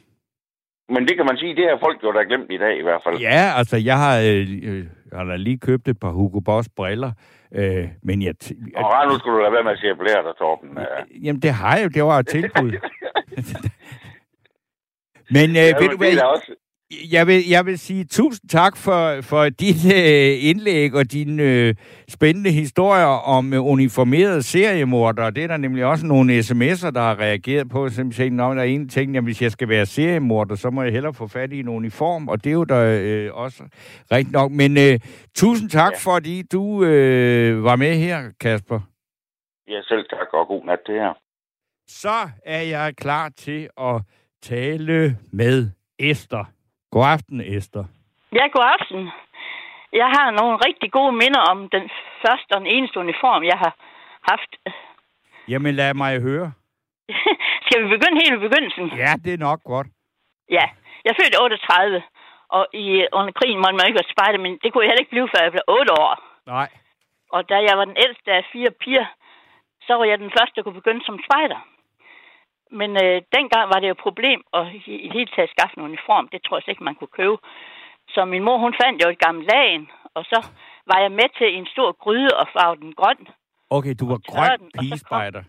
Men 0.88 1.09
det 1.09 1.16
kan 1.16 1.26
man 1.26 1.37
sige, 1.37 1.57
det 1.57 1.64
har 1.68 1.78
folk 1.87 2.02
jo 2.05 2.12
da 2.12 2.22
glemt 2.22 2.50
i 2.50 2.59
dag 2.59 2.78
i 2.78 2.83
hvert 2.83 3.02
fald. 3.05 3.18
Ja, 3.20 3.44
altså 3.57 3.76
jeg 3.76 3.98
har, 3.98 4.18
øh, 4.18 4.85
jeg 5.11 5.18
har 5.18 5.37
lige 5.37 5.59
købt 5.59 5.88
et 5.88 6.00
par 6.00 6.11
Hugo 6.11 6.40
Boss 6.40 6.68
briller, 6.76 7.12
Øh, 7.54 7.88
men 8.02 8.22
jeg... 8.22 8.34
T- 8.44 8.76
og 8.76 9.06
nu 9.08 9.18
skulle 9.18 9.36
du 9.36 9.42
lade 9.42 9.52
være 9.52 9.64
med 9.64 9.72
at 9.72 9.78
sige 9.78 9.94
dig, 9.94 10.36
Torben. 10.38 10.78
Jamen, 11.24 11.42
det 11.42 11.50
har 11.52 11.76
jeg 11.76 11.84
jo. 11.84 11.88
Det 11.88 12.02
var 12.04 12.18
et 12.18 12.28
tilbud. 12.36 12.72
men 15.36 15.50
øh, 15.50 15.56
ja, 15.56 15.76
ved 15.80 15.88
du 15.88 15.96
hvad... 15.96 16.22
Også... 16.22 16.52
Jeg 17.12 17.26
vil, 17.26 17.48
jeg 17.48 17.66
vil 17.66 17.78
sige 17.78 18.05
tusind 18.05 18.48
tak 18.48 18.76
for, 18.76 19.20
for 19.20 19.48
dit 19.48 19.92
øh, 19.94 20.48
indlæg 20.50 20.94
og 20.94 21.12
dine 21.12 21.42
øh, 21.42 21.74
spændende 22.09 22.50
historier 22.50 23.05
om 23.37 23.52
øh, 23.52 23.66
uniformerede 23.66 24.42
seriemordere. 24.42 25.31
Det 25.31 25.44
er 25.44 25.46
der 25.46 25.57
nemlig 25.57 25.85
også 25.85 26.07
nogle 26.07 26.38
sms'er, 26.38 26.90
der 26.90 27.00
har 27.00 27.18
reageret 27.18 27.68
på. 27.70 27.88
Simpelthen, 27.88 28.33
når 28.33 28.55
der 28.55 28.61
er 28.61 28.66
en 28.66 28.88
ting, 28.88 29.16
at 29.16 29.22
hvis 29.22 29.42
jeg 29.42 29.50
skal 29.50 29.68
være 29.68 29.87
seriemorder, 29.87 30.55
så 30.55 30.70
må 30.70 30.83
jeg 30.83 30.92
hellere 30.92 31.14
få 31.14 31.26
fat 31.26 31.52
i 31.52 31.61
en 31.61 31.68
uniform, 31.68 32.28
og 32.28 32.44
det 32.44 32.50
er 32.50 32.55
jo 32.55 32.64
der 32.64 33.00
øh, 33.02 33.35
også 33.35 33.62
rigtigt 34.12 34.33
nok. 34.33 34.50
Men 34.50 34.76
øh, 34.76 34.98
tusind 35.35 35.70
tak, 35.70 35.92
ja. 35.92 36.12
fordi 36.12 36.42
du 36.42 36.85
øh, 36.85 37.64
var 37.64 37.76
med 37.76 37.96
her, 37.96 38.31
Kasper. 38.40 38.81
Ja, 39.68 39.83
selv 39.83 40.05
tak, 40.11 40.33
og 40.33 40.46
god 40.46 40.64
nat 40.64 40.78
det 40.87 40.94
her. 40.94 41.14
Så 41.87 42.28
er 42.44 42.62
jeg 42.62 42.94
klar 42.96 43.28
til 43.28 43.68
at 43.81 44.02
tale 44.42 45.16
med 45.33 45.70
Esther. 45.98 46.44
God 46.92 47.05
aften, 47.14 47.40
Esther. 47.40 47.85
Ja, 48.38 48.44
god 48.57 48.66
aften. 48.76 49.00
Jeg 50.00 50.09
har 50.16 50.26
nogle 50.40 50.57
rigtig 50.66 50.88
gode 50.92 51.12
minder 51.22 51.42
om 51.52 51.59
den 51.76 51.85
første 52.22 52.50
og 52.55 52.61
den 52.61 52.70
eneste 52.76 53.00
uniform, 53.00 53.42
jeg 53.52 53.59
har 53.64 53.72
haft. 54.31 54.50
Jamen, 55.48 55.74
lad 55.74 55.94
mig 55.94 56.20
høre. 56.28 56.52
Skal 57.66 57.78
vi 57.83 57.88
begynde 57.94 58.20
helt 58.22 58.37
i 58.38 58.44
begyndelsen? 58.46 58.87
Ja, 59.05 59.12
det 59.24 59.33
er 59.35 59.44
nok 59.48 59.61
godt. 59.72 59.87
Ja, 60.50 60.64
jeg 61.07 61.14
fødte 61.20 61.42
38, 61.42 62.02
og 62.48 62.66
i, 62.72 62.87
under 63.18 63.33
krigen 63.38 63.61
måtte 63.62 63.76
man 63.78 63.87
ikke 63.87 64.00
være 64.00 64.14
spejder, 64.14 64.38
men 64.44 64.52
det 64.62 64.68
kunne 64.68 64.83
jeg 64.83 64.90
heller 64.90 65.05
ikke 65.05 65.14
blive, 65.14 65.33
før 65.33 65.42
jeg 65.42 65.52
blev 65.52 65.64
8 65.68 65.92
år. 66.02 66.12
Nej. 66.46 66.68
Og 67.35 67.48
da 67.50 67.57
jeg 67.68 67.74
var 67.78 67.85
den 67.85 67.98
ældste 68.05 68.31
af 68.38 68.44
fire 68.52 68.70
piger, 68.83 69.07
så 69.87 69.92
var 69.98 70.05
jeg 70.05 70.18
den 70.18 70.33
første, 70.37 70.55
der 70.57 70.62
kunne 70.62 70.81
begynde 70.81 71.05
som 71.05 71.18
spejder. 71.26 71.59
Men 72.80 72.90
øh, 73.04 73.16
dengang 73.37 73.64
var 73.72 73.78
det 73.80 73.88
jo 73.88 73.96
et 73.98 74.06
problem 74.06 74.40
at 74.58 74.64
i, 74.74 74.92
i 75.06 75.08
hele 75.16 75.30
taget 75.35 75.50
skaffe 75.54 75.74
en 75.76 75.87
uniform. 75.90 76.28
Det 76.32 76.40
tror 76.42 76.56
jeg 76.56 76.68
ikke, 76.68 76.85
man 76.85 76.94
kunne 76.94 77.16
købe. 77.20 77.37
Så 78.14 78.24
min 78.24 78.44
mor, 78.46 78.58
hun 78.58 78.74
fandt 78.82 79.04
jo 79.04 79.08
et 79.11 79.18
gammelt 79.18 79.46
lagen, 79.52 79.90
og 80.14 80.24
så 80.24 80.38
var 80.90 80.98
jeg 81.04 81.12
med 81.12 81.28
til 81.38 81.48
en 81.58 81.66
stor 81.66 81.92
gryde 82.02 82.30
og 82.40 82.46
farve 82.54 82.76
den 82.76 82.92
grøn. 83.00 83.20
Okay, 83.70 83.94
du 84.00 84.04
var 84.12 84.20
grøn 84.32 84.70
pigespejder. 84.78 85.42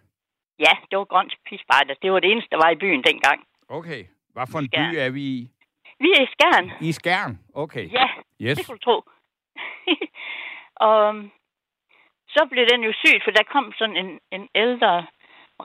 Ja, 0.59 0.73
det 0.89 0.97
var 0.97 1.05
grøn 1.13 1.29
pigespejder. 1.47 1.93
Det 2.01 2.11
var 2.11 2.19
det 2.19 2.31
eneste, 2.31 2.49
der 2.49 2.61
var 2.65 2.69
i 2.69 2.81
byen 2.83 3.03
dengang. 3.09 3.39
Okay. 3.69 4.01
Hvad 4.33 4.47
for 4.51 4.59
en 4.59 4.69
by 4.69 4.87
er 5.05 5.09
vi 5.09 5.21
i? 5.21 5.49
Vi 5.99 6.09
er 6.17 6.21
i 6.23 6.29
Skærn. 6.35 6.71
I 6.81 6.91
Skærn? 6.91 7.39
Okay. 7.53 7.85
Ja, 7.91 8.07
yes. 8.41 8.57
det 8.57 8.67
kunne 8.67 8.77
du 8.77 8.83
tro. 8.83 8.97
og 10.87 11.09
um, 11.09 11.31
så 12.27 12.47
blev 12.51 12.65
den 12.71 12.83
jo 12.83 12.93
syg, 13.01 13.17
for 13.23 13.31
der 13.31 13.43
kom 13.43 13.73
sådan 13.77 13.97
en, 13.97 14.19
en 14.31 14.49
ældre 14.55 15.05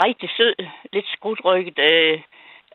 rigtig 0.04 0.30
sød, 0.36 0.54
lidt 0.92 1.08
skrutrykket 1.08 1.78
øh, 1.78 2.20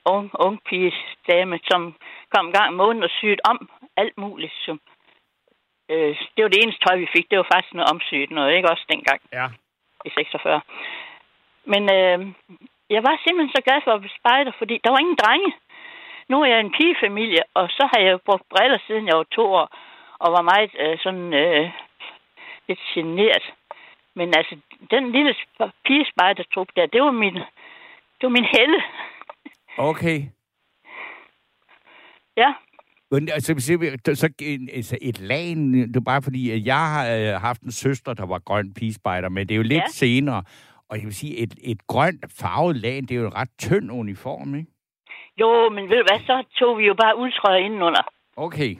ung, 0.05 0.31
ung 0.45 0.59
pige 0.67 0.93
dame, 1.29 1.59
som 1.71 1.95
kom 2.33 2.45
en 2.45 2.53
gang 2.53 2.67
om 2.67 2.73
måneden 2.73 3.03
og 3.03 3.09
syet 3.09 3.41
om 3.43 3.69
alt 3.97 4.17
muligt. 4.17 4.53
Som, 4.65 4.79
øh, 5.89 6.15
det 6.33 6.43
var 6.43 6.49
det 6.49 6.63
eneste 6.63 6.83
tøj, 6.85 6.95
vi 6.97 7.07
fik. 7.15 7.29
Det 7.29 7.37
var 7.37 7.47
faktisk 7.53 7.73
noget 7.73 7.91
omsyet 7.93 8.31
noget, 8.31 8.55
ikke 8.55 8.71
også 8.71 8.85
dengang? 8.93 9.21
Ja. 9.33 9.47
I 10.05 10.09
46. 10.09 10.61
Men 11.65 11.83
øh, 11.97 12.19
jeg 12.89 13.01
var 13.07 13.15
simpelthen 13.23 13.55
så 13.55 13.61
glad 13.67 13.79
for 13.83 13.91
at 13.91 14.01
blive 14.01 14.19
spejder, 14.19 14.51
fordi 14.57 14.75
der 14.83 14.89
var 14.91 14.99
ingen 14.99 15.21
drenge. 15.23 15.51
Nu 16.29 16.41
er 16.41 16.45
jeg 16.45 16.59
en 16.59 16.75
pigefamilie, 16.77 17.43
og 17.53 17.69
så 17.69 17.83
har 17.91 17.99
jeg 18.01 18.21
brugt 18.27 18.49
briller 18.49 18.79
siden 18.87 19.07
jeg 19.07 19.17
var 19.17 19.27
to 19.31 19.45
år, 19.53 19.67
og 20.19 20.31
var 20.31 20.41
meget 20.51 20.71
øh, 20.79 20.97
sådan 21.03 21.33
øh, 21.33 21.71
lidt 22.67 22.79
generet. 22.93 23.45
Men 24.15 24.33
altså, 24.37 24.55
den 24.91 25.11
lille 25.11 25.35
pigespejdertrup 25.85 26.67
der, 26.75 26.85
det 26.85 27.01
var 27.01 27.11
min, 27.11 27.33
Det 27.33 28.23
var 28.23 28.29
min 28.29 28.47
helle. 28.57 28.83
Okay. 29.77 30.21
Ja. 32.37 32.53
Men 33.11 33.29
altså, 33.29 33.53
så, 34.15 34.29
altså 34.73 34.97
et 35.01 35.19
lag, 35.19 35.47
det 35.89 35.95
er 35.95 36.01
bare 36.05 36.21
fordi, 36.21 36.51
at 36.51 36.65
jeg 36.65 36.85
har 36.93 37.03
øh, 37.15 37.41
haft 37.41 37.61
en 37.61 37.71
søster, 37.71 38.13
der 38.13 38.25
var 38.25 38.39
grøn 38.39 38.73
pigespejder, 38.73 39.29
men 39.29 39.47
det 39.47 39.53
er 39.55 39.57
jo 39.57 39.63
lidt 39.63 39.87
Ja. 39.87 39.87
senere. 39.87 40.43
Og 40.89 40.97
jeg 40.97 41.05
vil 41.05 41.15
sige, 41.15 41.37
et, 41.37 41.53
et 41.63 41.87
grønt 41.87 42.25
farvet 42.39 42.75
lag, 42.75 42.95
det 42.95 43.11
er 43.11 43.15
jo 43.15 43.25
en 43.27 43.35
ret 43.35 43.49
tynd 43.59 43.91
uniform, 43.91 44.55
ikke? 44.55 44.71
Jo, 45.39 45.69
men 45.69 45.89
ved 45.89 45.97
du 45.97 46.05
hvad, 46.09 46.19
så 46.25 46.43
tog 46.59 46.77
vi 46.77 46.85
jo 46.85 46.93
bare 46.93 47.17
uldtrøjer 47.17 47.57
indenunder. 47.65 48.03
Okay. 48.37 48.71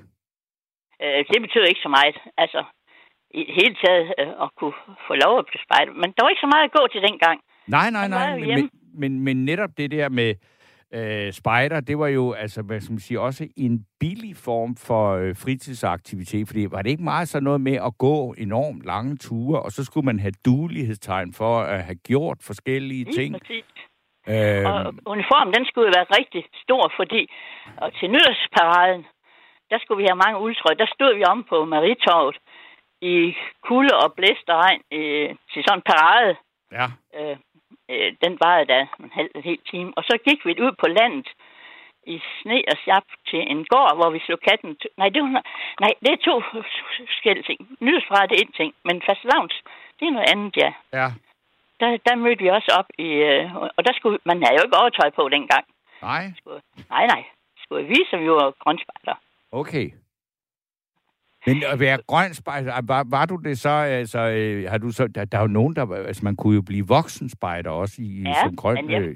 Øh, 1.01 1.25
det 1.29 1.41
betød 1.41 1.63
ikke 1.67 1.81
så 1.83 1.89
meget. 1.89 2.17
Altså, 2.37 2.63
i 3.33 3.41
det 3.47 3.53
hele 3.61 3.75
taget 3.83 4.13
øh, 4.19 4.43
at 4.43 4.49
kunne 4.57 4.77
få 5.07 5.13
lov 5.25 5.33
at 5.39 5.45
blive 5.49 5.61
spejder. 5.67 5.91
Men 6.01 6.09
der 6.15 6.23
var 6.23 6.29
ikke 6.29 6.45
så 6.45 6.51
meget 6.53 6.65
at 6.69 6.75
gå 6.79 6.87
til 6.87 7.01
dengang. 7.09 7.37
Nej, 7.67 7.89
nej, 7.97 8.07
nej. 8.07 8.39
Men, 8.39 8.69
men, 9.01 9.19
men, 9.19 9.45
netop 9.45 9.69
det 9.77 9.91
der 9.91 10.09
med 10.09 10.35
øh, 10.93 11.31
spejder, 11.31 11.79
det 11.79 11.99
var 11.99 12.07
jo 12.07 12.31
altså, 12.33 12.61
hvad 12.61 12.79
skal 12.81 12.93
man 12.93 12.99
sige, 12.99 13.19
også 13.19 13.47
en 13.57 13.85
billig 13.99 14.35
form 14.37 14.75
for 14.75 15.03
øh, 15.15 15.35
fritidsaktivitet. 15.43 16.47
Fordi 16.47 16.65
var 16.71 16.81
det 16.81 16.89
ikke 16.89 17.03
meget 17.03 17.27
sådan 17.27 17.43
noget 17.43 17.61
med 17.61 17.77
at 17.87 17.97
gå 17.97 18.33
enormt 18.37 18.83
lange 18.85 19.17
ture, 19.17 19.61
og 19.61 19.71
så 19.71 19.85
skulle 19.85 20.05
man 20.05 20.19
have 20.19 20.33
duelighedstegn 20.45 21.33
for 21.33 21.59
at 21.59 21.83
have 21.83 21.95
gjort 21.95 22.37
forskellige 22.41 23.03
Lige 23.03 23.15
ting? 23.17 23.35
præcis. 23.39 23.65
Øh, 24.29 24.65
Og 24.71 24.93
uniformen, 25.05 25.53
den 25.53 25.65
skulle 25.65 25.87
jo 25.87 25.93
være 25.97 26.17
rigtig 26.19 26.43
stor, 26.63 26.93
fordi 26.99 27.21
og 27.77 27.93
til 27.93 28.07
nytårsparaden, 28.11 29.01
der 29.71 29.77
skulle 29.79 29.99
vi 30.01 30.07
have 30.09 30.21
mange 30.25 30.39
uldtrøjer. 30.45 30.77
Der 30.83 30.89
stod 30.95 31.11
vi 31.19 31.23
om 31.33 31.39
på 31.51 31.65
Maritorvet 31.65 32.37
i 33.11 33.35
kulde 33.67 33.93
og 34.03 34.13
blæst 34.13 34.49
og 34.53 34.57
regn 34.65 34.81
øh, 34.91 35.29
til 35.51 35.63
sådan 35.63 35.79
en 35.79 35.89
parade. 35.91 36.35
ja. 36.77 36.87
Øh, 37.17 37.37
øh, 37.91 38.09
den 38.23 38.33
varede 38.43 38.65
da 38.73 38.79
en 39.03 39.11
halv 39.17 39.31
en 39.35 39.43
hel 39.49 39.61
time. 39.71 39.93
Og 39.97 40.03
så 40.03 40.17
gik 40.27 40.45
vi 40.45 40.61
ud 40.65 40.73
på 40.81 40.87
landet 40.87 41.29
i 42.13 42.21
sne 42.41 42.57
og 42.71 42.77
sjap 42.83 43.07
til 43.29 43.41
en 43.51 43.65
gård, 43.71 43.95
hvor 43.95 44.09
vi 44.09 44.19
slog 44.19 44.39
katten. 44.49 44.77
Nej, 44.97 45.09
det, 45.09 45.21
var, 45.21 45.43
nej, 45.83 45.93
det 46.03 46.11
er 46.11 46.25
to 46.29 46.35
forskellige 46.51 47.47
ting. 47.49 47.59
Nyhedsparade, 47.79 48.29
det 48.29 48.37
er 48.37 48.45
en 48.45 48.59
ting, 48.61 48.73
men 48.87 49.01
fastelavns, 49.05 49.57
det 49.99 50.05
er 50.07 50.11
noget 50.11 50.31
andet, 50.33 50.57
ja. 50.57 50.71
Ja. 50.99 51.07
Der, 51.79 51.97
der 52.07 52.15
mødte 52.15 52.43
vi 52.43 52.49
også 52.49 52.71
op 52.79 52.89
i... 52.97 53.09
Øh, 53.29 53.55
og 53.77 53.81
der 53.85 53.93
skulle... 53.93 54.19
Man 54.25 54.43
havde 54.43 54.55
jo 54.57 54.65
ikke 54.65 54.81
overtøj 54.81 55.09
på 55.09 55.29
dengang. 55.29 55.65
Nej. 56.01 56.23
Skulle, 56.37 56.61
nej, 56.89 57.05
nej. 57.07 57.23
Skulle 57.63 57.87
vise, 57.87 58.13
at 58.13 58.21
vi 58.21 58.29
var 58.29 58.51
grønspejder. 58.63 59.15
Okay. 59.51 59.91
Men 61.47 61.63
at 61.63 61.79
være 61.79 61.97
grøn 62.07 62.33
spejder, 62.33 62.81
var, 62.83 63.05
var 63.09 63.25
du 63.25 63.35
det 63.35 63.59
så, 63.59 63.69
altså, 63.69 64.19
øh, 64.19 64.69
har 64.69 64.77
du 64.77 64.91
så, 64.91 65.07
der, 65.07 65.25
der 65.25 65.37
er 65.37 65.41
jo 65.41 65.47
nogen, 65.47 65.75
der, 65.75 65.95
altså 65.95 66.25
man 66.25 66.35
kunne 66.35 66.55
jo 66.55 66.61
blive 66.61 66.87
voksen 66.87 67.29
spejder 67.29 67.69
også 67.69 67.95
i, 67.99 68.21
Ja, 68.25 68.33
som 68.43 68.55
grøn. 68.55 68.75
men 68.75 68.91
jeg- 68.91 69.01
øh, 69.01 69.15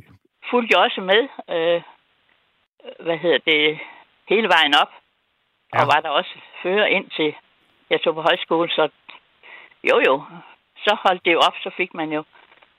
Fulgte 0.51 0.77
også 0.77 1.01
med, 1.01 1.21
øh, 1.55 1.81
hvad 3.05 3.17
hedder 3.17 3.37
det, 3.45 3.79
hele 4.29 4.47
vejen 4.47 4.73
op. 4.81 4.87
Ja. 5.73 5.81
Og 5.81 5.87
var 5.87 5.99
der 6.01 6.09
også 6.09 6.33
fører 6.63 6.85
ind 6.85 7.09
til, 7.09 7.33
jeg 7.89 8.01
tog 8.01 8.13
på 8.15 8.21
højskole, 8.21 8.69
så 8.69 8.89
jo 9.83 10.01
jo, 10.07 10.23
så 10.77 10.97
holdt 11.05 11.25
det 11.25 11.33
jo 11.33 11.39
op, 11.39 11.53
så 11.63 11.71
fik 11.77 11.93
man 11.93 12.09
jo 12.11 12.23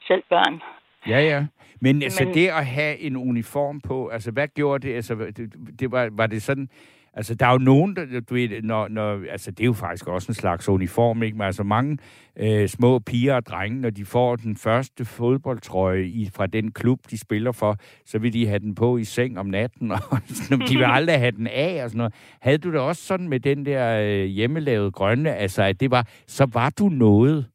selv 0.06 0.22
børn. 0.28 0.62
Ja, 1.08 1.20
ja. 1.20 1.46
Men 1.80 2.02
altså 2.02 2.24
Men- 2.24 2.34
det 2.34 2.48
at 2.48 2.66
have 2.66 2.98
en 2.98 3.16
uniform 3.16 3.80
på, 3.80 4.08
altså 4.08 4.30
hvad 4.30 4.48
gjorde 4.48 4.88
det? 4.88 4.94
Altså 4.94 5.14
det, 5.14 5.52
det 5.80 5.92
var, 5.92 6.08
var 6.12 6.26
det 6.26 6.42
sådan, 6.42 6.68
altså 7.14 7.34
der 7.34 7.46
er 7.46 7.52
jo 7.52 7.58
nogen, 7.58 7.96
der, 7.96 8.20
du 8.28 8.34
ved, 8.34 8.62
når, 8.62 8.88
når, 8.88 9.20
altså 9.30 9.50
det 9.50 9.60
er 9.60 9.66
jo 9.66 9.72
faktisk 9.72 10.08
også 10.08 10.26
en 10.28 10.34
slags 10.34 10.68
uniform, 10.68 11.22
ikke? 11.22 11.36
Men 11.36 11.46
altså 11.46 11.62
mange 11.62 11.98
øh, 12.36 12.68
små 12.68 12.98
piger 12.98 13.34
og 13.34 13.46
drenge, 13.46 13.80
når 13.80 13.90
de 13.90 14.04
får 14.04 14.36
den 14.36 14.56
første 14.56 15.04
fodboldtrøje 15.04 16.02
i, 16.02 16.30
fra 16.36 16.46
den 16.46 16.72
klub, 16.72 16.98
de 17.10 17.18
spiller 17.20 17.52
for, 17.52 17.76
så 18.06 18.18
vil 18.18 18.32
de 18.32 18.46
have 18.46 18.58
den 18.58 18.74
på 18.74 18.96
i 18.96 19.04
seng 19.04 19.38
om 19.38 19.46
natten, 19.46 19.92
og 19.92 19.98
sådan, 20.28 20.66
de 20.66 20.76
vil 20.76 20.84
aldrig 20.84 21.18
have 21.18 21.30
den 21.30 21.46
af 21.46 21.80
og 21.84 21.90
sådan 21.90 21.98
noget. 21.98 22.14
Havde 22.42 22.58
du 22.58 22.72
det 22.72 22.80
også 22.80 23.02
sådan 23.02 23.28
med 23.28 23.40
den 23.40 23.66
der 23.66 24.00
øh, 24.00 24.24
hjemmelavede 24.24 24.92
grønne, 24.92 25.34
altså 25.34 25.62
at 25.62 25.80
det 25.80 25.90
var, 25.90 26.04
så 26.26 26.46
var 26.54 26.70
du 26.78 26.88
noget? 26.88 27.46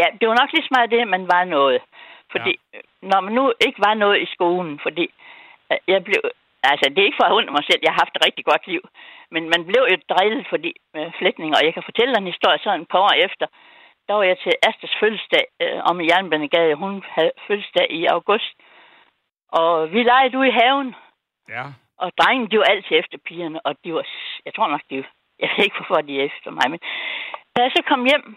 Ja, 0.00 0.06
det 0.20 0.28
var 0.28 0.36
nok 0.40 0.52
lige 0.52 0.62
så 0.62 0.72
meget 0.76 0.90
det, 0.90 1.00
at 1.00 1.08
man 1.08 1.26
var 1.34 1.44
noget. 1.44 1.80
Fordi 2.32 2.52
ja. 2.74 2.78
når 3.02 3.20
man 3.20 3.32
nu 3.32 3.52
ikke 3.66 3.80
var 3.86 3.94
noget 3.94 4.22
i 4.22 4.26
skolen, 4.34 4.80
fordi 4.82 5.06
øh, 5.72 5.78
jeg 5.88 6.04
blev... 6.04 6.20
Altså, 6.72 6.86
det 6.90 6.98
er 7.00 7.08
ikke 7.10 7.20
for 7.20 7.28
at 7.28 7.36
undre 7.38 7.52
mig 7.56 7.64
selv, 7.66 7.80
jeg 7.82 7.92
har 7.92 8.02
haft 8.04 8.16
et 8.16 8.26
rigtig 8.26 8.44
godt 8.50 8.64
liv. 8.72 8.82
Men 9.34 9.42
man 9.52 9.62
blev 9.68 9.82
jo 9.90 9.96
drillet 10.12 10.46
fordi 10.52 10.70
øh, 10.96 11.10
flætninger, 11.18 11.56
og 11.58 11.64
jeg 11.66 11.74
kan 11.74 11.88
fortælle 11.88 12.18
en 12.18 12.32
historie 12.32 12.58
sådan 12.58 12.80
et 12.82 12.88
par 12.92 12.98
år 13.06 13.14
efter. 13.26 13.46
Der 14.08 14.14
var 14.14 14.22
jeg 14.22 14.38
til 14.38 14.52
Astas 14.68 14.94
fødselsdag 15.00 15.44
øh, 15.62 15.78
om 15.90 16.00
i 16.00 16.06
Jernbanegade. 16.10 16.74
Hun 16.74 17.04
havde 17.16 17.32
fødselsdag 17.46 17.86
i 17.90 18.00
august. 18.06 18.52
Og 19.60 19.92
vi 19.92 20.02
legede 20.02 20.38
ude 20.38 20.48
i 20.48 20.58
haven, 20.60 20.94
Ja. 21.48 21.64
og 21.98 22.12
drengene, 22.20 22.48
de 22.50 22.58
var 22.58 22.64
altid 22.64 22.96
efter 22.98 23.18
pigerne, 23.26 23.66
og 23.66 23.76
de 23.84 23.94
var, 23.94 24.04
jeg 24.44 24.54
tror 24.54 24.68
nok, 24.68 24.80
de 24.90 24.96
var, 24.96 25.08
jeg 25.38 25.50
ved 25.56 25.64
ikke, 25.64 25.76
hvorfor 25.76 26.00
de 26.02 26.20
er 26.20 26.24
efter 26.24 26.50
mig, 26.50 26.70
men 26.70 26.80
da 27.56 27.62
jeg 27.62 27.70
så 27.76 27.82
kom 27.88 28.04
hjem, 28.04 28.36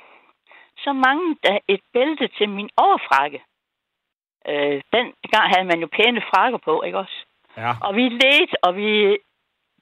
så 0.77 0.93
manglede 0.93 1.39
der 1.43 1.57
et 1.67 1.81
bælte 1.93 2.27
til 2.27 2.49
min 2.49 2.69
overfrakke. 2.77 3.41
Øh, 4.47 4.81
den 4.95 5.13
gang 5.33 5.45
havde 5.53 5.67
man 5.71 5.79
jo 5.83 5.87
pæne 5.97 6.21
frakker 6.31 6.57
på, 6.57 6.81
ikke 6.83 6.97
også? 6.97 7.17
Ja. 7.63 7.71
Og 7.85 7.95
vi 7.95 8.03
ledte, 8.21 8.55
og 8.65 8.75
vi 8.75 9.17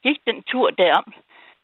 gik 0.04 0.18
den 0.28 0.44
tur 0.44 0.70
derom 0.70 1.14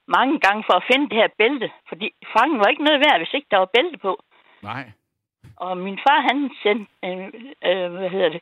mange 0.08 0.40
gange 0.40 0.64
for 0.68 0.74
at 0.78 0.88
finde 0.92 1.10
det 1.10 1.18
her 1.18 1.28
bælte, 1.38 1.72
fordi 1.90 2.08
frakken 2.34 2.60
var 2.60 2.68
ikke 2.68 2.84
noget 2.84 3.00
værd, 3.00 3.18
hvis 3.20 3.34
ikke 3.34 3.48
der 3.52 3.58
var 3.58 3.70
bælte 3.76 3.98
på. 3.98 4.24
Nej. 4.62 4.84
Og 5.58 5.78
min 5.78 6.00
far, 6.08 6.20
han 6.30 6.52
sendte, 6.64 6.92
øh, 7.06 7.28
øh, 7.70 7.92
hvad 7.94 8.10
hedder 8.10 8.30
det, 8.30 8.42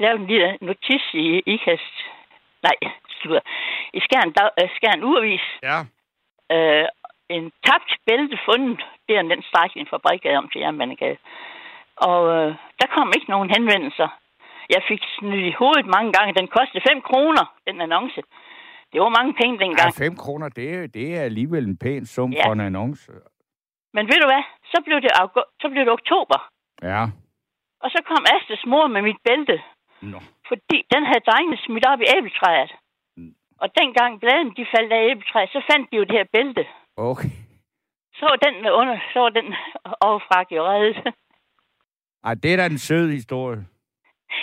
lavede 0.00 0.20
en 0.20 0.26
lille 0.26 0.58
notis 0.60 1.04
i 1.14 1.42
IKAST, 1.46 1.94
nej, 2.62 2.76
slutter, 3.20 3.40
i 3.92 4.00
Skjern, 4.00 4.32
dag, 4.32 4.48
øh, 4.62 4.68
Skjern 4.76 5.04
Urevis, 5.04 5.46
Ja. 5.62 5.78
øh, 6.54 6.88
en 7.28 7.52
tabt 7.66 7.92
bælte 8.06 8.38
fundet 8.44 8.80
der 9.08 9.22
den 9.22 9.42
strækning 9.42 9.88
fra 9.88 9.98
Bredgade 9.98 10.36
om 10.36 10.48
til 10.48 10.60
Jernbanegade. 10.60 11.16
Og 11.96 12.22
øh, 12.36 12.54
der 12.80 12.86
kom 12.86 13.12
ikke 13.16 13.30
nogen 13.30 13.50
henvendelser. 13.56 14.08
Jeg 14.74 14.82
fik 14.88 15.02
snydt 15.18 15.46
i 15.52 15.54
hovedet 15.60 15.86
mange 15.96 16.12
gange. 16.12 16.34
Den 16.40 16.48
kostede 16.56 16.82
5 16.88 17.02
kroner, 17.02 17.44
den 17.66 17.80
annonce. 17.80 18.20
Det 18.92 18.98
var 19.00 19.08
mange 19.18 19.32
penge 19.40 19.58
dengang. 19.64 19.88
Ja, 19.98 20.04
5 20.04 20.16
kroner, 20.16 20.48
det, 20.48 20.66
er- 20.74 20.86
det 20.86 21.16
er 21.16 21.22
alligevel 21.22 21.64
en 21.64 21.76
pæn 21.84 22.06
sum 22.06 22.30
Ja. 22.32 22.46
for 22.46 22.52
en 22.52 22.60
annonce. 22.60 23.12
Men 23.96 24.04
ved 24.10 24.18
du 24.22 24.26
hvad? 24.32 24.42
Så 24.72 24.78
blev 24.86 24.96
det, 25.00 25.10
augu- 25.22 25.50
så 25.62 25.66
blev 25.72 25.82
det 25.84 25.92
oktober. 25.92 26.38
Ja. 26.82 27.02
Og 27.82 27.88
så 27.94 27.98
kom 28.08 28.22
Astes 28.34 28.62
mor 28.66 28.86
med 28.86 29.02
mit 29.02 29.20
bælte. 29.28 29.56
Nå. 30.02 30.18
Fordi 30.48 30.78
den 30.94 31.02
havde 31.10 31.20
drengene 31.28 31.56
smidt 31.66 31.86
op 31.92 32.00
i 32.00 32.06
æbletræet. 32.16 32.70
Mm. 33.16 33.34
Og 33.62 33.68
dengang 33.80 34.20
bladene 34.20 34.50
de 34.58 34.66
faldt 34.74 34.92
af 34.92 35.10
æbletræet, 35.10 35.50
så 35.50 35.60
fandt 35.70 35.90
de 35.90 35.96
jo 35.96 36.02
det 36.04 36.16
her 36.18 36.24
bælte. 36.32 36.64
Okay. 36.96 37.30
Så 38.18 38.24
var 38.30 38.36
den 38.46 38.54
under, 38.80 38.98
så 39.12 39.18
var 39.20 39.28
den 39.28 39.54
overfrak 40.00 40.46
jo 40.52 40.62
reddet. 40.70 40.96
Ej, 42.24 42.34
det 42.34 42.52
er 42.52 42.56
da 42.56 42.66
en 42.66 42.78
sød 42.78 43.10
historie. 43.10 43.66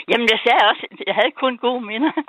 Jamen, 0.10 0.28
jeg 0.34 0.40
sagde 0.46 0.62
også, 0.72 0.84
at 0.92 0.98
jeg 1.08 1.16
havde 1.16 1.32
kun 1.44 1.58
gode 1.58 1.86
minder. 1.86 2.12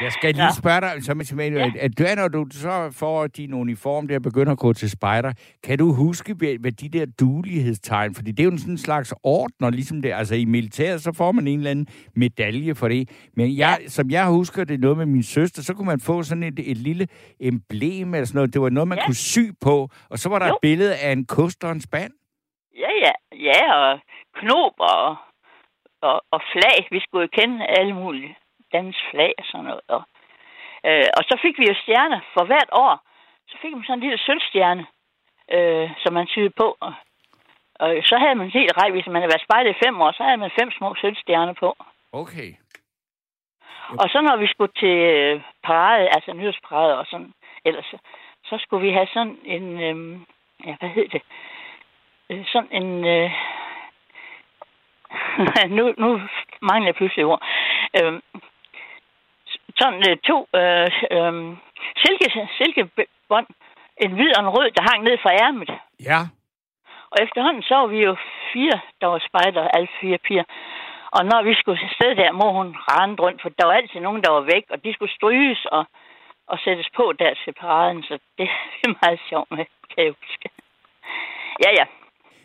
Jeg 0.00 0.12
skal 0.12 0.34
lige 0.34 0.44
Ja. 0.44 0.50
spørge 0.50 0.80
dig, 0.80 1.04
som, 1.04 1.20
som, 1.24 1.40
ja. 1.40 1.70
At, 1.80 1.98
du, 1.98 2.04
når 2.16 2.28
du 2.28 2.46
så 2.50 2.94
får 2.98 3.26
din 3.26 3.54
uniform 3.54 4.08
der 4.08 4.16
og 4.16 4.22
begynder 4.22 4.52
at 4.52 4.58
gå 4.58 4.72
til 4.72 4.90
spejder, 4.90 5.32
kan 5.64 5.78
du 5.78 5.92
huske 5.92 6.34
hvad, 6.34 6.72
de 6.72 6.88
der 6.88 7.06
dulighedstegn, 7.20 8.14
fordi 8.14 8.30
det 8.32 8.40
er 8.40 8.50
jo 8.52 8.58
sådan 8.58 8.74
en 8.74 8.78
slags 8.78 9.14
ordner, 9.22 9.70
ligesom 9.70 10.02
det, 10.02 10.12
altså 10.12 10.34
i 10.34 10.44
militæret, 10.44 11.02
så 11.02 11.12
får 11.16 11.32
man 11.32 11.46
en 11.48 11.58
eller 11.58 11.70
anden 11.70 11.86
medalje 12.16 12.74
for 12.74 12.88
det. 12.88 13.10
Men 13.36 13.56
jeg, 13.56 13.78
ja. 13.82 13.88
som 13.88 14.10
jeg 14.10 14.26
husker 14.28 14.64
det 14.64 14.80
noget 14.80 14.96
med 14.98 15.06
min 15.06 15.22
søster, 15.22 15.62
så 15.62 15.74
kunne 15.74 15.86
man 15.86 16.00
få 16.00 16.22
sådan 16.22 16.42
et, 16.42 16.58
et 16.70 16.76
lille 16.76 17.06
emblem 17.40 18.14
eller 18.14 18.26
sådan 18.26 18.38
noget. 18.38 18.54
Det 18.54 18.62
var 18.62 18.70
noget, 18.70 18.88
man. 18.88 18.98
Ja. 18.98 19.06
kunne 19.06 19.14
sy 19.14 19.40
på, 19.60 19.88
og 20.10 20.18
så 20.18 20.28
var 20.28 20.38
der 20.38 20.46
Jo. 20.46 20.52
et 20.54 20.58
billede 20.62 20.96
af 20.96 21.12
en 21.12 21.26
kost 21.26 21.64
og 21.64 21.72
en 21.72 21.80
spand. 21.80 22.12
Ja, 22.78 22.90
ja. 23.04 23.12
Ja, 23.50 23.74
og 23.74 24.00
knob 24.34 24.72
og, 24.78 25.16
og, 26.02 26.22
og 26.30 26.40
flag. 26.52 26.78
Vi 26.90 27.00
skulle 27.00 27.22
jo 27.22 27.36
kende 27.38 27.66
alle 27.66 27.94
mulige 27.94 28.36
dansk 28.72 28.98
flag 29.10 29.32
og 29.38 29.44
sådan 29.44 29.64
noget. 29.64 29.80
Og, 29.88 30.02
øh, 30.86 31.08
og 31.18 31.22
så 31.28 31.38
fik 31.42 31.58
vi 31.58 31.66
jo 31.68 31.74
stjerner 31.82 32.20
for 32.34 32.44
hvert 32.44 32.70
år. 32.72 32.94
Så 33.48 33.56
fik 33.62 33.72
man 33.72 33.84
sådan 33.84 33.98
en 33.98 34.04
lille 34.04 34.18
sølvstjerne, 34.18 34.86
øh, 35.56 35.90
som 36.02 36.12
man 36.12 36.26
syede 36.26 36.50
på. 36.50 36.76
Og, 36.80 36.92
og 37.80 37.88
så 38.04 38.16
havde 38.18 38.34
man 38.34 38.50
helt 38.50 38.72
rej, 38.80 38.90
hvis 38.90 39.06
man 39.06 39.22
havde 39.22 39.32
været 39.34 39.46
spejlet 39.46 39.70
i 39.70 39.82
fem 39.84 40.00
år, 40.00 40.12
så 40.12 40.22
havde 40.22 40.36
man 40.44 40.58
fem 40.60 40.70
små 40.70 40.94
sølvstjerner 40.94 41.52
på. 41.52 41.76
Okay. 42.12 42.50
Og 43.98 44.08
så 44.12 44.20
når 44.20 44.36
vi 44.36 44.46
skulle 44.46 44.72
til 44.76 44.96
øh, 45.14 45.40
parade, 45.62 46.08
altså 46.16 46.32
nyhedsparade 46.32 46.98
og 46.98 47.06
sådan, 47.06 47.32
ellers, 47.64 47.84
så, 47.84 47.98
så 48.44 48.58
skulle 48.58 48.86
vi 48.86 48.92
have 48.92 49.08
sådan 49.14 49.38
en, 49.44 49.80
øh, 49.80 50.20
ja, 50.66 50.76
hvad 50.80 50.88
hed 50.88 51.08
det? 51.08 51.22
Øh, 52.30 52.46
sådan 52.46 52.72
en, 52.82 53.04
øh, 53.04 53.30
nu, 55.76 55.94
nu 55.98 56.20
mangler 56.62 56.88
jeg 56.88 56.94
pludselig 56.94 57.24
ord. 57.26 57.42
Øh, 57.98 58.20
sådan 59.78 60.02
øh, 60.08 60.16
to 60.28 60.36
øh, 60.60 60.88
øh, 61.16 61.32
silke, 62.02 62.48
silkebånd, 62.56 63.46
en 64.04 64.12
hvid 64.12 64.36
og 64.36 64.42
en 64.42 64.54
rød, 64.56 64.70
der 64.70 64.82
hang 64.90 65.02
ned 65.04 65.18
fra 65.22 65.32
ærmet. 65.44 65.70
Ja. 66.10 66.20
Og 67.10 67.16
efterhånden 67.24 67.62
så 67.62 67.74
var 67.74 67.86
vi 67.86 68.00
jo 68.08 68.16
fire, 68.52 68.80
der 69.00 69.06
var 69.06 69.20
spejder, 69.28 69.68
alle 69.68 69.88
fire 70.00 70.18
piger. 70.18 70.44
Og 71.16 71.22
når 71.24 71.42
vi 71.42 71.54
skulle 71.54 71.80
sidde 71.98 72.16
der, 72.22 72.32
må 72.32 72.52
hun 72.58 72.68
rende 72.88 73.22
rundt, 73.22 73.42
for 73.42 73.48
der 73.48 73.66
var 73.66 73.72
altid 73.72 74.00
nogen, 74.00 74.22
der 74.22 74.30
var 74.30 74.40
væk, 74.54 74.64
og 74.70 74.84
de 74.84 74.92
skulle 74.92 75.14
stryges 75.14 75.64
og, 75.64 75.84
og 76.46 76.58
sættes 76.64 76.88
på 76.96 77.12
der 77.18 77.34
til 77.44 77.52
paraden, 77.60 78.02
så 78.02 78.18
det 78.38 78.48
er 78.84 78.88
meget 79.02 79.20
sjovt 79.28 79.50
med, 79.50 79.64
kan 79.90 80.04
jeg 80.04 80.14
huske. 80.20 80.48
Ja, 81.64 81.70
ja. 81.78 81.84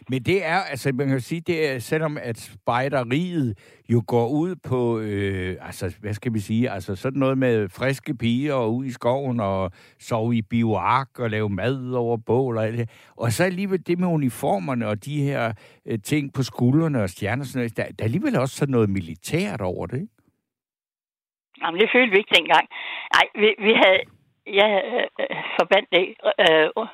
Men 0.10 0.24
det 0.24 0.46
er, 0.46 0.58
altså 0.58 0.92
man 0.94 1.08
kan 1.08 1.20
sige, 1.20 1.42
det 1.42 1.70
er, 1.70 1.80
selvom 1.80 2.18
at 2.22 2.38
spejderiet 2.38 3.58
jo 3.90 4.04
går 4.08 4.28
ud 4.30 4.56
på, 4.56 5.00
øh, 5.00 5.58
altså 5.62 5.98
hvad 6.02 6.14
skal 6.14 6.34
vi 6.34 6.40
sige, 6.40 6.70
altså 6.70 6.96
sådan 6.96 7.20
noget 7.20 7.38
med 7.38 7.70
friske 7.70 8.18
piger 8.18 8.54
og 8.54 8.76
ud 8.76 8.86
i 8.86 8.92
skoven 8.92 9.40
og 9.40 9.72
sove 10.00 10.36
i 10.36 10.42
bioark 10.42 11.20
og 11.20 11.30
lave 11.30 11.50
mad 11.50 11.94
over 11.94 12.18
bål 12.18 12.58
og 12.58 12.66
alt 12.66 12.78
det. 12.78 12.90
Og 13.16 13.32
så 13.32 13.44
alligevel 13.44 13.88
det 13.88 14.00
med 14.00 14.08
uniformerne 14.08 14.88
og 14.88 15.06
de 15.06 15.22
her 15.22 15.54
øh, 15.86 16.00
ting 16.00 16.34
på 16.34 16.44
skuldrene 16.44 17.04
og 17.04 17.10
stjerner, 17.10 17.44
sådan 17.44 17.60
noget, 17.60 17.78
der, 17.78 17.84
der 17.84 17.92
er 18.00 18.04
alligevel 18.04 18.36
også 18.40 18.56
sådan 18.56 18.72
noget 18.72 18.90
militært 18.90 19.62
over 19.62 19.86
det, 19.86 20.02
ikke? 20.02 20.16
Jamen, 21.62 21.82
det 21.82 21.90
følte 21.94 22.12
vi 22.12 22.18
ikke 22.18 22.36
dengang. 22.36 22.66
Nej, 23.16 23.26
vi, 23.42 23.48
vi 23.68 23.74
havde, 23.84 24.02
ja, 24.48 24.68
øh, 24.94 25.08
forbandt 25.60 25.90
det. 25.92 26.04
Øh, 26.40 26.70
øh 26.78 26.88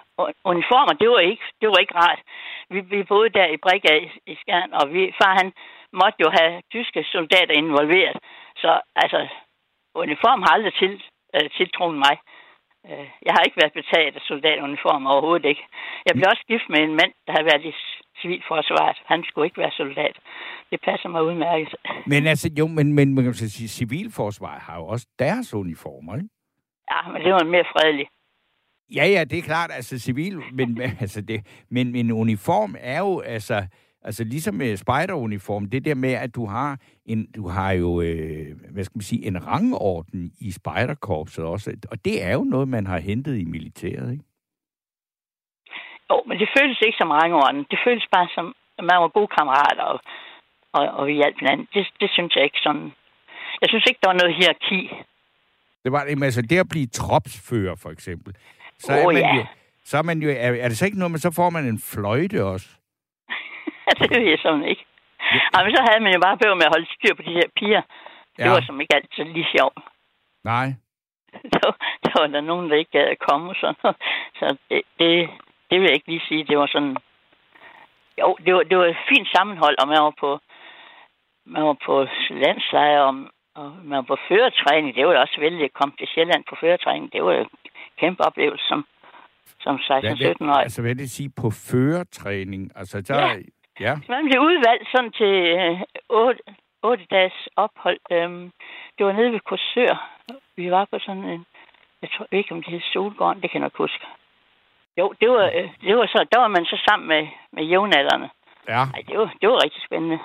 uniformer, 0.54 0.94
det 1.02 1.10
var 1.10 1.20
ikke, 1.20 1.46
det 1.62 1.68
var 1.70 1.78
ikke 1.78 1.96
rart. 1.96 2.22
Vi, 2.70 2.80
vi 2.80 3.04
boede 3.04 3.30
der 3.30 3.48
i 3.48 3.58
Brigga 3.58 3.94
i, 4.06 4.08
i 4.32 4.36
Skjern, 4.42 4.74
og 4.74 4.94
vi, 4.94 5.14
far 5.22 5.34
han 5.42 5.54
måtte 6.02 6.20
jo 6.26 6.30
have 6.40 6.62
tyske 6.72 7.04
soldater 7.04 7.54
involveret. 7.64 8.18
Så 8.58 8.82
altså, 8.96 9.28
uniform 9.96 10.42
har 10.42 10.52
aldrig 10.56 10.74
til, 10.74 10.94
øh, 11.36 11.50
tiltroet 11.58 11.98
mig. 11.98 12.16
Øh, 12.90 13.08
jeg 13.26 13.34
har 13.36 13.44
ikke 13.44 13.62
været 13.62 13.80
betaget 13.80 14.16
af 14.16 14.22
soldatuniform 14.22 15.08
overhovedet 15.08 15.46
ikke. 15.46 15.64
Jeg 16.08 16.14
blev 16.16 16.28
også 16.34 16.46
gift 16.52 16.68
med 16.70 16.80
en 16.80 16.96
mand, 17.00 17.14
der 17.28 17.34
har 17.38 17.44
været 17.44 17.66
i 17.72 17.74
civilforsvaret. 18.22 18.98
Han 19.06 19.24
skulle 19.28 19.46
ikke 19.48 19.62
være 19.64 19.72
soldat. 19.72 20.16
Det 20.72 20.80
passer 20.88 21.10
mig 21.10 21.24
udmærket. 21.24 21.76
Men 22.06 22.28
altså, 22.28 22.50
jo, 22.60 22.68
men, 22.68 22.94
men 22.94 23.16
man 23.16 23.24
kan 23.24 23.34
sige, 23.34 23.68
civilforsvaret 23.68 24.62
har 24.62 24.76
jo 24.78 24.86
også 24.94 25.08
deres 25.20 25.54
uniformer, 25.54 26.16
ikke? 26.16 26.30
Ja, 26.92 27.12
men 27.12 27.22
det 27.22 27.34
var 27.34 27.44
mere 27.44 27.66
fredelig. 27.74 28.08
Ja, 28.96 29.06
ja, 29.06 29.24
det 29.24 29.38
er 29.38 29.42
klart, 29.42 29.72
altså 29.74 30.00
civil, 30.00 30.42
men, 30.52 30.82
altså 31.04 31.22
det, 31.22 31.66
men 31.70 31.96
en 31.96 32.12
uniform 32.12 32.76
er 32.80 33.00
jo, 33.00 33.20
altså, 33.20 33.68
altså 34.02 34.24
ligesom 34.24 34.56
med 34.56 34.78
spejderuniform, 34.78 35.70
det 35.70 35.86
der 35.86 35.96
med, 35.96 36.14
at 36.14 36.36
du 36.36 36.46
har, 36.46 36.78
en, 37.06 37.32
du 37.32 37.48
har 37.48 37.72
jo, 37.72 38.02
øh, 38.02 38.48
hvad 38.74 38.84
skal 38.84 38.98
man 38.98 39.02
sige, 39.02 39.26
en 39.28 39.48
rangorden 39.48 40.32
i 40.40 40.52
spejderkorpset 40.52 41.46
også, 41.46 41.72
og 41.92 42.06
det 42.06 42.24
er 42.24 42.34
jo 42.34 42.44
noget, 42.44 42.68
man 42.68 42.88
har 42.88 43.00
hentet 43.00 43.38
i 43.38 43.46
militæret, 43.46 44.12
ikke? 44.12 44.24
Jo, 46.10 46.24
men 46.28 46.40
det 46.40 46.50
føles 46.58 46.80
ikke 46.86 46.98
som 47.02 47.12
rangorden. 47.12 47.66
Det 47.72 47.80
føles 47.86 48.06
bare 48.16 48.28
som, 48.36 48.56
at 48.78 48.84
man 48.90 48.98
var 49.04 49.08
gode 49.18 49.32
kammerater, 49.38 49.84
og, 49.84 50.00
og, 50.74 50.84
og 50.98 51.08
vi 51.08 51.14
hjalp 51.14 51.38
hinanden. 51.40 51.68
Det, 51.74 51.88
det 52.02 52.10
synes 52.12 52.36
jeg 52.36 52.44
ikke 52.44 52.62
sådan... 52.64 52.92
Jeg 53.62 53.70
synes 53.70 53.86
ikke, 53.88 54.00
der 54.04 54.10
var 54.10 54.20
noget 54.22 54.36
hierarki. 54.36 54.82
Det 55.84 55.92
var 55.92 56.00
altså 56.24 56.42
det 56.42 56.58
at 56.60 56.70
blive 56.70 56.88
tropsfører, 56.88 57.76
for 57.76 57.90
eksempel. 57.90 58.36
Så 58.80 58.94
er 58.94 59.06
man 59.06 59.18
ja. 59.18 59.36
jo, 59.36 59.46
så 59.86 59.98
er 59.98 60.02
man 60.02 60.18
jo, 60.22 60.30
er, 60.30 60.52
er 60.64 60.68
det 60.68 60.78
så 60.78 60.86
ikke 60.86 61.00
noget, 61.00 61.12
men 61.12 61.20
så 61.20 61.32
får 61.36 61.50
man 61.50 61.66
en 61.66 61.80
fløjte 61.94 62.44
også? 62.46 62.68
det 64.00 64.08
ved 64.16 64.30
jeg 64.30 64.40
sådan 64.42 64.64
ikke. 64.64 64.86
Ja. 65.54 65.64
men 65.64 65.76
så 65.76 65.82
havde 65.90 66.04
man 66.04 66.14
jo 66.14 66.20
bare 66.20 66.38
bøv 66.38 66.56
med 66.56 66.66
at 66.70 66.74
holde 66.76 66.88
styr 66.96 67.14
på 67.16 67.22
de 67.22 67.34
her 67.40 67.50
piger. 67.60 67.82
Det 68.38 68.44
Ja. 68.46 68.50
var 68.50 68.62
som 68.62 68.82
ikke 68.82 68.96
altid 68.96 69.24
lige 69.34 69.48
sjovt. 69.58 69.78
Nej. 70.44 70.68
Der, 71.54 71.60
der 72.04 72.12
var 72.20 72.28
der 72.28 72.42
nogen, 72.42 72.70
der 72.70 72.76
ikke 72.78 72.92
gad 72.92 73.08
at 73.16 73.20
komme. 73.30 73.50
og 73.50 73.56
Sådan. 73.56 73.76
noget. 73.84 73.98
Så 74.40 74.46
det, 74.70 74.82
det, 75.00 75.30
det 75.70 75.76
vil 75.80 75.88
jeg 75.88 75.94
ikke 75.98 76.08
lige 76.12 76.28
sige. 76.28 76.44
Det 76.44 76.58
var 76.58 76.68
sådan... 76.68 76.96
Jo, 78.22 78.38
det 78.46 78.54
var, 78.56 78.64
det 78.64 78.78
var 78.78 78.86
et 78.86 79.04
fint 79.10 79.28
sammenhold, 79.36 79.76
og 79.82 79.88
man 79.88 80.02
var 80.08 80.14
på, 80.20 80.40
man 81.46 81.64
var 81.64 81.78
på 81.86 81.94
landslejr, 82.30 83.00
og, 83.00 83.14
og 83.56 83.72
man 83.84 84.06
på 84.06 84.18
føretræning. 84.28 84.96
Det 84.96 85.06
var 85.08 85.14
jo 85.14 85.20
også 85.22 85.40
vældig 85.40 85.64
at 85.64 85.74
komme 85.74 85.94
til 86.00 86.08
Sjælland 86.08 86.44
på 86.50 86.56
føretræning. 86.62 87.14
Det 87.14 87.24
var 87.24 87.34
jo 87.34 87.40
en 87.42 87.50
kæmpe 88.00 88.22
oplevelse 88.28 88.66
som, 88.68 88.86
som 89.62 89.76
16-17-årig. 89.76 90.64
Altså, 90.64 90.82
hvad 90.82 90.96
det 90.96 91.12
sige 91.12 91.30
på 91.42 91.50
føretræning? 91.50 92.72
Altså, 92.76 93.02
der, 93.02 93.16
Ja. 93.20 93.36
ja. 93.80 93.94
Man 94.10 94.26
blev 94.26 94.42
udvalgt 94.42 94.88
sådan 94.92 95.12
til 95.12 95.34
øh, 95.60 95.82
otte, 96.10 96.42
otte 96.84 97.06
dages 97.12 97.48
ophold. 97.56 98.00
Øhm, 98.12 98.52
det 98.98 99.06
var 99.06 99.12
nede 99.12 99.32
ved 99.32 99.40
Korsør. 99.40 100.10
Vi 100.56 100.72
var 100.72 100.86
på 100.86 101.00
sådan 101.00 101.24
en... 101.24 101.46
Jeg 102.02 102.10
tror 102.18 102.28
ikke, 102.32 102.52
om 102.52 102.64
det 102.64 102.72
hed 102.74 102.82
Solgården. 102.94 103.42
Det 103.42 103.52
kan 103.52 103.60
jeg 103.62 103.66
nok 103.66 103.78
huske. 103.78 104.06
Jo, 104.98 105.14
det 105.22 105.30
var, 105.30 105.46
øh, 105.56 105.70
det 105.82 105.98
var 105.98 106.06
så, 106.06 106.26
der 106.32 106.40
var 106.40 106.48
man 106.48 106.66
så 106.66 106.78
sammen 106.90 107.08
med, 107.08 107.28
med 107.52 107.64
jævnaldrende. 107.64 108.30
ja. 108.68 108.82
Ej, 108.96 109.02
det 109.08 109.18
var, 109.20 109.34
det 109.42 109.50
var 109.50 109.64
rigtig 109.64 109.82
spændende. 109.86 110.20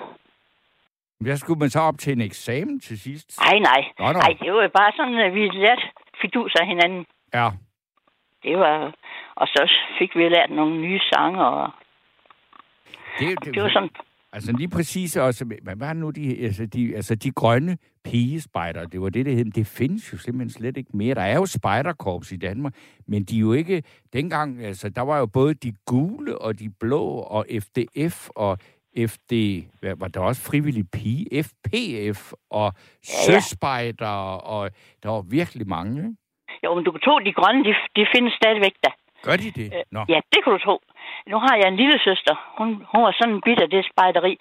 Hvad 1.19 1.37
skulle 1.37 1.59
man 1.59 1.69
så 1.69 1.79
op 1.79 1.97
til 1.97 2.13
en 2.13 2.21
eksamen 2.21 2.79
til 2.79 2.99
sidst? 2.99 3.39
Ej, 3.41 3.59
nej. 3.59 3.81
Nå, 3.99 4.11
nå. 4.11 4.19
Ej, 4.19 4.33
det 4.41 4.53
var 4.53 4.61
jo 4.61 4.69
bare 4.69 4.91
sådan, 4.95 5.15
at 5.15 5.33
vi 5.33 5.49
lærte 5.49 5.81
fidus 6.21 6.55
af 6.61 6.67
hinanden. 6.67 7.05
Ja. 7.33 7.49
Det 8.43 8.57
var... 8.57 8.95
Og 9.35 9.47
så 9.47 9.71
fik 9.99 10.15
vi 10.15 10.29
lært 10.29 10.49
nogle 10.49 10.81
nye 10.81 10.99
sange, 11.13 11.45
og 11.45 11.71
Det, 13.19 13.45
det, 13.45 13.55
det 13.55 13.63
var 13.63 13.69
sådan... 13.69 13.89
Altså 14.33 14.51
lige 14.51 14.69
præcis 14.69 15.17
også, 15.17 15.45
hvad 15.61 15.75
var 15.75 15.93
nu 15.93 16.09
de, 16.09 16.43
altså 16.43 16.65
de, 16.65 16.95
altså 16.95 17.15
de 17.15 17.31
grønne 17.31 17.77
pigespejder, 18.03 18.85
det 18.85 19.01
var 19.01 19.09
det, 19.09 19.25
det 19.25 19.35
hed, 19.35 19.45
det 19.45 19.67
findes 19.67 20.13
jo 20.13 20.17
simpelthen 20.17 20.49
slet 20.49 20.77
ikke 20.77 20.97
mere. 20.97 21.15
Der 21.15 21.21
er 21.21 21.35
jo 21.35 21.45
spejderkorps 21.45 22.31
i 22.31 22.37
Danmark, 22.37 22.73
men 23.07 23.23
de 23.23 23.35
er 23.35 23.39
jo 23.39 23.53
ikke, 23.53 23.83
dengang, 24.13 24.63
altså 24.65 24.89
der 24.89 25.01
var 25.01 25.19
jo 25.19 25.25
både 25.25 25.53
de 25.53 25.73
gule 25.85 26.37
og 26.37 26.59
de 26.59 26.69
blå 26.79 27.03
og 27.05 27.45
FDF 27.59 28.29
og 28.35 28.57
FD, 29.13 29.31
var 30.01 30.07
der 30.07 30.19
også 30.19 30.41
frivillig 30.51 30.85
pige, 30.93 31.43
FPF 31.47 32.33
og 32.51 32.73
søspejder, 33.03 34.17
og 34.53 34.69
der 35.03 35.09
var 35.09 35.23
virkelig 35.29 35.67
mange, 35.67 35.97
ikke? 35.97 36.15
Jo, 36.63 36.75
men 36.75 36.83
du 36.83 36.91
kan 36.91 37.01
tro, 37.01 37.19
de 37.19 37.33
grønne, 37.33 37.63
de, 37.63 37.73
de 37.95 38.07
findes 38.15 38.33
stadigvæk 38.33 38.75
der. 38.83 38.91
Gør 39.23 39.37
de 39.43 39.51
det? 39.51 39.67
Nå. 39.91 40.01
Ja, 40.09 40.19
det 40.33 40.39
kan 40.43 40.53
du 40.53 40.59
tro. 40.65 40.75
Nu 41.27 41.37
har 41.39 41.55
jeg 41.55 41.67
en 41.67 41.75
lille 41.75 41.99
søster. 42.03 42.35
Hun, 42.57 42.67
hun 42.91 43.01
var 43.03 43.15
sådan 43.19 43.33
en 43.35 43.41
bit 43.41 43.59
af 43.61 43.69
det 43.69 43.85
spejderi. 43.91 44.37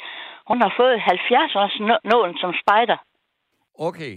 Hun 0.48 0.60
har 0.62 0.72
fået 0.76 1.00
70 1.00 1.54
års 1.56 1.76
nå- 1.80 2.04
nålen 2.10 2.36
som 2.38 2.52
spejder. 2.62 2.96
Okay. 3.78 4.14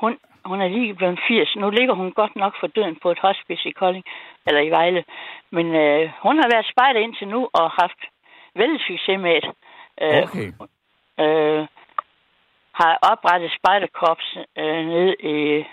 Hun, 0.00 0.18
hun 0.44 0.60
er 0.60 0.68
lige 0.68 0.94
blevet 0.94 1.18
80. 1.28 1.56
Nu 1.56 1.70
ligger 1.70 1.94
hun 1.94 2.12
godt 2.12 2.36
nok 2.36 2.54
for 2.60 2.66
døden 2.66 2.96
på 3.02 3.10
et 3.10 3.18
hospice 3.18 3.68
i 3.68 3.72
Kolding, 3.72 4.04
eller 4.46 4.60
i 4.60 4.70
Vejle. 4.70 5.04
Men 5.50 5.66
øh, 5.66 6.10
hun 6.22 6.36
har 6.38 6.48
været 6.54 6.66
spejder 6.72 7.00
indtil 7.00 7.28
nu 7.28 7.40
og 7.52 7.70
haft 7.70 8.00
vældig 8.60 8.80
succes 8.80 9.18
med 9.26 9.34
det. 9.44 9.52
Øh, 10.02 10.22
Okay. 10.24 10.48
øh, 11.24 11.66
har 12.80 12.92
oprettet 13.12 13.50
spejderkorps 13.58 14.28
øh, 14.58 14.80
nede 14.92 15.14
i, 15.34 15.64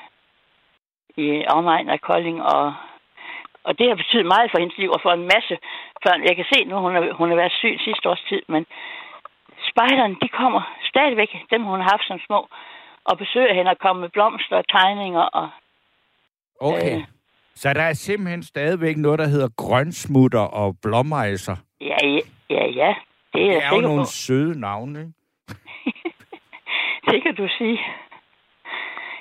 i 1.24 1.46
omegnen 1.48 1.90
af 1.90 2.02
Kolding, 2.02 2.42
og, 2.44 2.74
og 3.64 3.72
det 3.80 3.88
har 3.90 3.96
betydet 3.96 4.26
meget 4.26 4.52
for 4.52 4.60
hendes 4.60 4.78
liv, 4.78 4.90
og 4.96 5.00
for 5.04 5.12
en 5.12 5.28
masse 5.34 5.56
børn. 6.04 6.24
Jeg 6.30 6.36
kan 6.36 6.46
se 6.54 6.64
nu, 6.66 6.76
hun 6.86 6.94
har, 6.96 7.14
hun 7.20 7.30
har 7.30 7.36
været 7.36 7.52
syg 7.62 7.76
sidste 7.88 8.10
års 8.10 8.24
tid, 8.30 8.42
men 8.48 8.66
spejderne, 9.72 10.16
de 10.22 10.28
kommer 10.30 10.62
stadigvæk, 10.92 11.32
dem 11.52 11.64
hun 11.64 11.80
har 11.82 11.90
haft 11.94 12.08
som 12.08 12.20
små, 12.28 12.48
og 13.10 13.18
besøger 13.18 13.54
hende 13.54 13.72
og 13.72 13.78
kommer 13.80 14.02
med 14.02 14.10
blomster 14.10 14.58
og 14.58 14.68
tegninger. 14.68 15.22
Og, 15.22 15.50
Okay. 16.64 16.96
Øh. 16.98 17.04
Så 17.56 17.74
der 17.74 17.82
er 17.82 17.94
simpelthen 17.94 18.44
stadigvæk 18.44 18.98
noget, 18.98 19.20
der 19.20 19.28
hedder 19.28 19.50
grønsmutter 19.58 20.40
og 20.40 20.76
blåmejser. 20.82 21.56
ja, 21.82 21.98
ja, 22.56 22.64
ja, 22.82 22.94
det 23.34 23.42
er 23.46 23.54
Det 23.54 23.64
er 23.64 23.76
jo 23.76 23.82
nogle 23.82 24.02
på. 24.02 24.06
søde 24.06 24.60
navne, 24.60 25.00
ikke? 25.00 25.14
Det 27.12 27.24
kan 27.24 27.36
du 27.36 27.48
sige. 27.58 27.80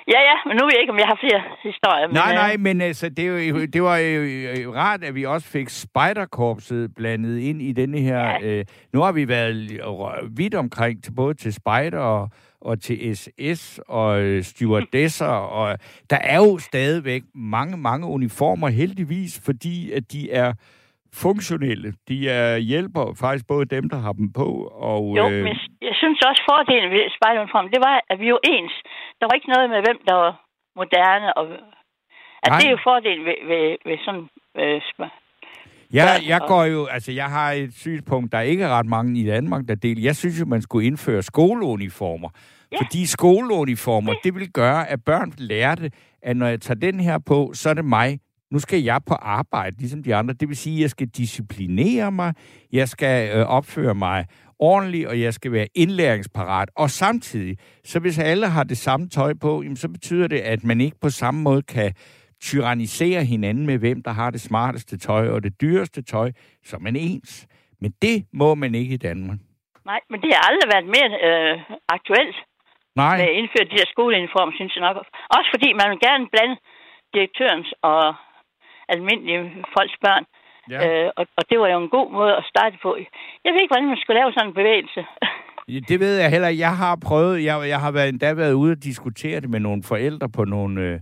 Ja, 0.07 0.19
ja, 0.19 0.35
men 0.45 0.57
nu 0.57 0.65
ved 0.65 0.71
jeg 0.73 0.81
ikke, 0.81 0.91
om 0.93 0.99
jeg 0.99 1.07
har 1.07 1.17
flere 1.19 1.41
historier. 1.63 2.07
Men, 2.07 2.13
Nej, 2.15 2.29
øh, 2.29 2.35
nej, 2.35 2.57
men 2.57 2.81
altså, 2.81 3.09
det, 3.09 3.27
er 3.27 3.47
jo, 3.47 3.65
det 3.65 3.83
var 3.83 3.97
jo 3.97 4.21
øh, 4.21 4.73
rart, 4.75 5.03
at 5.03 5.15
vi 5.15 5.25
også 5.25 5.47
fik 5.47 5.69
spejderkorpset 5.69 6.95
blandet 6.95 7.39
ind 7.39 7.61
i 7.61 7.71
denne 7.71 7.99
her... 7.99 8.19
Ja. 8.19 8.41
Øh, 8.43 8.65
nu 8.93 9.01
har 9.01 9.11
vi 9.11 9.27
været 9.27 9.81
vidt 10.37 10.55
omkring, 10.55 11.03
til, 11.03 11.11
både 11.15 11.33
til 11.33 11.53
spejder 11.53 11.99
og, 11.99 12.29
og 12.61 12.81
til 12.81 13.17
SS 13.17 13.79
og 13.87 14.21
øh, 14.21 14.43
stewardesser, 14.43 15.25
og 15.59 15.77
der 16.09 16.17
er 16.17 16.37
jo 16.37 16.57
stadigvæk 16.57 17.21
mange, 17.35 17.77
mange 17.77 18.07
uniformer, 18.07 18.69
heldigvis, 18.69 19.41
fordi 19.45 19.91
at 19.91 20.11
de 20.11 20.31
er 20.31 20.53
funktionelle. 21.15 21.93
De 22.07 22.29
er 22.29 22.57
hjælper 22.57 23.13
faktisk 23.19 23.47
både 23.47 23.65
dem, 23.65 23.89
der 23.89 23.97
har 24.05 24.13
dem 24.13 24.33
på, 24.33 24.49
og... 24.91 25.17
Jo, 25.17 25.25
øh, 25.29 25.43
men 25.43 25.55
jeg 25.81 25.95
synes 26.01 26.19
også, 26.29 26.41
fordelen 26.51 26.89
ved 26.91 27.03
spejderuniformen, 27.17 27.71
det 27.71 27.81
var, 27.87 27.95
at 28.09 28.19
vi 28.19 28.31
var 28.31 28.39
ens. 28.43 28.73
Der 29.19 29.25
var 29.27 29.35
ikke 29.35 29.49
noget 29.53 29.69
med, 29.69 29.79
hvem 29.87 29.99
der 30.07 30.15
var 30.15 30.33
moderne. 30.75 31.37
Og, 31.37 31.45
at 32.43 32.49
Nej. 32.49 32.57
det 32.59 32.67
er 32.67 32.71
jo 32.71 32.79
fordelen 32.83 33.25
ved, 33.25 33.37
ved, 33.51 33.77
ved 33.85 33.97
sådan... 34.05 34.25
Øh, 34.59 34.81
sp- 34.89 35.17
Jeg, 35.93 36.41
går 36.47 36.63
jo, 36.65 36.85
altså 36.85 37.11
jeg 37.11 37.25
har 37.25 37.51
et 37.51 37.73
synspunkt, 37.73 38.31
der 38.31 38.37
er 38.37 38.41
ikke 38.41 38.67
ret 38.67 38.85
mange 38.85 39.19
i 39.21 39.25
Danmark, 39.25 39.67
der 39.67 39.75
deler. 39.75 40.01
Jeg 40.01 40.15
synes 40.15 40.39
jo, 40.39 40.45
man 40.45 40.61
skulle 40.61 40.87
indføre 40.87 41.21
skoleuniformer. 41.21 42.29
Ja. 42.71 42.77
Fordi 42.77 43.05
skoleuniformer, 43.05 44.13
det 44.23 44.35
vil 44.35 44.51
gøre, 44.51 44.89
at 44.89 44.99
børn 45.05 45.33
lærte, 45.37 45.91
at 46.21 46.37
når 46.37 46.47
jeg 46.47 46.61
tager 46.61 46.79
den 46.79 46.99
her 46.99 47.17
på, 47.25 47.51
så 47.53 47.69
er 47.69 47.73
det 47.73 47.85
mig, 47.85 48.19
Nu 48.51 48.59
skal 48.59 48.79
jeg 48.83 49.01
på 49.07 49.13
arbejde, 49.13 49.77
ligesom 49.77 50.03
de 50.03 50.15
andre. 50.15 50.33
Det 50.33 50.47
vil 50.47 50.57
sige, 50.57 50.77
at 50.77 50.81
jeg 50.81 50.89
skal 50.89 51.07
disciplinere 51.07 52.11
mig, 52.11 52.33
jeg 52.71 52.87
skal 52.87 53.37
øh, 53.37 53.45
opføre 53.45 53.95
mig 53.95 54.25
ordentligt, 54.59 55.07
og 55.07 55.21
jeg 55.21 55.33
skal 55.33 55.51
være 55.51 55.67
indlæringsparat. 55.75 56.69
Og 56.77 56.89
samtidig, 56.89 57.57
så 57.83 57.99
hvis 57.99 58.19
alle 58.19 58.47
har 58.47 58.63
det 58.63 58.77
samme 58.77 59.09
tøj 59.09 59.33
på, 59.41 59.61
jamen, 59.63 59.75
så 59.75 59.89
betyder 59.89 60.27
det, 60.27 60.39
at 60.39 60.63
man 60.63 60.81
ikke 60.81 60.97
på 61.01 61.09
samme 61.09 61.41
måde 61.41 61.61
kan 61.61 61.93
tyrannisere 62.41 63.23
hinanden 63.23 63.65
med, 63.65 63.77
hvem 63.77 64.03
der 64.03 64.11
har 64.11 64.29
det 64.29 64.41
smarteste 64.41 64.97
tøj 64.97 65.29
og 65.29 65.43
det 65.43 65.61
dyreste 65.61 66.01
tøj, 66.01 66.31
som 66.63 66.81
man 66.81 66.95
ens. 66.95 67.47
Men 67.81 67.91
det 68.01 68.25
må 68.33 68.55
man 68.55 68.75
ikke 68.75 68.93
i 68.93 69.03
Danmark. 69.09 69.39
Nej, 69.85 69.99
men 70.09 70.21
det 70.21 70.29
har 70.33 70.41
aldrig 70.49 70.67
været 70.73 70.87
mere 70.95 71.11
øh, 71.27 71.55
aktuelt 71.97 72.37
Nej. 72.95 73.17
med 73.17 73.25
at 73.29 73.35
indføre 73.39 73.65
de 73.71 73.77
der 73.79 73.87
skoleuniformer, 73.93 74.53
synes 74.55 74.75
jeg 74.75 74.83
nok. 74.87 74.95
Også 75.37 75.49
fordi 75.55 75.69
man 75.79 75.87
vil 75.91 75.99
gerne 76.07 76.25
blande 76.33 76.55
direktørens 77.15 77.69
og 77.81 78.03
almindelige 78.95 79.41
folks 79.75 79.97
børn. 80.05 80.23
Ja. 80.73 80.79
Øh, 80.85 81.09
og, 81.17 81.25
og 81.37 81.43
det 81.49 81.59
var 81.59 81.67
jo 81.73 81.79
en 81.83 81.89
god 81.97 82.11
måde 82.11 82.33
at 82.39 82.45
starte 82.51 82.77
på. 82.83 82.89
Jeg 83.43 83.51
ved 83.51 83.61
ikke, 83.61 83.73
hvordan 83.73 83.87
man 83.87 84.01
skulle 84.01 84.19
lave 84.19 84.33
sådan 84.33 84.49
en 84.49 84.59
bevægelse. 84.61 85.01
Det 85.89 85.99
ved 85.99 86.17
jeg 86.21 86.29
heller. 86.29 86.49
Jeg 86.65 86.77
har 86.77 86.95
prøvet, 87.07 87.43
jeg, 87.43 87.69
jeg 87.73 87.79
har 87.79 87.91
været, 87.91 88.09
endda 88.09 88.33
været 88.33 88.53
ude 88.53 88.71
og 88.71 88.83
diskutere 88.83 89.39
det 89.39 89.49
med 89.49 89.59
nogle 89.59 89.83
forældre 89.83 90.29
på 90.29 90.45
nogle 90.45 90.81
øh, 90.81 90.99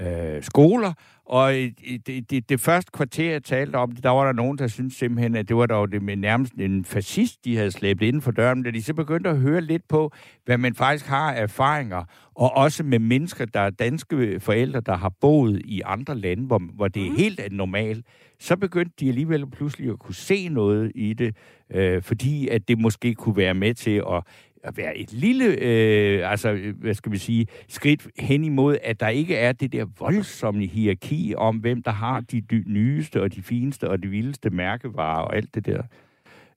øh, 0.00 0.42
skoler, 0.42 0.92
og 1.30 1.56
i, 1.56 1.74
i, 1.84 1.96
det, 1.96 2.30
det, 2.30 2.48
det 2.48 2.60
første 2.60 2.90
kvarter, 2.94 3.30
jeg 3.30 3.42
talte 3.42 3.76
om 3.76 3.92
det, 3.92 4.04
der 4.04 4.10
var 4.10 4.24
der 4.24 4.32
nogen, 4.32 4.58
der 4.58 4.66
syntes 4.66 4.96
simpelthen, 4.96 5.36
at 5.36 5.48
det 5.48 5.56
var 5.56 5.66
dog 5.66 5.92
det 5.92 6.02
med 6.02 6.16
nærmest 6.16 6.52
en 6.52 6.84
fascist, 6.84 7.44
de 7.44 7.56
havde 7.56 7.70
slæbt 7.70 8.02
inden 8.02 8.22
for 8.22 8.30
døren, 8.30 8.62
da 8.62 8.70
de 8.70 8.82
så 8.82 8.94
begyndte 8.94 9.30
at 9.30 9.38
høre 9.38 9.60
lidt 9.60 9.88
på, 9.88 10.12
hvad 10.44 10.58
man 10.58 10.74
faktisk 10.74 11.06
har 11.06 11.32
af 11.32 11.42
erfaringer, 11.42 12.04
og 12.34 12.56
også 12.56 12.82
med 12.82 12.98
mennesker, 12.98 13.44
der 13.44 13.60
er 13.60 13.70
danske 13.70 14.40
forældre, 14.40 14.80
der 14.80 14.96
har 14.96 15.12
boet 15.20 15.62
i 15.64 15.82
andre 15.84 16.14
lande, 16.14 16.46
hvor, 16.46 16.62
hvor 16.74 16.88
det 16.88 17.06
er 17.06 17.12
helt 17.16 17.40
normalt, 17.50 18.06
så 18.38 18.56
begyndte 18.56 18.92
de 19.00 19.08
alligevel 19.08 19.50
pludselig 19.50 19.90
at 19.90 19.98
kunne 19.98 20.14
se 20.14 20.48
noget 20.48 20.92
i 20.94 21.12
det, 21.12 21.36
øh, 21.70 22.02
fordi 22.02 22.48
at 22.48 22.68
det 22.68 22.78
måske 22.78 23.14
kunne 23.14 23.36
være 23.36 23.54
med 23.54 23.74
til 23.74 24.02
at 24.10 24.22
at 24.64 24.76
være 24.76 24.96
et 24.96 25.12
lille, 25.12 25.44
øh, 25.44 26.30
altså, 26.30 26.72
hvad 26.76 26.94
skal 26.94 27.12
vi 27.12 27.18
sige, 27.18 27.46
skridt 27.68 28.06
hen 28.18 28.44
imod, 28.44 28.76
at 28.82 29.00
der 29.00 29.08
ikke 29.08 29.36
er 29.36 29.52
det 29.52 29.72
der 29.72 29.86
voldsomme 29.98 30.66
hierarki 30.66 31.34
om, 31.36 31.56
hvem 31.56 31.82
der 31.82 31.90
har 31.90 32.20
de 32.20 32.42
nyeste 32.66 33.22
og 33.22 33.34
de 33.34 33.42
fineste 33.42 33.90
og 33.90 34.02
de 34.02 34.08
vildeste 34.08 34.50
mærkevarer 34.50 35.22
og 35.22 35.36
alt 35.36 35.54
det 35.54 35.66
der. 35.66 35.82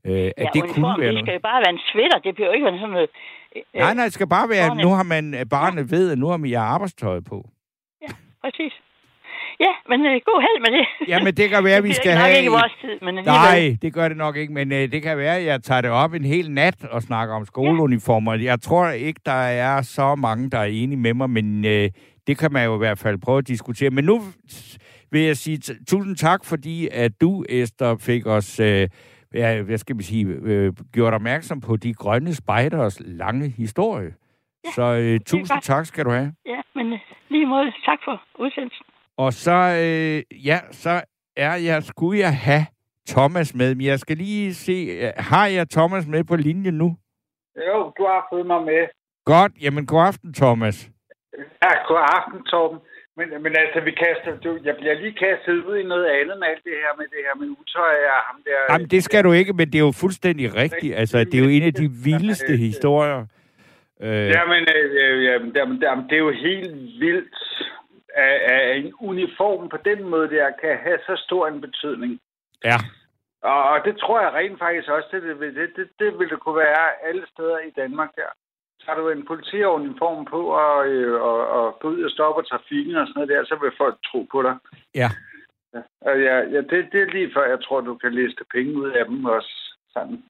Øh, 0.05 0.13
at 0.13 0.33
ja, 0.37 0.47
det 0.53 0.61
kunne 0.61 0.69
uniform, 0.69 1.01
være 1.01 1.11
det 1.11 1.19
skal 1.23 1.33
jo 1.33 1.39
bare 1.39 1.61
være 1.61 1.69
en 1.69 1.79
sweater. 1.91 2.19
Det 2.19 2.35
bliver 2.35 2.47
jo 2.47 2.53
ikke 2.53 2.65
sådan 2.65 2.89
noget... 2.89 3.09
Øh, 3.55 3.61
Nej, 3.75 3.93
nej, 3.93 4.03
det 4.03 4.13
skal 4.13 4.27
bare 4.27 4.49
være, 4.49 4.65
ordentligt. 4.69 4.89
nu 4.89 4.93
har 4.95 5.03
man, 5.03 5.33
øh, 5.33 5.45
barnet 5.45 5.91
ved, 5.91 6.11
at 6.11 6.17
nu 6.17 6.27
har 6.27 6.37
man 6.37 6.49
jeg 6.49 6.61
arbejdstøj 6.61 7.19
på. 7.19 7.49
Præcis. 8.43 8.73
Ja, 9.59 9.73
men 9.89 10.05
øh, 10.05 10.21
god 10.25 10.41
held 10.41 10.71
med 10.71 10.79
det. 10.79 11.07
Jamen, 11.07 11.33
det 11.33 11.49
kan 11.49 11.63
være, 11.63 11.75
det 11.81 11.83
vi 11.83 11.93
skal 11.93 12.11
have... 12.11 12.29
ikke 12.29 12.43
i 12.43 12.45
et- 12.45 12.51
vores 12.51 12.73
tid, 12.81 12.89
men 13.01 13.17
alligevel. 13.17 13.25
Nej, 13.25 13.77
det 13.81 13.93
gør 13.93 14.07
det 14.07 14.17
nok 14.17 14.35
ikke, 14.37 14.53
men 14.53 14.71
øh, 14.71 14.91
det 14.91 15.01
kan 15.01 15.17
være, 15.17 15.37
at 15.37 15.45
jeg 15.45 15.63
tager 15.63 15.81
det 15.81 15.91
op 15.91 16.13
en 16.13 16.25
hel 16.25 16.51
nat 16.51 16.83
og 16.91 17.01
snakker 17.01 17.35
om 17.35 17.45
skoleuniformer. 17.45 18.33
Jeg 18.33 18.61
tror 18.61 18.89
ikke, 18.89 19.21
der 19.25 19.31
er 19.65 19.81
så 19.81 20.15
mange, 20.15 20.49
der 20.49 20.57
er 20.59 20.63
enige 20.65 20.99
med 20.99 21.13
mig, 21.13 21.29
men 21.29 21.65
øh, 21.65 21.89
det 22.27 22.37
kan 22.37 22.51
man 22.53 22.65
jo 22.65 22.75
i 22.75 22.77
hvert 22.77 22.99
fald 22.99 23.17
prøve 23.21 23.37
at 23.37 23.47
diskutere. 23.47 23.89
Men 23.89 24.03
nu 24.05 24.21
vil 25.11 25.21
jeg 25.21 25.37
sige 25.37 25.57
tusind 25.87 26.15
tak, 26.15 26.45
fordi 26.45 26.87
at 26.91 27.11
du, 27.21 27.43
Esther, 27.49 27.95
fik 27.99 28.25
os... 28.27 28.59
Øh, 28.59 28.87
ja, 29.35 29.61
hvad 29.61 29.77
skal 29.77 29.97
vi 29.97 30.03
sige, 30.03 30.25
øh, 30.43 30.73
gjort 30.93 31.13
opmærksom 31.13 31.61
på 31.61 31.75
de 31.75 31.93
grønne 31.93 32.33
spejders 32.35 33.01
lange 33.05 33.49
historie. 33.49 34.09
Ja, 34.65 34.71
Så 34.71 34.81
øh, 34.81 35.19
tusind 35.25 35.61
tak 35.61 35.85
skal 35.85 36.05
du 36.05 36.09
have. 36.09 36.33
Ja, 36.45 36.61
men 36.75 36.93
øh, 36.93 36.99
lige 37.29 37.45
måde, 37.45 37.71
tak 37.85 37.99
for 38.05 38.21
udsendelsen. 38.39 38.85
Og 39.17 39.33
så, 39.33 39.57
øh, 39.83 40.45
ja, 40.45 40.59
så 40.71 41.01
er 41.37 41.55
jeg, 41.55 41.83
skulle 41.83 42.19
jeg 42.19 42.37
have 42.37 42.65
Thomas 43.07 43.55
med, 43.55 43.75
men 43.75 43.85
jeg 43.85 43.99
skal 43.99 44.17
lige 44.17 44.53
se, 44.53 44.71
øh, 45.01 45.11
har 45.17 45.47
jeg 45.47 45.69
Thomas 45.69 46.07
med 46.07 46.23
på 46.23 46.35
linjen 46.35 46.73
nu? 46.73 46.97
Jo, 47.67 47.93
du 47.97 48.03
har 48.05 48.27
fået 48.31 48.45
mig 48.45 48.63
med. 48.63 48.87
Godt, 49.25 49.51
jamen 49.61 49.85
god 49.85 50.01
aften, 50.07 50.33
Thomas. 50.33 50.89
Ja, 51.63 51.71
god 51.87 52.01
aften, 52.17 52.43
Torben. 52.43 52.79
Men, 53.17 53.27
men 53.43 53.51
altså, 53.63 53.79
vi 53.87 53.91
kaster, 53.91 54.31
du, 54.43 54.59
jeg 54.63 54.75
bliver 54.79 54.93
lige 54.93 55.15
kastet 55.25 55.53
ud 55.69 55.77
i 55.77 55.83
noget 55.83 56.05
andet 56.05 56.35
med 56.39 56.47
alt 56.47 56.63
det 56.63 56.75
her 56.83 56.93
med 56.97 57.05
det 57.13 57.21
her 57.25 57.35
med 57.39 57.47
utøj 57.59 57.93
af 58.13 58.21
ham 58.27 58.37
der. 58.45 58.73
Jamen, 58.73 58.87
det 58.89 59.03
skal 59.03 59.23
du 59.23 59.31
ikke, 59.31 59.53
men 59.53 59.67
det 59.67 59.75
er 59.75 59.85
jo 59.89 59.91
fuldstændig 59.91 60.55
rigtigt. 60.55 60.95
Altså, 60.95 61.17
det 61.19 61.35
er 61.35 61.43
jo 61.43 61.49
en 61.49 61.63
af 61.63 61.73
de 61.73 61.89
vildeste 62.03 62.53
historier. 62.57 63.21
Øh, 64.01 64.29
Jamen, 64.35 64.63
øh, 64.75 64.85
øh, 65.01 65.23
jamen, 65.23 65.51
jamen, 65.55 65.77
jamen, 65.81 66.03
det 66.09 66.13
er 66.13 66.23
jo 66.29 66.31
helt 66.31 66.75
vildt, 67.03 67.37
at, 68.15 68.35
at 68.51 68.77
en 68.77 68.93
uniform 68.99 69.69
på 69.69 69.77
den 69.85 70.03
måde 70.03 70.29
der 70.29 70.49
kan 70.61 70.77
have 70.77 70.99
så 71.07 71.15
stor 71.25 71.47
en 71.47 71.61
betydning. 71.61 72.19
ja, 72.63 72.77
Og, 73.41 73.63
og 73.63 73.85
det 73.85 73.97
tror 73.97 74.21
jeg 74.21 74.33
rent 74.33 74.59
faktisk 74.59 74.89
også, 74.89 75.07
det, 75.11 75.21
det, 75.23 75.55
det, 75.55 75.69
det, 75.75 75.89
det 75.99 76.19
ville 76.19 76.29
det 76.29 76.39
kunne 76.39 76.55
være 76.55 77.05
alle 77.07 77.25
steder 77.33 77.59
i 77.59 77.71
Danmark 77.81 78.09
der. 78.15 78.31
Så 78.79 78.85
har 78.87 78.95
du 78.95 79.09
en 79.09 79.25
politiuniform 79.25 80.25
på 80.25 80.41
og, 80.47 80.87
øh, 80.87 81.21
og, 81.21 81.47
og 81.47 81.79
gå 81.79 81.87
ud 81.87 82.03
og 82.03 82.11
stoppe 82.11 82.43
trafikken 82.43 82.95
og 82.95 83.07
sådan 83.07 83.13
noget 83.15 83.29
der, 83.29 83.45
så 83.45 83.55
vil 83.61 83.71
folk 83.77 83.97
tro 84.05 84.27
på 84.31 84.41
dig. 84.41 84.55
ja. 84.95 85.09
Ja, 86.05 86.11
ja, 86.27 86.37
ja 86.53 86.61
det, 86.61 86.89
det 86.91 87.01
er 87.01 87.13
lige 87.13 87.31
før, 87.33 87.49
jeg 87.49 87.63
tror, 87.63 87.81
du 87.81 87.95
kan 87.95 88.13
liste 88.13 88.43
penge 88.53 88.73
ud 88.73 88.89
af 88.89 89.05
dem 89.05 89.25
også. 89.25 89.77
Sådan. 89.93 90.23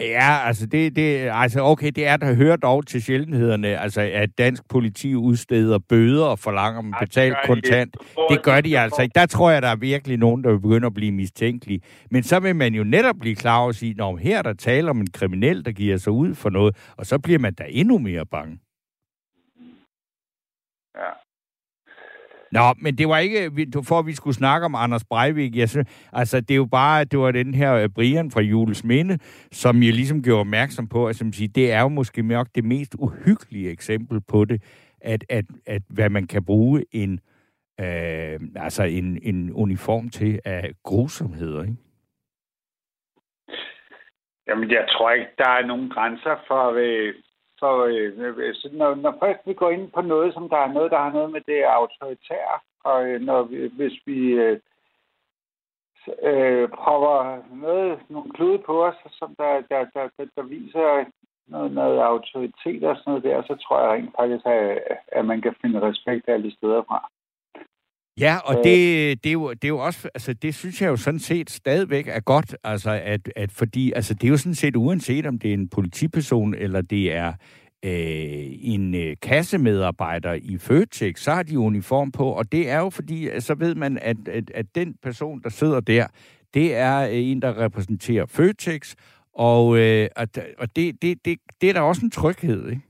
Ja, 0.00 0.46
altså, 0.46 0.66
det, 0.66 0.96
det, 0.96 1.28
altså 1.32 1.60
okay, 1.60 1.90
det 1.90 2.06
er 2.06 2.16
der 2.16 2.34
hører 2.34 2.56
dog 2.56 2.86
til 2.86 3.02
sjældenhederne, 3.02 3.78
altså 3.80 4.00
at 4.00 4.38
dansk 4.38 4.68
politi 4.68 5.14
udsteder 5.14 5.78
bøder 5.78 6.24
og 6.24 6.38
forlanger 6.38 6.82
dem 6.82 6.92
det 6.92 7.08
betalt 7.08 7.34
gør 7.34 7.40
de 7.40 7.46
kontant. 7.46 7.96
Det 8.30 8.42
gør 8.42 8.60
de 8.60 8.78
altså 8.78 9.02
ikke. 9.02 9.12
Der 9.14 9.26
tror 9.26 9.50
jeg, 9.50 9.62
der 9.62 9.68
er 9.68 9.76
virkelig 9.76 10.18
nogen, 10.18 10.44
der 10.44 10.50
vil 10.50 10.60
begynde 10.60 10.86
at 10.86 10.94
blive 10.94 11.12
mistænkelige. 11.12 11.80
Men 12.10 12.22
så 12.22 12.40
vil 12.40 12.56
man 12.56 12.74
jo 12.74 12.84
netop 12.84 13.16
blive 13.20 13.36
klar 13.36 13.58
over 13.58 13.68
at 13.68 13.74
sige, 13.74 14.02
at 14.02 14.20
her 14.20 14.38
er 14.38 14.42
der 14.42 14.52
tale 14.52 14.90
om 14.90 15.00
en 15.00 15.10
kriminel, 15.10 15.64
der 15.64 15.72
giver 15.72 15.96
sig 15.96 16.12
ud 16.12 16.34
for 16.34 16.50
noget, 16.50 16.76
og 16.96 17.06
så 17.06 17.18
bliver 17.18 17.38
man 17.38 17.54
da 17.54 17.64
endnu 17.68 17.98
mere 17.98 18.26
bange. 18.26 18.58
Ja. 20.96 21.10
Nå, 22.56 22.74
men 22.82 22.98
det 22.98 23.08
var 23.08 23.18
ikke, 23.18 23.66
du- 23.74 23.82
for 23.82 23.98
at 23.98 24.06
vi 24.06 24.12
skulle 24.12 24.34
snakke 24.34 24.64
om 24.64 24.74
Anders 24.74 25.04
Breivik. 25.04 25.56
Jeg 25.56 25.68
synes, 25.68 26.08
altså, 26.12 26.40
det 26.40 26.50
er 26.50 26.56
jo 26.56 26.68
bare, 26.80 27.04
det 27.04 27.18
var 27.18 27.30
den 27.30 27.54
her 27.54 27.74
øh, 27.74 27.88
Brian 27.88 28.30
fra 28.30 28.40
Jules 28.40 28.84
Minde, 28.84 29.18
som 29.52 29.82
jeg 29.82 29.92
ligesom 29.92 30.22
gjorde 30.22 30.40
opmærksom 30.40 30.88
på, 30.88 31.06
at 31.08 31.16
som 31.16 31.32
siger, 31.32 31.48
det 31.54 31.72
er 31.72 31.80
jo 31.80 31.88
måske 31.88 32.22
nok 32.22 32.46
det 32.54 32.64
mest 32.64 32.94
uhyggelige 32.98 33.70
eksempel 33.70 34.20
på 34.20 34.44
det, 34.44 34.62
at, 35.00 35.24
at, 35.28 35.44
at 35.66 35.82
hvad 35.88 36.10
man 36.10 36.26
kan 36.26 36.44
bruge 36.44 36.84
en, 36.92 37.20
øh, 37.80 38.40
altså 38.56 38.82
en, 38.82 39.18
en 39.22 39.52
uniform 39.52 40.08
til 40.08 40.40
af 40.44 40.70
grusomheder, 40.82 41.62
ikke? 41.62 41.76
Jamen, 44.48 44.70
jeg 44.70 44.84
tror 44.88 45.10
ikke, 45.10 45.30
der 45.38 45.48
er 45.48 45.66
nogen 45.66 45.90
grænser 45.90 46.36
for... 46.46 46.74
Øh, 46.76 47.14
for 47.64 47.74
øh, 47.84 48.12
øh, 48.46 48.54
så 48.54 48.68
når, 48.72 48.94
når 48.94 49.12
først 49.22 49.40
vi 49.46 49.54
går 49.54 49.70
ind 49.70 49.86
på 49.90 50.00
noget, 50.00 50.34
som 50.34 50.48
der 50.48 50.56
er 50.56 50.72
noget, 50.76 50.90
der 50.90 50.98
har 51.04 51.12
noget 51.12 51.30
med 51.32 51.42
det 51.50 51.62
autoritære, 51.62 52.56
og 52.84 52.98
øh, 53.08 53.20
når 53.20 53.42
vi, 53.42 53.56
hvis 53.78 53.96
vi 54.06 54.18
øh, 54.44 54.58
prøver 56.06 56.62
øh, 56.62 56.68
propper 56.68 57.14
noget, 57.64 57.98
nogle 58.08 58.30
klude 58.36 58.58
på 58.58 58.84
os, 58.88 58.98
som 59.18 59.34
der, 59.40 59.52
der, 59.70 59.80
der, 59.94 60.04
der, 60.16 60.26
der 60.36 60.42
viser 60.42 61.04
noget, 61.46 61.72
noget 61.72 61.98
autoritet 62.00 62.84
og 62.84 62.96
sådan 62.96 63.10
noget 63.10 63.24
der, 63.24 63.42
så 63.42 63.54
tror 63.62 63.80
jeg 63.80 63.90
rent 63.90 64.14
faktisk, 64.18 64.46
at, 64.46 64.98
at 65.18 65.24
man 65.24 65.40
kan 65.40 65.54
finde 65.60 65.80
respekt 65.88 66.24
alle 66.28 66.50
steder 66.56 66.82
fra. 66.88 67.00
Ja, 68.20 68.36
og 68.44 68.54
Øh. 68.58 68.64
det, 68.64 69.24
det, 69.24 69.30
er 69.30 69.32
jo, 69.32 69.50
det 69.52 69.64
er 69.64 69.68
jo 69.68 69.78
også, 69.78 70.08
altså 70.14 70.32
det 70.32 70.54
synes 70.54 70.82
jeg 70.82 70.88
jo 70.88 70.96
sådan 70.96 71.20
set 71.20 71.50
stadigvæk 71.50 72.08
er 72.08 72.20
godt, 72.20 72.56
altså 72.64 72.90
at, 72.90 73.32
at 73.36 73.52
fordi, 73.52 73.92
altså 73.92 74.14
det 74.14 74.24
er 74.24 74.28
jo 74.28 74.36
sådan 74.36 74.54
set 74.54 74.76
uanset 74.76 75.26
om 75.26 75.38
det 75.38 75.50
er 75.50 75.54
en 75.54 75.68
politiperson, 75.68 76.54
eller 76.54 76.80
det 76.82 77.12
er 77.12 77.32
øh, 77.84 78.46
en 78.60 78.94
øh, 78.94 79.16
kassemedarbejder 79.22 80.32
i 80.32 80.58
Føtex, 80.58 81.20
så 81.20 81.32
har 81.32 81.42
de 81.42 81.58
uniform 81.58 82.12
på, 82.12 82.26
og 82.30 82.52
det 82.52 82.70
er 82.70 82.78
jo 82.78 82.90
fordi, 82.90 83.40
så 83.40 83.54
ved 83.54 83.74
man, 83.74 83.98
at, 83.98 84.28
at, 84.28 84.50
at 84.50 84.66
den 84.74 84.94
person, 85.02 85.40
der 85.42 85.48
sidder 85.48 85.80
der, 85.80 86.06
det 86.54 86.74
er 86.74 87.00
øh, 87.00 87.10
en, 87.12 87.42
der 87.42 87.58
repræsenterer 87.58 88.26
Føtex, 88.26 88.94
og, 89.34 89.78
øh, 89.78 90.08
at, 90.16 90.38
og 90.58 90.76
det, 90.76 91.02
det, 91.02 91.24
det, 91.24 91.38
det 91.60 91.68
er 91.68 91.72
da 91.72 91.80
også 91.80 92.02
en 92.04 92.10
tryghed, 92.10 92.68
ikke? 92.68 92.82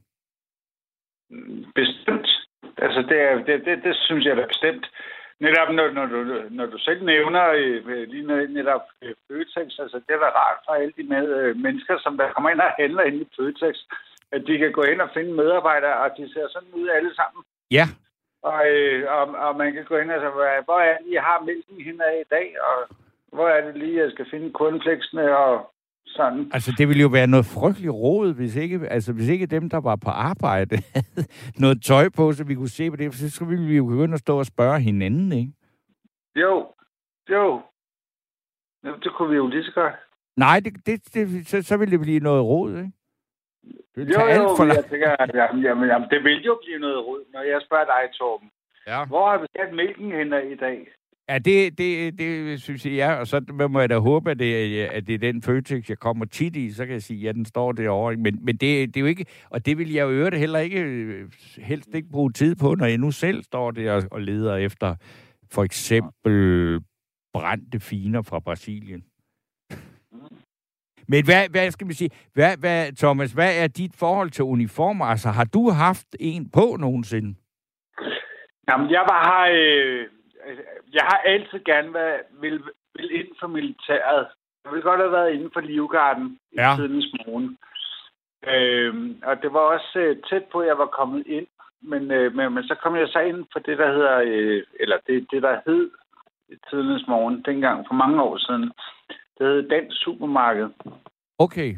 Altså, 2.84 3.00
det, 3.10 3.18
er, 3.28 3.34
det, 3.48 3.64
det, 3.66 3.84
det 3.84 3.96
synes 3.96 4.24
jeg 4.26 4.36
da 4.36 4.46
bestemt. 4.46 4.86
Netop 5.40 5.70
når, 5.74 5.90
når, 5.90 6.06
du, 6.06 6.18
når 6.50 6.66
du 6.66 6.78
selv 6.78 7.04
nævner 7.04 7.44
øh, 7.50 8.08
lige 8.12 8.26
net- 8.26 8.50
netop 8.58 8.84
øh, 9.02 9.14
Føtex, 9.28 9.68
altså 9.78 9.96
det 10.06 10.14
er 10.14 10.18
da 10.18 10.28
rart 10.40 10.58
for 10.66 10.72
alle 10.74 10.92
de 10.96 11.02
med, 11.02 11.26
øh, 11.38 11.56
mennesker, 11.56 11.98
som 11.98 12.16
der 12.18 12.32
kommer 12.32 12.50
ind 12.50 12.60
og 12.60 12.70
handler 12.78 13.02
ind 13.02 13.16
i 13.22 13.28
Føtex, 13.36 13.76
at 14.32 14.42
de 14.46 14.58
kan 14.58 14.72
gå 14.72 14.82
ind 14.82 15.00
og 15.00 15.10
finde 15.14 15.32
medarbejdere, 15.32 15.96
og 15.98 16.10
de 16.16 16.32
ser 16.32 16.46
sådan 16.48 16.68
ud 16.74 16.88
alle 16.88 17.14
sammen. 17.14 17.44
Ja, 17.70 17.84
Og, 18.42 18.60
øh, 18.70 19.12
og, 19.16 19.24
og 19.46 19.56
man 19.56 19.72
kan 19.72 19.84
gå 19.84 19.96
ind 19.96 20.10
og 20.10 20.20
sige, 20.20 20.30
hvor- 20.30 20.80
er 20.80 20.96
det, 20.98 21.06
I 21.06 21.14
har 21.14 21.40
mælken 21.46 21.80
hen 21.84 22.00
af 22.00 22.14
i 22.20 22.28
dag, 22.34 22.56
og 22.68 22.96
hvor 23.32 23.48
er 23.48 23.60
det 23.66 23.76
lige, 23.76 24.02
jeg 24.02 24.10
skal 24.10 24.26
finde 24.30 24.52
cornflakesene 24.52 25.36
og 25.36 25.70
sådan. 26.06 26.50
Altså, 26.52 26.74
det 26.78 26.88
ville 26.88 27.02
jo 27.02 27.08
være 27.08 27.26
noget 27.26 27.46
frygteligt 27.46 27.92
råd, 27.92 28.34
hvis 28.34 28.56
ikke, 28.56 28.88
altså, 28.90 29.12
hvis 29.12 29.28
ikke 29.28 29.46
dem, 29.46 29.70
der 29.70 29.80
var 29.80 29.96
på 29.96 30.10
arbejde, 30.10 30.76
havde 30.94 31.26
noget 31.58 31.82
tøj 31.82 32.08
på, 32.08 32.32
så 32.32 32.44
vi 32.44 32.54
kunne 32.54 32.68
se 32.68 32.90
på 32.90 32.96
det. 32.96 33.14
For 33.14 33.28
så 33.28 33.44
ville 33.44 33.66
vi 33.66 33.76
jo 33.76 33.84
begynde 33.84 34.14
at 34.14 34.20
stå 34.20 34.38
og 34.38 34.46
spørge 34.46 34.80
hinanden, 34.80 35.32
ikke? 35.32 35.52
Jo, 36.36 36.72
jo. 37.30 37.62
Jamen, 38.84 39.00
det 39.00 39.12
kunne 39.16 39.30
vi 39.30 39.36
jo 39.36 39.46
lige 39.46 39.64
så 39.64 39.72
godt. 39.74 39.94
Nej, 40.36 40.60
det, 40.64 40.86
det, 40.86 41.14
det, 41.14 41.48
så, 41.48 41.62
så 41.62 41.76
vil 41.76 41.90
det 41.90 42.00
blive 42.00 42.20
noget 42.20 42.42
råd, 42.44 42.78
ikke? 42.78 42.92
Det 43.94 44.08
Jo, 44.14 44.20
jo, 44.20 44.56
for 44.56 44.64
jeg 44.64 44.84
tænker, 44.90 45.16
at 45.18 45.30
jamen, 45.34 45.62
jamen, 45.62 45.88
jamen, 45.88 46.08
det 46.10 46.24
vil 46.24 46.42
jo 46.44 46.58
blive 46.64 46.78
noget 46.78 47.06
rod, 47.06 47.24
når 47.32 47.42
jeg 47.42 47.60
spørger 47.66 47.84
dig, 47.84 48.02
Torben. 48.18 48.50
Ja. 48.86 49.04
Hvor 49.06 49.30
har 49.30 49.38
vi 49.38 49.46
sat 49.56 49.74
mælken 49.74 50.12
hen 50.12 50.52
i 50.52 50.56
dag? 50.56 50.78
Ja, 51.28 51.38
det, 51.38 51.78
det, 51.78 52.18
det 52.18 52.62
synes 52.62 52.84
jeg, 52.86 52.92
ja. 52.92 53.14
Og 53.14 53.26
så 53.26 53.66
må 53.70 53.80
jeg 53.80 53.88
da 53.90 53.98
håbe, 53.98 54.30
at 54.30 54.38
det, 54.38 54.82
er- 54.84 54.90
at 54.90 55.06
det 55.06 55.14
er 55.14 55.18
den 55.18 55.42
Føtex, 55.42 55.88
jeg 55.88 55.98
kommer 55.98 56.24
tit 56.24 56.56
i. 56.56 56.70
Så 56.70 56.84
kan 56.86 56.92
jeg 56.92 57.02
sige, 57.02 57.20
ja, 57.20 57.32
den 57.32 57.44
står 57.44 57.72
derovre. 57.72 58.16
Men, 58.16 58.44
men 58.44 58.56
det, 58.56 58.88
det 58.94 58.96
er 58.96 59.00
jo 59.00 59.06
ikke... 59.06 59.26
Og 59.50 59.66
det 59.66 59.78
vil 59.78 59.92
jeg 59.92 60.02
jo 60.02 60.10
øvrigt 60.10 60.36
heller 60.38 60.58
ikke 60.58 60.80
øh, 60.80 61.30
helst 61.58 61.94
ikke 61.94 62.08
bruge 62.10 62.32
tid 62.32 62.56
på, 62.56 62.74
når 62.74 62.86
jeg 62.86 62.98
nu 62.98 63.10
selv 63.10 63.42
står 63.42 63.70
der 63.70 63.92
og, 63.92 64.02
og 64.10 64.20
leder 64.20 64.56
efter 64.56 64.94
for 65.52 65.64
eksempel 65.64 66.80
brændte 67.32 67.80
finer 67.80 68.22
fra 68.22 68.38
Brasilien. 68.40 69.04
Men 71.08 71.24
hvad, 71.24 71.48
hvad 71.50 71.70
skal 71.70 71.88
vi 71.88 71.92
sige? 71.92 72.10
Hvad, 72.32 72.56
hvad, 72.56 72.92
Thomas, 72.92 73.32
hvad 73.32 73.62
er 73.62 73.66
dit 73.66 73.94
forhold 73.96 74.30
til 74.30 74.44
uniformer? 74.44 75.04
Altså, 75.04 75.28
har 75.28 75.44
du 75.44 75.70
haft 75.70 76.06
en 76.20 76.50
på 76.50 76.76
nogensinde? 76.80 77.34
Jamen, 78.70 78.90
jeg 78.90 79.04
var 79.08 79.22
her... 79.30 79.54
Øh, 79.60 80.06
jeg 80.92 81.02
har 81.02 81.20
altid 81.24 81.58
gerne 81.64 81.94
været, 81.94 82.20
vil, 82.40 82.62
vil 82.94 83.18
inden 83.18 83.34
for 83.40 83.46
militæret. 83.46 84.26
Jeg 84.64 84.72
ville 84.72 84.82
godt 84.82 85.00
have 85.00 85.12
været 85.12 85.32
inden 85.32 85.50
for 85.52 85.60
Livgarden 85.60 86.38
i 86.52 86.56
Ja. 86.58 86.72
tidens 86.76 87.06
morgen. 87.26 87.58
Øh, 88.52 88.94
og 89.22 89.42
det 89.42 89.52
var 89.52 89.60
også 89.60 89.98
øh, 89.98 90.16
tæt 90.30 90.44
på, 90.52 90.60
at 90.60 90.66
jeg 90.66 90.78
var 90.78 90.86
kommet 90.86 91.26
ind. 91.26 91.46
Men, 91.82 92.10
øh, 92.10 92.34
men, 92.34 92.54
men 92.54 92.64
så 92.64 92.74
kom 92.82 92.96
jeg 92.96 93.08
så 93.08 93.18
ind 93.18 93.44
for 93.52 93.58
det, 93.58 93.78
der 93.78 93.92
hedder... 93.92 94.16
Øh, 94.26 94.62
eller 94.80 94.96
det, 95.06 95.26
det, 95.30 95.42
der 95.42 95.60
hed 95.66 95.90
tidens 96.70 97.04
morgen 97.08 97.42
dengang 97.42 97.86
for 97.88 97.94
mange 97.94 98.22
år 98.22 98.36
siden. 98.38 98.72
Det 99.38 99.46
hed 99.46 99.68
Dansk 99.68 99.96
Supermarked. 100.04 100.68
Okay. 101.38 101.76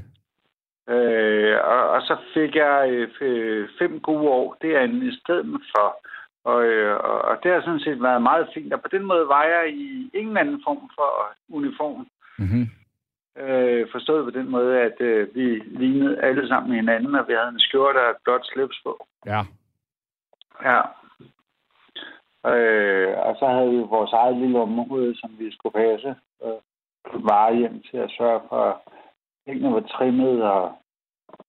Øh, 0.88 1.56
og, 1.64 1.88
og 1.88 2.02
så 2.02 2.16
fik 2.34 2.54
jeg 2.54 3.08
øh, 3.20 3.68
fem 3.78 4.00
gode 4.00 4.28
år 4.28 4.56
derinde 4.62 5.06
i 5.06 5.16
stedet 5.20 5.60
for. 5.76 6.06
Og, 6.50 6.64
øh, 6.64 6.96
og, 7.10 7.18
og 7.28 7.34
det 7.42 7.52
har 7.52 7.60
sådan 7.60 7.80
set 7.86 8.02
været 8.02 8.22
meget 8.22 8.48
fint. 8.54 8.72
Og 8.72 8.80
på 8.82 8.88
den 8.88 9.04
måde 9.04 9.28
var 9.28 9.44
jeg 9.44 9.64
i 9.74 10.10
ingen 10.14 10.36
anden 10.36 10.60
form 10.66 10.90
for 10.96 11.10
uniform. 11.48 12.06
Mm-hmm. 12.38 12.66
Øh, 13.42 13.86
forstået 13.92 14.24
på 14.24 14.30
den 14.38 14.48
måde, 14.50 14.80
at 14.80 15.00
øh, 15.00 15.34
vi 15.34 15.46
lignede 15.80 16.20
alle 16.20 16.48
sammen 16.48 16.74
hinanden, 16.74 17.14
og 17.14 17.28
vi 17.28 17.32
havde 17.32 17.48
en 17.48 17.60
skjorte 17.60 17.98
og 18.04 18.10
et 18.10 18.16
blåt 18.24 18.46
slips 18.46 18.80
på. 18.84 19.06
Ja. 19.26 19.40
Ja. 20.68 20.80
Øh, 22.52 23.18
og 23.18 23.36
så 23.38 23.46
havde 23.46 23.70
vi 23.70 23.78
vores 23.78 24.12
eget 24.12 24.36
lille 24.36 24.58
område, 24.58 25.20
som 25.20 25.30
vi 25.38 25.52
skulle 25.52 25.72
passe. 25.72 26.14
Og 26.40 26.62
vare 27.30 27.56
hjem 27.56 27.82
til 27.90 27.96
at 27.96 28.10
sørge 28.18 28.40
for, 28.48 28.64
at 28.70 28.76
tingene 29.46 29.74
var 29.74 29.80
trimmet 29.80 30.42
og 30.42 30.78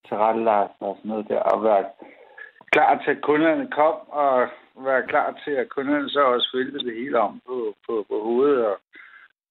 tilrettelagt 0.08 0.74
og 0.80 0.96
sådan 0.98 1.10
noget 1.10 1.28
der. 1.28 1.40
Og 1.40 1.64
være 1.64 1.86
klar 2.72 3.02
til, 3.04 3.12
at 3.12 3.22
kunderne 3.22 3.68
kom, 3.72 3.96
og 4.10 4.48
være 4.86 5.08
klar 5.08 5.40
til, 5.44 5.52
at 5.52 5.70
kunderne 5.70 6.10
så 6.10 6.22
også 6.24 6.50
fyldte 6.54 6.80
det 6.80 6.94
hele 6.96 7.20
om 7.20 7.42
på, 7.46 7.76
på, 7.86 8.06
på 8.10 8.16
hovedet 8.24 8.66
og 8.66 8.78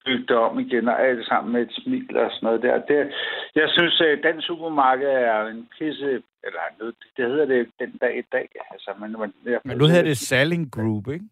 bygge 0.05 0.27
det 0.29 0.37
om 0.37 0.59
igen, 0.59 0.89
og 0.89 1.07
alt 1.07 1.27
sammen 1.27 1.53
med 1.53 1.63
et 1.63 1.75
smil 1.83 2.17
og 2.17 2.31
sådan 2.31 2.47
noget 2.47 2.63
der. 2.63 2.87
Det, 2.91 3.13
jeg 3.55 3.69
synes, 3.77 4.01
at 4.01 4.19
den 4.23 4.43
supermarked 4.43 5.09
er 5.09 5.47
en 5.47 5.69
pisse, 5.79 6.23
eller 6.47 6.61
noget, 6.79 6.95
det 7.17 7.25
hedder 7.31 7.47
det 7.47 7.71
den 7.79 7.99
dag 8.01 8.19
i 8.19 8.27
dag. 8.33 8.49
Altså, 8.71 8.91
men, 9.01 9.13
men, 9.21 9.33
jeg, 9.45 9.61
Men 9.65 9.79
nu 9.79 9.85
hedder 9.85 10.03
det 10.03 10.19
Salling 10.19 10.73
Group, 10.73 11.09
ikke? 11.09 11.25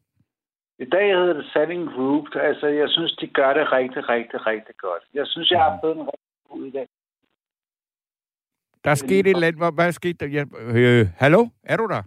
I 0.78 0.84
dag 0.84 1.16
hedder 1.18 1.32
det 1.32 1.46
Selling 1.52 1.88
Group. 1.94 2.26
Altså, 2.36 2.66
jeg 2.66 2.88
synes, 2.88 3.12
de 3.12 3.26
gør 3.26 3.52
det 3.52 3.72
rigtig, 3.72 4.08
rigtig, 4.08 4.46
rigtig 4.46 4.74
godt. 4.76 5.02
Jeg 5.14 5.26
synes, 5.26 5.50
jeg 5.50 5.60
har 5.60 5.78
fået 5.82 5.96
en 5.96 6.02
rigtig 6.02 6.40
god 6.50 6.64
i 6.64 6.70
dag. 6.70 6.88
Der 8.84 8.90
er 8.90 8.94
sket 8.94 9.26
et 9.26 9.34
eller 9.34 9.46
andet. 9.46 9.60
Hvad, 9.60 9.72
hvad 9.72 9.86
er 9.86 9.90
sket 9.90 10.20
der? 10.20 10.26
Ja, 10.26 10.44
øh, 10.60 11.06
hallo? 11.16 11.48
Er 11.64 11.76
du 11.76 11.86
der? 11.86 12.02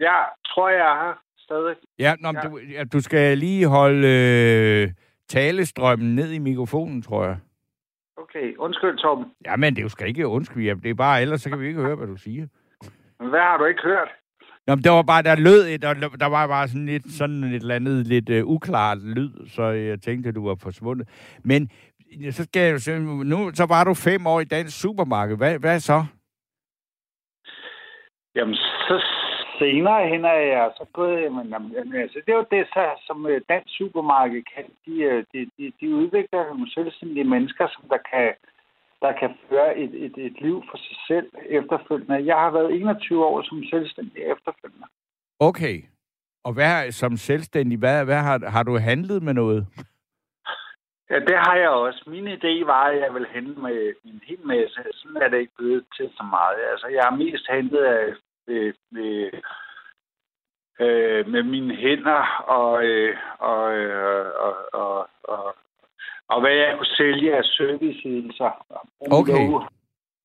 Jeg 0.00 0.24
tror, 0.46 0.68
jeg 0.68 0.78
er 0.92 1.04
her 1.04 1.14
stadig. 1.38 1.76
Ja, 1.98 2.14
nå, 2.20 2.28
ja. 2.28 2.40
Ja. 2.42 2.48
Du, 2.48 2.58
ja, 2.58 2.84
du 2.84 3.00
skal 3.00 3.38
lige 3.38 3.66
holde 3.66 4.08
øh, 4.08 4.92
talestrømmen 5.28 6.14
ned 6.14 6.32
i 6.32 6.38
mikrofonen, 6.38 7.02
tror 7.02 7.24
jeg. 7.24 7.36
Okay, 8.16 8.56
undskyld, 8.56 8.98
Torben. 8.98 9.24
Ja, 9.46 9.56
men 9.56 9.74
det 9.74 9.80
er 9.80 9.82
jo 9.82 9.88
skal 9.88 10.08
ikke 10.08 10.26
undskylde. 10.26 10.66
Ja, 10.66 10.74
det 10.74 10.90
er 10.90 10.94
bare, 10.94 11.22
ellers 11.22 11.42
så 11.42 11.50
kan 11.50 11.60
vi 11.60 11.66
ikke 11.66 11.80
høre, 11.80 11.96
hvad 11.96 12.06
du 12.06 12.16
siger. 12.16 12.46
Hvad 13.16 13.40
har 13.40 13.56
du 13.56 13.64
ikke 13.64 13.82
hørt? 13.82 14.08
Nå, 14.66 14.74
men 14.74 14.84
der 14.84 14.90
var 14.90 15.02
bare, 15.02 15.22
der 15.22 15.36
lød 15.36 15.68
et, 15.68 15.82
der, 15.82 15.94
der 15.94 16.26
var 16.26 16.46
bare 16.46 16.68
sådan 16.68 16.86
lidt, 16.86 17.12
sådan 17.12 17.44
et 17.44 17.54
eller 17.54 17.74
andet 17.74 18.06
lidt 18.06 18.30
uh, 18.30 18.50
uklart 18.54 18.98
lyd, 18.98 19.46
så 19.46 19.62
jeg 19.62 20.00
tænkte, 20.00 20.28
at 20.28 20.34
du 20.34 20.48
var 20.48 20.56
forsvundet. 20.62 21.08
Men 21.44 21.70
ja, 22.20 22.30
så 22.30 22.44
skal 22.44 22.62
jeg 22.62 22.88
jo 22.88 23.00
nu, 23.32 23.50
så 23.54 23.66
var 23.66 23.84
du 23.84 23.94
fem 23.94 24.26
år 24.26 24.40
i 24.40 24.44
dansk 24.44 24.80
supermarked. 24.80 25.36
Hvad, 25.36 25.58
hvad 25.58 25.80
så? 25.80 26.04
Jamen, 28.34 28.54
så 28.54 29.04
senere 29.58 30.08
hen 30.08 30.24
er 30.24 30.40
jeg 30.54 30.70
så 30.76 30.84
gået... 30.92 31.22
Jamen, 31.22 31.48
jamen, 31.48 31.94
altså, 31.94 32.18
det 32.26 32.32
er 32.32 32.36
jo 32.36 32.46
det, 32.50 32.66
så, 32.74 32.82
som 33.06 33.26
øh, 33.26 33.40
dansk 33.48 33.70
supermarked 33.78 34.42
kan. 34.54 34.64
De, 34.86 34.94
øh, 35.10 35.24
de, 35.32 35.50
de, 35.58 35.72
de 35.80 35.94
udvikler 35.94 36.44
nogle 36.44 36.70
selvstændige 36.70 37.30
mennesker, 37.34 37.68
som 37.74 37.82
der 37.88 38.00
kan, 38.12 38.32
der 39.02 39.12
kan 39.20 39.30
føre 39.48 39.78
et, 39.78 39.94
et, 40.04 40.14
et 40.26 40.36
liv 40.40 40.62
for 40.70 40.76
sig 40.76 40.96
selv 41.08 41.28
efterfølgende. 41.58 42.26
Jeg 42.26 42.36
har 42.36 42.50
været 42.50 42.74
21 42.74 43.26
år 43.26 43.42
som 43.42 43.64
selvstændig 43.70 44.22
efterfølgende. 44.22 44.86
Okay. 45.40 45.76
Og 46.44 46.52
hvad 46.52 46.92
som 46.92 47.16
selvstændig, 47.16 47.78
hvad, 47.78 48.04
hvad 48.04 48.20
har, 48.28 48.50
har 48.50 48.62
du 48.62 48.78
handlet 48.78 49.22
med 49.22 49.34
noget? 49.34 49.66
Ja, 51.10 51.18
det 51.28 51.36
har 51.44 51.56
jeg 51.56 51.68
også. 51.68 52.02
Min 52.06 52.28
idé 52.28 52.64
var, 52.64 52.84
at 52.84 53.00
jeg 53.00 53.14
ville 53.14 53.28
handle 53.28 53.54
med 53.54 53.94
en 54.04 54.20
hel 54.28 54.42
masse. 54.44 54.78
Sådan 54.92 55.22
er 55.22 55.28
det 55.28 55.38
ikke 55.38 55.58
blevet 55.58 55.84
til 55.96 56.10
så 56.16 56.22
meget. 56.22 56.58
Altså, 56.72 56.86
jeg 56.86 57.02
har 57.08 57.16
mest 57.16 57.46
handlet 57.48 57.84
af, 57.84 58.04
med, 58.48 58.72
med, 58.90 59.30
øh, 60.80 61.28
med 61.28 61.42
mine 61.42 61.74
hænder 61.74 62.22
og, 62.58 62.84
øh, 62.84 63.16
og, 63.38 63.76
øh, 63.76 64.26
og, 64.46 64.54
og, 64.72 65.08
og, 65.22 65.56
og 66.28 66.40
hvad 66.40 66.52
jeg 66.52 66.74
kunne 66.76 66.86
sælge 66.86 67.36
af 67.36 67.44
serviceydelser. 67.44 68.66
Okay. 69.10 69.48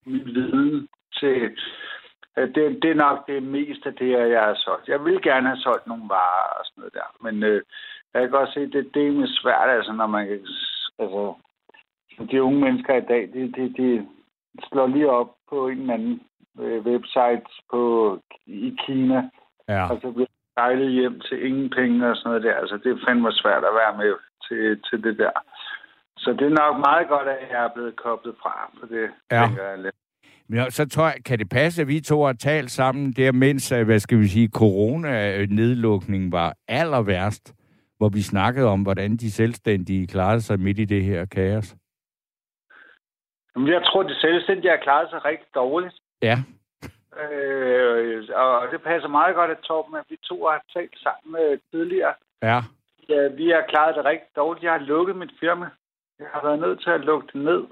Min 0.06 0.26
viden 0.26 0.88
til... 1.20 1.42
øh, 1.42 1.52
Det, 2.56 2.82
det 2.82 2.90
er 2.92 3.04
nok 3.08 3.28
det 3.28 3.44
meste 3.44 3.90
af 3.90 3.96
det, 3.96 4.10
jeg 4.10 4.44
har 4.44 4.56
solgt. 4.56 4.88
Jeg 4.88 5.06
vil 5.06 5.22
gerne 5.22 5.48
have 5.48 5.58
solgt 5.58 5.88
nogle 5.88 6.04
varer 6.10 6.60
og 6.60 6.66
sådan 6.66 6.82
noget 6.82 6.94
der. 6.94 7.10
Men 7.24 7.44
øh, 7.44 7.62
jeg 8.14 8.22
kan 8.22 8.30
godt 8.30 8.54
se, 8.54 8.60
at 8.60 8.74
det, 8.74 8.94
det 8.94 9.08
er 9.08 9.28
svært, 9.42 9.70
altså, 9.70 9.92
når 9.92 10.08
man 10.08 10.28
kan... 10.28 10.48
Altså, 11.00 11.34
de 12.32 12.44
unge 12.44 12.60
mennesker 12.60 12.96
i 12.96 13.06
dag, 13.12 13.22
de, 13.34 13.52
de, 13.52 13.64
de 13.78 14.08
slår 14.70 14.88
lige 14.88 15.10
op 15.10 15.32
på 15.50 15.68
en 15.68 15.82
eller 15.82 15.94
anden 15.94 16.22
øh, 16.60 16.86
website 16.86 17.46
på, 17.72 17.82
i 18.46 18.76
Kina, 18.86 19.30
Ja. 19.70 19.84
og 19.92 20.00
så 20.02 20.12
bliver 20.12 20.28
dejligt 20.58 20.92
hjem 20.92 21.20
til 21.20 21.46
ingen 21.48 21.70
penge 21.70 22.10
og 22.10 22.16
sådan 22.16 22.30
noget 22.30 22.44
der. 22.44 22.56
Altså, 22.56 22.78
det 22.84 23.04
fandme 23.08 23.32
svært 23.32 23.64
at 23.64 23.74
være 23.82 23.98
med 23.98 24.14
til, 24.48 24.82
til 24.90 25.04
det 25.04 25.18
der. 25.18 25.32
Så 26.18 26.30
det 26.34 26.46
er 26.48 26.50
nok 26.64 26.76
meget 26.80 27.08
godt, 27.08 27.28
at 27.28 27.38
jeg 27.52 27.64
er 27.64 27.70
blevet 27.76 27.96
koblet 27.96 28.36
fra 28.42 28.72
på 28.80 28.86
det, 28.86 29.10
Ja. 29.32 29.46
tænker 29.48 29.64
jeg 29.70 29.78
lidt. 29.80 29.96
Men 30.48 30.72
så 30.72 30.90
tror 30.90 31.04
jeg, 31.06 31.16
kan 31.26 31.40
det 31.40 31.50
passe, 31.50 31.82
at 31.82 31.88
vi 31.88 32.00
to 32.02 32.24
har 32.26 32.34
talt 32.34 32.72
sammen 32.72 33.12
der, 33.12 33.32
mens, 33.32 33.72
øh, 33.72 33.86
hvad 33.86 34.00
skal 34.00 34.18
vi 34.20 34.28
sige, 34.28 34.50
corona-nedlukningen 34.56 36.32
var 36.32 36.54
aller 36.68 37.02
værst, 37.02 37.54
hvor 37.98 38.10
vi 38.10 38.22
snakkede 38.22 38.68
om, 38.68 38.82
hvordan 38.84 39.12
de 39.18 39.32
selvstændige 39.32 40.08
klarede 40.08 40.42
sig 40.42 40.60
midt 40.60 40.80
i 40.80 40.86
det 40.86 41.04
her 41.04 41.26
kaos? 41.26 41.76
Men 43.56 43.68
jeg 43.68 43.84
tror, 43.86 44.04
det 44.04 44.16
selvstændige 44.18 44.70
har 44.72 44.78
klaret 44.78 45.10
sig 45.10 45.26
rigtig 45.26 45.48
dårligt. 45.56 45.96
Ja. 46.28 46.38
Øh, 47.22 48.30
og 48.36 48.68
det 48.72 48.82
passer 48.82 49.08
meget 49.10 49.36
godt, 49.36 49.52
at 49.52 49.58
Torben, 49.58 49.96
at 49.96 50.06
vi 50.10 50.18
to 50.24 50.46
har 50.46 50.62
talt 50.74 50.98
sammen 51.04 51.44
øh, 51.44 51.60
tidligere. 51.72 52.14
Ja. 52.42 52.60
Ja, 53.10 53.28
vi 53.28 53.50
har 53.50 53.66
klaret 53.70 53.96
det 53.96 54.06
rigtig 54.06 54.30
dårligt. 54.36 54.64
Jeg 54.64 54.72
har 54.72 54.80
lukket 54.80 55.16
mit 55.16 55.34
firma. 55.40 55.70
Jeg 56.20 56.28
har 56.34 56.42
været 56.44 56.60
nødt 56.60 56.82
til 56.82 56.90
at 56.90 57.02
lukke 57.02 57.28
det 57.34 57.42
ned. 57.50 57.64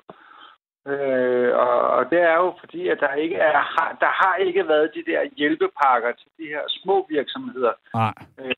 Øh, 0.88 1.56
og, 1.58 1.80
og 1.98 2.10
det 2.10 2.20
er 2.22 2.36
jo 2.36 2.54
fordi, 2.60 2.88
at 2.88 3.00
der 3.00 3.14
ikke 3.14 3.36
er, 3.36 3.58
har, 3.58 3.98
der 4.00 4.12
har 4.22 4.36
ikke 4.36 4.68
været 4.68 4.92
de 4.96 5.04
der 5.12 5.22
hjælpepakker 5.38 6.12
til 6.12 6.30
de 6.38 6.46
her 6.48 6.62
små 6.68 7.06
virksomheder. 7.10 7.74
Nej. 7.94 8.14
Øh, 8.40 8.56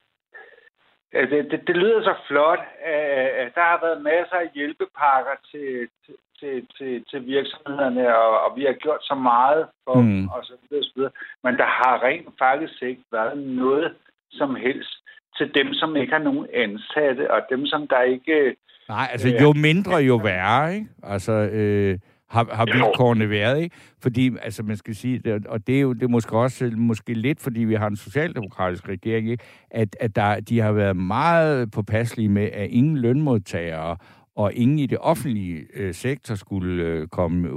Det, 1.32 1.52
det, 1.52 1.68
det 1.68 1.76
lyder 1.78 2.02
så 2.04 2.16
flot. 2.28 2.60
Øh, 2.88 3.46
Der 3.56 3.66
har 3.72 3.80
været 3.86 4.02
masser 4.02 4.36
af 4.36 4.50
hjælpepakker 4.54 5.36
til, 5.52 5.90
til, 6.06 6.16
til, 6.44 6.56
til, 6.78 6.92
til 7.10 7.20
virksomhederne, 7.36 8.04
og, 8.18 8.32
og 8.46 8.50
vi 8.58 8.64
har 8.70 8.74
gjort 8.84 9.02
så 9.12 9.16
meget 9.16 9.62
for 9.86 9.96
Mm. 10.02 10.08
dem, 10.08 10.28
og 10.28 10.40
så 10.50 10.54
videre, 10.64 10.84
så 10.84 10.92
videre. 10.96 11.12
Men 11.44 11.54
der 11.62 11.70
har 11.80 11.94
rent 12.08 12.28
faktisk 12.46 12.78
ikke 12.90 13.04
været 13.12 13.38
noget 13.64 13.88
som 14.32 14.56
helst 14.56 14.94
til 15.38 15.48
dem, 15.56 15.74
som 15.74 15.96
ikke 15.96 16.14
har 16.14 16.24
nogen 16.30 16.46
ansatte, 16.54 17.32
og 17.32 17.40
dem, 17.50 17.66
som 17.66 17.88
der 17.88 18.02
ikke... 18.02 18.56
Nej, 18.90 19.08
altså 19.12 19.28
Ja. 19.30 19.42
jo 19.42 19.54
mindre, 19.54 19.96
jo 19.96 20.16
værre, 20.16 20.74
ikke? 20.76 20.88
Altså, 21.04 21.32
øh, 21.32 22.00
har, 22.30 22.48
har 22.56 22.66
vilkårene 22.66 23.30
været, 23.30 23.62
ikke? 23.64 23.76
Fordi, 24.02 24.32
altså 24.42 24.64
man 24.64 24.78
skal 24.78 24.96
sige, 24.96 25.20
det, 25.20 25.48
og 25.48 25.68
det 25.68 25.76
er 25.78 25.82
jo 25.82 25.94
det 25.94 26.04
er 26.04 26.08
måske 26.08 26.38
også 26.38 26.72
måske 26.78 27.14
lidt, 27.14 27.42
fordi 27.42 27.60
vi 27.64 27.74
har 27.74 27.88
en 27.88 27.96
socialdemokratisk 27.98 28.90
regering, 28.90 29.30
ikke? 29.32 29.44
At, 29.72 29.96
at 30.00 30.16
der, 30.16 30.40
de 30.40 30.60
har 30.60 30.72
været 30.72 30.96
meget 30.98 31.72
påpasselige 31.72 32.30
med, 32.30 32.50
at 32.54 32.70
ingen 32.70 32.98
lønmodtagere 32.98 33.98
og 34.36 34.54
ingen 34.54 34.80
i 34.80 34.86
det 34.86 34.98
offentlige 35.02 35.68
øh, 35.74 35.94
sektor 35.94 36.36
skulle 36.36 36.84
øh, 36.84 37.08
komme 37.08 37.50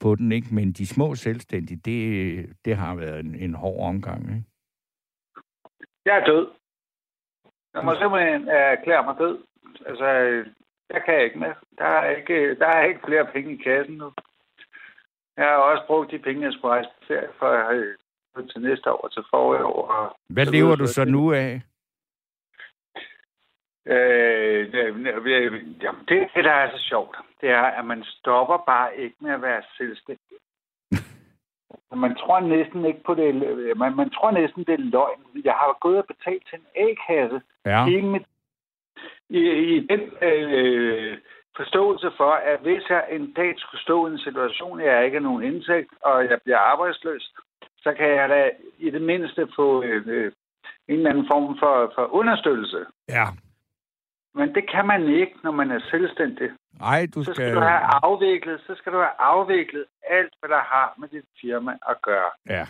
på 0.00 0.14
den, 0.14 0.32
ikke? 0.32 0.48
Men 0.52 0.72
de 0.72 0.86
små 0.86 1.14
selvstændige, 1.14 1.80
det, 1.84 2.56
det 2.64 2.76
har 2.76 2.94
været 2.94 3.20
en, 3.20 3.34
en 3.34 3.54
hård 3.54 3.88
omgang, 3.88 4.22
ikke? 4.22 4.44
Jeg 6.04 6.18
er 6.18 6.24
død. 6.24 6.46
Jeg 7.74 7.84
må 7.84 7.94
simpelthen 7.94 8.48
erklære 8.48 9.04
mig 9.04 9.14
død. 9.18 9.38
Altså, 9.86 10.06
jeg 10.94 11.02
kan 11.06 11.24
ikke 11.24 11.38
mere. 11.38 11.54
Der 11.78 11.84
er 11.84 12.16
ikke, 12.16 12.54
der 12.54 12.66
er 12.66 12.84
ikke 12.84 13.00
flere 13.06 13.26
penge 13.32 13.52
i 13.54 13.56
kassen 13.56 13.94
nu. 13.94 14.12
Jeg 15.36 15.46
har 15.46 15.56
også 15.56 15.84
brugt 15.86 16.10
de 16.10 16.18
penge, 16.18 16.44
jeg 16.44 16.52
skulle 16.52 16.74
rejse 16.74 16.88
på 16.98 17.04
ferie 17.08 17.28
for 17.38 18.40
øh, 18.40 18.48
til 18.48 18.60
næste 18.60 18.92
år 18.92 19.08
til 19.08 19.22
forrige 19.30 19.64
år. 19.64 20.16
Hvad 20.28 20.46
lever 20.46 20.76
du 20.76 20.86
så 20.86 21.04
nu 21.04 21.32
af? 21.32 21.62
Øh, 23.86 24.72
det, 24.72 24.82
jamen, 25.82 26.04
det, 26.08 26.28
det, 26.34 26.44
der 26.44 26.52
er 26.52 26.70
så 26.70 26.82
sjovt, 26.88 27.16
det 27.40 27.50
er, 27.50 27.62
at 27.62 27.84
man 27.84 28.04
stopper 28.04 28.56
bare 28.66 28.96
ikke 28.96 29.16
med 29.20 29.30
at 29.30 29.42
være 29.42 29.62
selvstændig. 29.76 30.36
man 32.04 32.14
tror 32.16 32.40
næsten 32.40 32.84
ikke 32.84 33.02
på 33.06 33.14
det. 33.14 33.34
Man, 33.76 33.96
man 33.96 34.10
tror 34.10 34.30
næsten, 34.30 34.64
det 34.64 34.74
er 34.74 34.90
løgn. 34.94 35.20
Jeg 35.44 35.52
har 35.52 35.76
gået 35.80 35.98
og 35.98 36.06
betalt 36.06 36.42
til 36.48 36.58
en 36.58 36.66
A-kasse 36.84 37.40
ja. 37.66 37.84
hele 37.84 38.06
mit 38.06 38.26
i, 39.30 39.40
i 39.74 39.86
den 39.86 40.00
øh, 40.22 41.18
forståelse 41.56 42.10
for, 42.16 42.32
at 42.32 42.60
hvis 42.60 42.82
jeg 42.90 43.04
en 43.10 43.32
dag 43.32 43.54
skulle 43.56 43.82
stå 43.82 44.06
i 44.06 44.10
en 44.10 44.18
situation, 44.18 44.80
jeg 44.80 45.04
ikke 45.04 45.16
har 45.18 45.28
nogen 45.28 45.42
indtægt, 45.42 45.92
og 46.02 46.24
jeg 46.30 46.38
bliver 46.44 46.58
arbejdsløs, 46.58 47.32
så 47.84 47.94
kan 47.98 48.08
jeg 48.08 48.28
da 48.28 48.50
i 48.78 48.90
det 48.90 49.02
mindste 49.02 49.48
få 49.56 49.82
øh, 49.82 50.02
øh, 50.06 50.32
en 50.88 50.96
eller 50.96 51.10
anden 51.10 51.26
form 51.32 51.58
for, 51.58 51.92
for 51.94 52.14
understøttelse. 52.14 52.80
Ja. 53.08 53.26
Men 54.34 54.54
det 54.54 54.70
kan 54.70 54.86
man 54.86 55.08
ikke, 55.08 55.34
når 55.42 55.50
man 55.50 55.70
er 55.70 55.80
selvstændig. 55.90 56.50
Nej, 56.80 57.06
du 57.14 57.22
skal... 57.22 57.34
Så 57.34 57.34
skal 57.34 57.54
du 57.54 57.60
have 57.60 57.82
afviklet, 58.02 58.60
så 58.66 58.74
skal 58.74 58.92
du 58.92 58.98
have 58.98 59.18
afviklet 59.18 59.84
alt, 60.08 60.34
hvad 60.40 60.48
der 60.48 60.60
har 60.60 60.94
med 60.98 61.08
dit 61.08 61.24
firma 61.40 61.72
at 61.88 62.02
gøre. 62.02 62.30
Ja. 62.46 62.66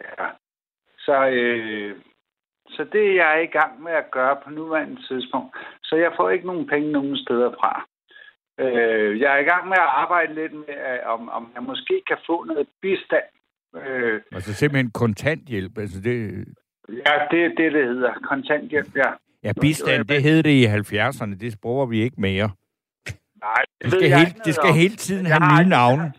Ja. 0.00 0.26
Så 0.98 1.26
øh, 1.26 1.96
så 2.68 2.84
det 2.92 3.10
er 3.10 3.14
jeg 3.14 3.42
i 3.42 3.46
gang 3.58 3.82
med 3.82 3.92
at 3.92 4.10
gøre 4.10 4.36
på 4.44 4.50
nuværende 4.50 5.02
tidspunkt. 5.08 5.56
Så 5.82 5.96
jeg 5.96 6.12
får 6.16 6.30
ikke 6.30 6.46
nogen 6.46 6.66
penge 6.66 6.92
nogen 6.92 7.16
steder 7.16 7.50
fra. 7.50 7.86
Øh, 8.60 9.20
jeg 9.20 9.34
er 9.34 9.38
i 9.38 9.44
gang 9.52 9.68
med 9.68 9.76
at 9.76 9.92
arbejde 10.02 10.34
lidt 10.34 10.52
med, 10.52 11.00
om, 11.04 11.28
om 11.28 11.52
jeg 11.54 11.62
måske 11.62 12.02
kan 12.06 12.18
få 12.26 12.44
noget 12.44 12.68
bistand. 12.82 13.28
Øh, 13.76 14.22
altså 14.32 14.54
simpelthen 14.54 14.90
kontanthjælp? 14.90 15.78
Altså 15.78 16.00
det... 16.00 16.44
Ja, 16.88 17.14
det 17.30 17.44
er 17.44 17.48
det, 17.48 17.72
det 17.72 17.86
hedder. 17.86 18.12
Kontanthjælp, 18.14 18.96
ja. 18.96 19.10
Ja, 19.44 19.52
bistand, 19.60 20.04
det 20.04 20.22
hed 20.22 20.42
det 20.42 20.50
i 20.50 20.66
70'erne. 20.66 21.38
Det 21.38 21.60
bruger 21.62 21.86
vi 21.86 22.02
ikke 22.02 22.20
mere. 22.20 22.50
Nej, 23.40 23.64
det, 23.82 23.92
det 23.92 23.92
skal, 23.92 24.18
hele, 24.18 24.34
det 24.44 24.54
skal 24.54 24.72
hele 24.72 24.96
tiden 24.96 25.26
have 25.26 25.40
nye 25.40 25.68
navne. 25.68 26.12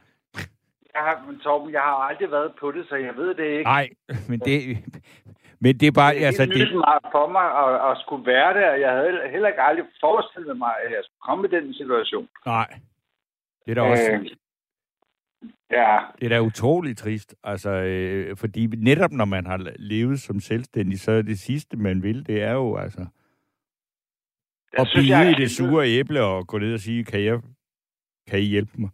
Jeg 0.96 1.04
har, 1.08 1.24
men 1.28 1.40
Torben, 1.40 1.74
jeg 1.74 1.82
har 1.82 1.96
aldrig 2.10 2.32
været 2.32 2.52
på 2.60 2.72
det, 2.72 2.86
så 2.90 2.96
jeg 2.96 3.16
ved 3.16 3.36
det 3.36 3.48
ikke. 3.58 3.64
Nej, 3.64 3.90
men 4.30 4.40
det, 4.40 4.78
men 5.60 5.78
det 5.80 5.88
er 5.88 5.92
bare... 5.92 6.14
Det 6.14 6.24
er 6.24 6.28
altså, 6.28 6.46
det... 6.46 6.76
meget 6.88 7.06
for 7.12 7.28
mig 7.38 7.48
at, 7.64 7.92
at 7.92 7.98
skulle 8.04 8.26
være 8.26 8.54
der. 8.54 8.74
Jeg 8.74 8.92
havde 8.92 9.30
heller 9.32 9.48
ikke 9.48 9.62
aldrig 9.62 9.86
forestillet 10.00 10.58
mig, 10.58 10.74
at 10.84 10.92
jeg 10.92 11.02
skulle 11.04 11.26
komme 11.28 11.48
i 11.48 11.52
den 11.56 11.74
situation. 11.74 12.28
Nej. 12.46 12.70
Det 13.66 13.72
er 13.72 13.76
da 13.76 13.82
også... 13.82 14.12
Øh, 14.12 14.26
ja. 15.72 16.00
Det 16.20 16.26
er 16.26 16.30
da 16.30 16.40
utroligt 16.40 16.98
trist. 16.98 17.36
Altså, 17.44 17.70
øh, 17.70 18.38
fordi 18.38 18.66
netop 18.66 19.12
når 19.12 19.26
man 19.26 19.46
har 19.46 19.72
levet 19.80 20.20
som 20.20 20.40
selvstændig, 20.40 21.00
så 21.00 21.12
er 21.12 21.22
det 21.22 21.40
sidste, 21.40 21.78
man 21.78 22.04
vil, 22.04 22.28
det 22.28 22.42
er 22.42 22.52
jo 22.52 22.78
altså... 22.78 23.06
Jeg 24.74 24.82
at 24.82 24.88
bide 24.96 25.18
jeg, 25.18 25.32
i 25.32 25.42
det 25.42 25.52
sure 25.52 25.88
æble 25.88 26.22
og 26.24 26.48
gå 26.48 26.58
ned 26.58 26.74
og 26.74 26.80
sige, 26.80 27.04
kan 27.04 27.24
jeg, 27.24 27.42
kan 28.28 28.40
I 28.40 28.44
hjælpe 28.44 28.72
mig? 28.78 28.90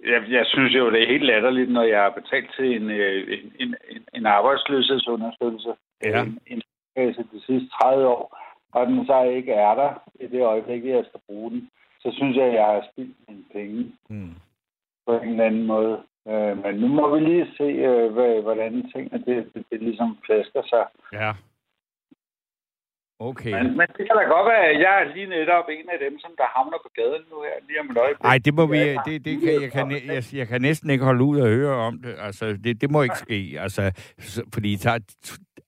Jeg, 0.00 0.22
jeg 0.28 0.46
synes 0.46 0.74
jo, 0.74 0.90
det 0.90 1.02
er 1.02 1.06
helt 1.06 1.24
latterligt, 1.24 1.70
når 1.70 1.82
jeg 1.82 2.02
har 2.02 2.10
betalt 2.10 2.50
til 2.56 2.76
en, 2.76 2.90
øh, 2.90 3.38
en, 3.58 3.74
en, 3.90 4.04
en 4.14 4.26
arbejdsløshedsunderstøttelse 4.26 5.74
ja. 6.04 6.22
en, 6.22 6.38
en, 6.46 6.62
en, 6.96 7.14
de 7.32 7.40
sidste 7.46 7.68
30 7.82 8.06
år, 8.06 8.38
og 8.72 8.86
den 8.86 9.06
så 9.06 9.22
ikke 9.22 9.52
er 9.52 9.74
der 9.74 9.90
i 10.20 10.26
det 10.26 10.42
øjeblik, 10.42 10.84
jeg 10.84 11.04
skal 11.08 11.20
bruge 11.26 11.50
den, 11.50 11.70
så 12.04 12.10
synes 12.12 12.36
jeg, 12.36 12.46
at 12.46 12.54
jeg 12.54 12.64
har 12.64 12.88
spildt 12.92 13.16
mine 13.28 13.44
penge 13.52 13.92
mm. 14.08 14.34
på 15.06 15.12
en 15.18 15.28
eller 15.28 15.44
anden 15.44 15.66
måde. 15.66 16.02
Øh, 16.28 16.62
men 16.64 16.74
nu 16.80 16.88
må 16.88 17.14
vi 17.14 17.20
lige 17.20 17.46
se, 17.56 17.68
øh, 17.90 18.12
hvordan 18.42 18.90
tingene 18.92 19.24
det, 19.26 19.54
det, 19.54 19.64
det 19.70 19.82
ligesom 19.82 20.18
flasker 20.26 20.62
sig. 20.72 20.84
Ja. 21.12 21.32
Okay. 23.18 23.52
Men, 23.52 23.66
men 23.78 23.86
det 23.96 24.02
kan 24.06 24.16
da 24.18 24.22
godt 24.34 24.46
være, 24.52 24.64
at 24.72 24.80
jeg 24.80 25.02
er 25.02 25.14
lige 25.14 25.26
netop 25.26 25.64
en 25.68 25.88
af 25.94 25.98
dem, 25.98 26.18
som 26.18 26.30
der 26.38 26.44
havner 26.54 26.78
på 26.84 26.90
gaden 26.94 27.24
nu 27.30 27.36
her, 27.42 27.66
lige 27.68 27.80
om 27.80 27.90
et 27.90 27.96
øjeblik. 27.96 28.22
Nej, 28.22 28.38
det 28.44 28.54
må 28.54 28.66
vi, 28.66 28.78
det, 29.06 29.24
det 29.24 29.40
kan, 29.40 29.62
jeg, 29.62 29.72
kan, 29.72 29.90
jeg, 30.06 30.22
jeg 30.32 30.48
kan 30.48 30.60
næsten 30.62 30.90
ikke 30.90 31.04
holde 31.04 31.24
ud 31.24 31.40
og 31.40 31.48
høre 31.48 31.76
om 31.76 31.98
det. 32.02 32.14
Altså, 32.18 32.44
det, 32.64 32.80
det 32.80 32.90
må 32.90 33.02
ikke 33.02 33.18
ske. 33.18 33.56
Altså, 33.60 33.82
fordi 34.54 34.76
tager, 34.76 34.98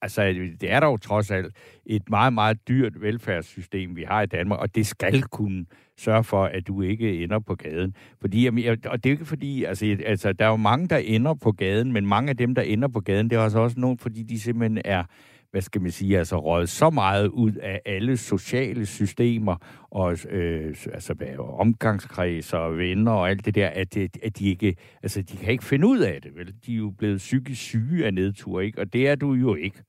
altså, 0.02 0.22
det 0.60 0.72
er 0.72 0.80
dog 0.80 1.00
trods 1.00 1.30
alt 1.30 1.80
et 1.86 2.10
meget, 2.10 2.32
meget 2.32 2.68
dyrt 2.68 3.00
velfærdssystem, 3.00 3.96
vi 3.96 4.02
har 4.02 4.22
i 4.22 4.26
Danmark, 4.26 4.60
og 4.60 4.74
det 4.74 4.86
skal 4.86 5.22
kunne 5.22 5.66
sørge 5.98 6.24
for, 6.24 6.44
at 6.44 6.66
du 6.66 6.82
ikke 6.82 7.22
ender 7.22 7.38
på 7.38 7.54
gaden. 7.54 7.96
Fordi, 8.20 8.44
jamen, 8.44 8.78
og 8.86 9.04
det 9.04 9.10
er 9.10 9.14
ikke 9.14 9.24
fordi, 9.24 9.64
altså, 9.64 9.96
altså, 10.06 10.32
der 10.32 10.44
er 10.44 10.50
jo 10.50 10.56
mange, 10.56 10.88
der 10.88 10.96
ender 10.96 11.34
på 11.34 11.52
gaden, 11.52 11.92
men 11.92 12.06
mange 12.06 12.30
af 12.30 12.36
dem, 12.36 12.54
der 12.54 12.62
ender 12.62 12.88
på 12.88 13.00
gaden, 13.00 13.30
det 13.30 13.36
er 13.36 13.40
også, 13.40 13.58
også 13.58 13.80
nogen, 13.80 13.98
fordi 13.98 14.22
de 14.22 14.40
simpelthen 14.40 14.82
er 14.84 15.04
hvad 15.50 15.62
skal 15.62 15.82
man 15.82 15.90
sige, 15.90 16.18
altså 16.18 16.38
røget 16.40 16.68
så 16.68 16.90
meget 16.90 17.28
ud 17.28 17.52
af 17.52 17.80
alle 17.86 18.16
sociale 18.16 18.86
systemer, 18.86 19.56
og 19.90 20.16
øh, 20.30 20.76
altså 20.92 21.14
omgangskreds 21.38 22.52
og 22.52 22.78
venner 22.78 23.12
og 23.12 23.30
alt 23.30 23.44
det 23.44 23.54
der, 23.54 23.68
at, 23.68 23.96
at 23.96 24.38
de 24.38 24.48
ikke, 24.48 24.76
altså 25.02 25.22
de 25.22 25.36
kan 25.36 25.52
ikke 25.52 25.64
finde 25.64 25.86
ud 25.86 25.98
af 25.98 26.22
det, 26.22 26.34
vel? 26.34 26.54
De 26.66 26.72
er 26.72 26.76
jo 26.76 26.90
blevet 26.98 27.18
psykisk 27.18 27.62
syge 27.62 28.06
af 28.06 28.14
nedtur, 28.14 28.60
ikke? 28.60 28.80
Og 28.80 28.92
det 28.92 29.08
er 29.08 29.14
du 29.14 29.32
jo 29.32 29.54
ikke. 29.54 29.82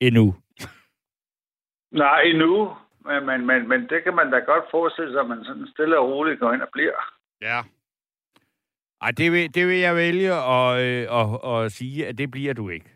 Endnu. 0.00 0.34
Nej, 1.92 2.22
endnu. 2.22 2.72
Men, 3.08 3.26
men, 3.26 3.46
men, 3.46 3.68
men 3.68 3.80
det 3.88 4.04
kan 4.04 4.14
man 4.14 4.30
da 4.30 4.38
godt 4.38 4.64
forestille 4.70 5.12
sig, 5.12 5.20
at 5.20 5.28
man 5.28 5.44
sådan 5.44 5.66
stille 5.66 5.98
og 5.98 6.08
roligt 6.08 6.40
går 6.40 6.52
ind 6.52 6.62
og 6.62 6.68
bliver. 6.72 6.98
Ja. 7.40 7.60
Ej, 9.00 9.10
det 9.10 9.32
vil, 9.32 9.54
det 9.54 9.66
vil 9.66 9.78
jeg 9.78 9.96
vælge 9.96 10.32
at, 10.32 10.80
øh, 10.86 11.02
at, 11.20 11.26
at 11.50 11.72
sige, 11.72 12.06
at 12.06 12.18
det 12.18 12.30
bliver 12.30 12.54
du 12.54 12.68
ikke. 12.68 12.90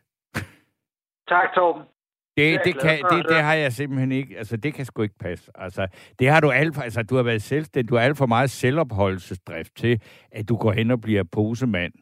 Tak, 1.29 1.55
Torben. 1.55 1.83
Det, 2.37 2.61
det, 2.65 2.81
kan, 2.81 2.99
det, 3.11 3.29
det 3.29 3.37
har 3.43 3.55
jeg 3.55 3.73
simpelthen 3.73 4.13
ikke. 4.13 4.39
Altså, 4.39 4.57
det 4.57 4.75
kan 4.75 4.85
sgu 4.85 5.03
ikke 5.03 5.19
passe. 5.21 5.51
Altså, 5.55 5.87
det 6.19 6.29
har 6.29 6.41
du 6.41 6.51
alt 6.51 6.75
for, 6.75 6.83
altså, 6.83 7.03
du 7.03 7.17
har 7.17 7.23
været 7.23 7.43
selvstændig. 7.43 7.91
Du 7.91 7.95
har 7.97 8.03
alt 8.03 8.19
for 8.19 8.27
meget 8.27 8.51
selvopholdelsesdrift 8.51 9.77
til, 9.77 10.03
at 10.33 10.49
du 10.49 10.57
går 10.57 10.73
hen 10.73 10.91
og 10.91 11.01
bliver 11.01 11.25
posemand. 11.33 11.93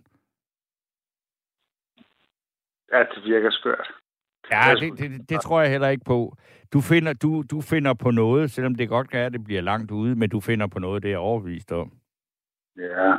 Ja, 2.93 2.99
det 3.15 3.25
virker 3.25 3.51
skørt. 3.51 4.00
Ja, 4.51 4.75
det, 4.81 4.99
det, 4.99 5.29
det 5.29 5.41
tror 5.41 5.61
jeg 5.61 5.71
heller 5.71 5.89
ikke 5.89 6.05
på. 6.05 6.37
Du 6.73 6.81
finder, 6.81 7.13
du, 7.13 7.43
du 7.51 7.61
finder 7.61 7.95
på 7.95 8.11
noget, 8.11 8.51
selvom 8.51 8.75
det 8.75 8.89
godt 8.89 9.11
kan 9.11 9.21
at 9.21 9.33
det 9.33 9.45
bliver 9.45 9.61
langt 9.61 9.91
ude, 9.91 10.17
men 10.17 10.31
du 10.31 10.41
finder 10.41 10.67
på 10.67 10.79
noget, 10.79 11.03
det 11.03 11.13
er 11.13 11.17
overvist 11.17 11.73
om. 11.73 11.93
Ja. 12.79 13.15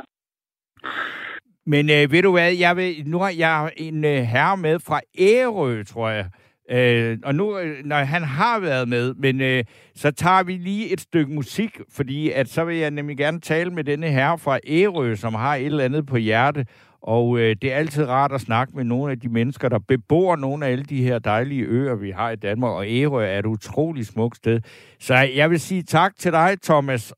Men 1.66 1.90
øh, 1.90 2.12
ved 2.12 2.22
du 2.22 2.30
hvad, 2.32 2.52
jeg 2.52 2.76
vil, 2.76 3.02
nu 3.06 3.18
har 3.18 3.32
jeg 3.36 3.72
en 3.76 4.04
øh, 4.04 4.16
herre 4.16 4.56
med 4.56 4.78
fra 4.78 5.00
Ærø, 5.18 5.82
tror 5.82 6.08
jeg. 6.08 6.30
Øh, 6.70 7.18
og 7.24 7.34
nu, 7.34 7.58
øh, 7.58 7.84
når 7.84 7.96
han 7.96 8.22
har 8.22 8.60
været 8.60 8.88
med, 8.88 9.14
men 9.14 9.40
øh, 9.40 9.64
så 9.94 10.10
tager 10.10 10.42
vi 10.42 10.52
lige 10.52 10.92
et 10.92 11.00
stykke 11.00 11.34
musik, 11.34 11.80
fordi 11.90 12.30
at 12.30 12.48
så 12.48 12.64
vil 12.64 12.76
jeg 12.76 12.90
nemlig 12.90 13.16
gerne 13.16 13.40
tale 13.40 13.70
med 13.70 13.84
denne 13.84 14.08
herre 14.08 14.38
fra 14.38 14.58
Ærø, 14.68 15.14
som 15.14 15.34
har 15.34 15.54
et 15.54 15.66
eller 15.66 15.84
andet 15.84 16.06
på 16.06 16.16
hjerte. 16.16 16.66
Og 17.02 17.38
øh, 17.38 17.56
det 17.62 17.72
er 17.72 17.76
altid 17.76 18.08
rart 18.08 18.32
at 18.32 18.40
snakke 18.40 18.76
med 18.76 18.84
nogle 18.84 19.12
af 19.12 19.20
de 19.20 19.28
mennesker, 19.28 19.68
der 19.68 19.78
bebor 19.88 20.36
nogle 20.36 20.66
af 20.66 20.70
alle 20.70 20.84
de 20.84 21.02
her 21.02 21.18
dejlige 21.18 21.64
øer, 21.64 21.94
vi 21.94 22.10
har 22.10 22.30
i 22.30 22.36
Danmark. 22.36 22.72
Og 22.72 22.86
Ærø 22.86 23.24
er 23.24 23.38
et 23.38 23.46
utroligt 23.46 24.06
smukt 24.06 24.36
sted. 24.36 24.60
Så 25.00 25.14
jeg 25.14 25.50
vil 25.50 25.60
sige 25.60 25.82
tak 25.82 26.16
til 26.16 26.32
dig, 26.32 26.62
Thomas. 26.62 27.14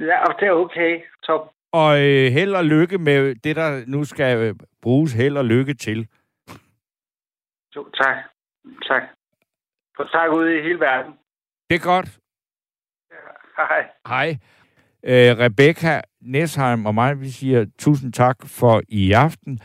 Ja, 0.00 0.22
det 0.40 0.48
er 0.48 0.52
okay, 0.52 1.00
Top. 1.26 1.52
Og 1.72 1.90
øh, 2.00 2.32
held 2.32 2.54
og 2.54 2.64
lykke 2.64 2.98
med 2.98 3.34
det, 3.34 3.56
der 3.56 3.84
nu 3.86 4.04
skal 4.04 4.38
øh, 4.38 4.54
bruges 4.82 5.12
held 5.12 5.36
og 5.36 5.44
lykke 5.44 5.74
til. 5.74 6.08
Jo, 7.76 7.90
tak. 7.90 8.16
Tak. 8.88 9.02
For 9.96 10.04
tak 10.04 10.30
ude 10.36 10.58
i 10.58 10.62
hele 10.62 10.80
verden. 10.80 11.12
Det 11.70 11.76
er 11.76 11.84
godt. 11.84 12.18
Ja, 13.58 13.64
hej. 13.66 13.90
Hej. 14.06 14.28
Øh, 15.04 15.38
Rebecca 15.38 16.02
Nesheim 16.26 16.86
og 16.86 16.94
mig, 16.94 17.20
vi 17.20 17.30
siger 17.30 17.64
tusind 17.78 18.12
tak 18.12 18.36
for 18.46 18.82
i 18.88 19.12
aften. 19.12 19.58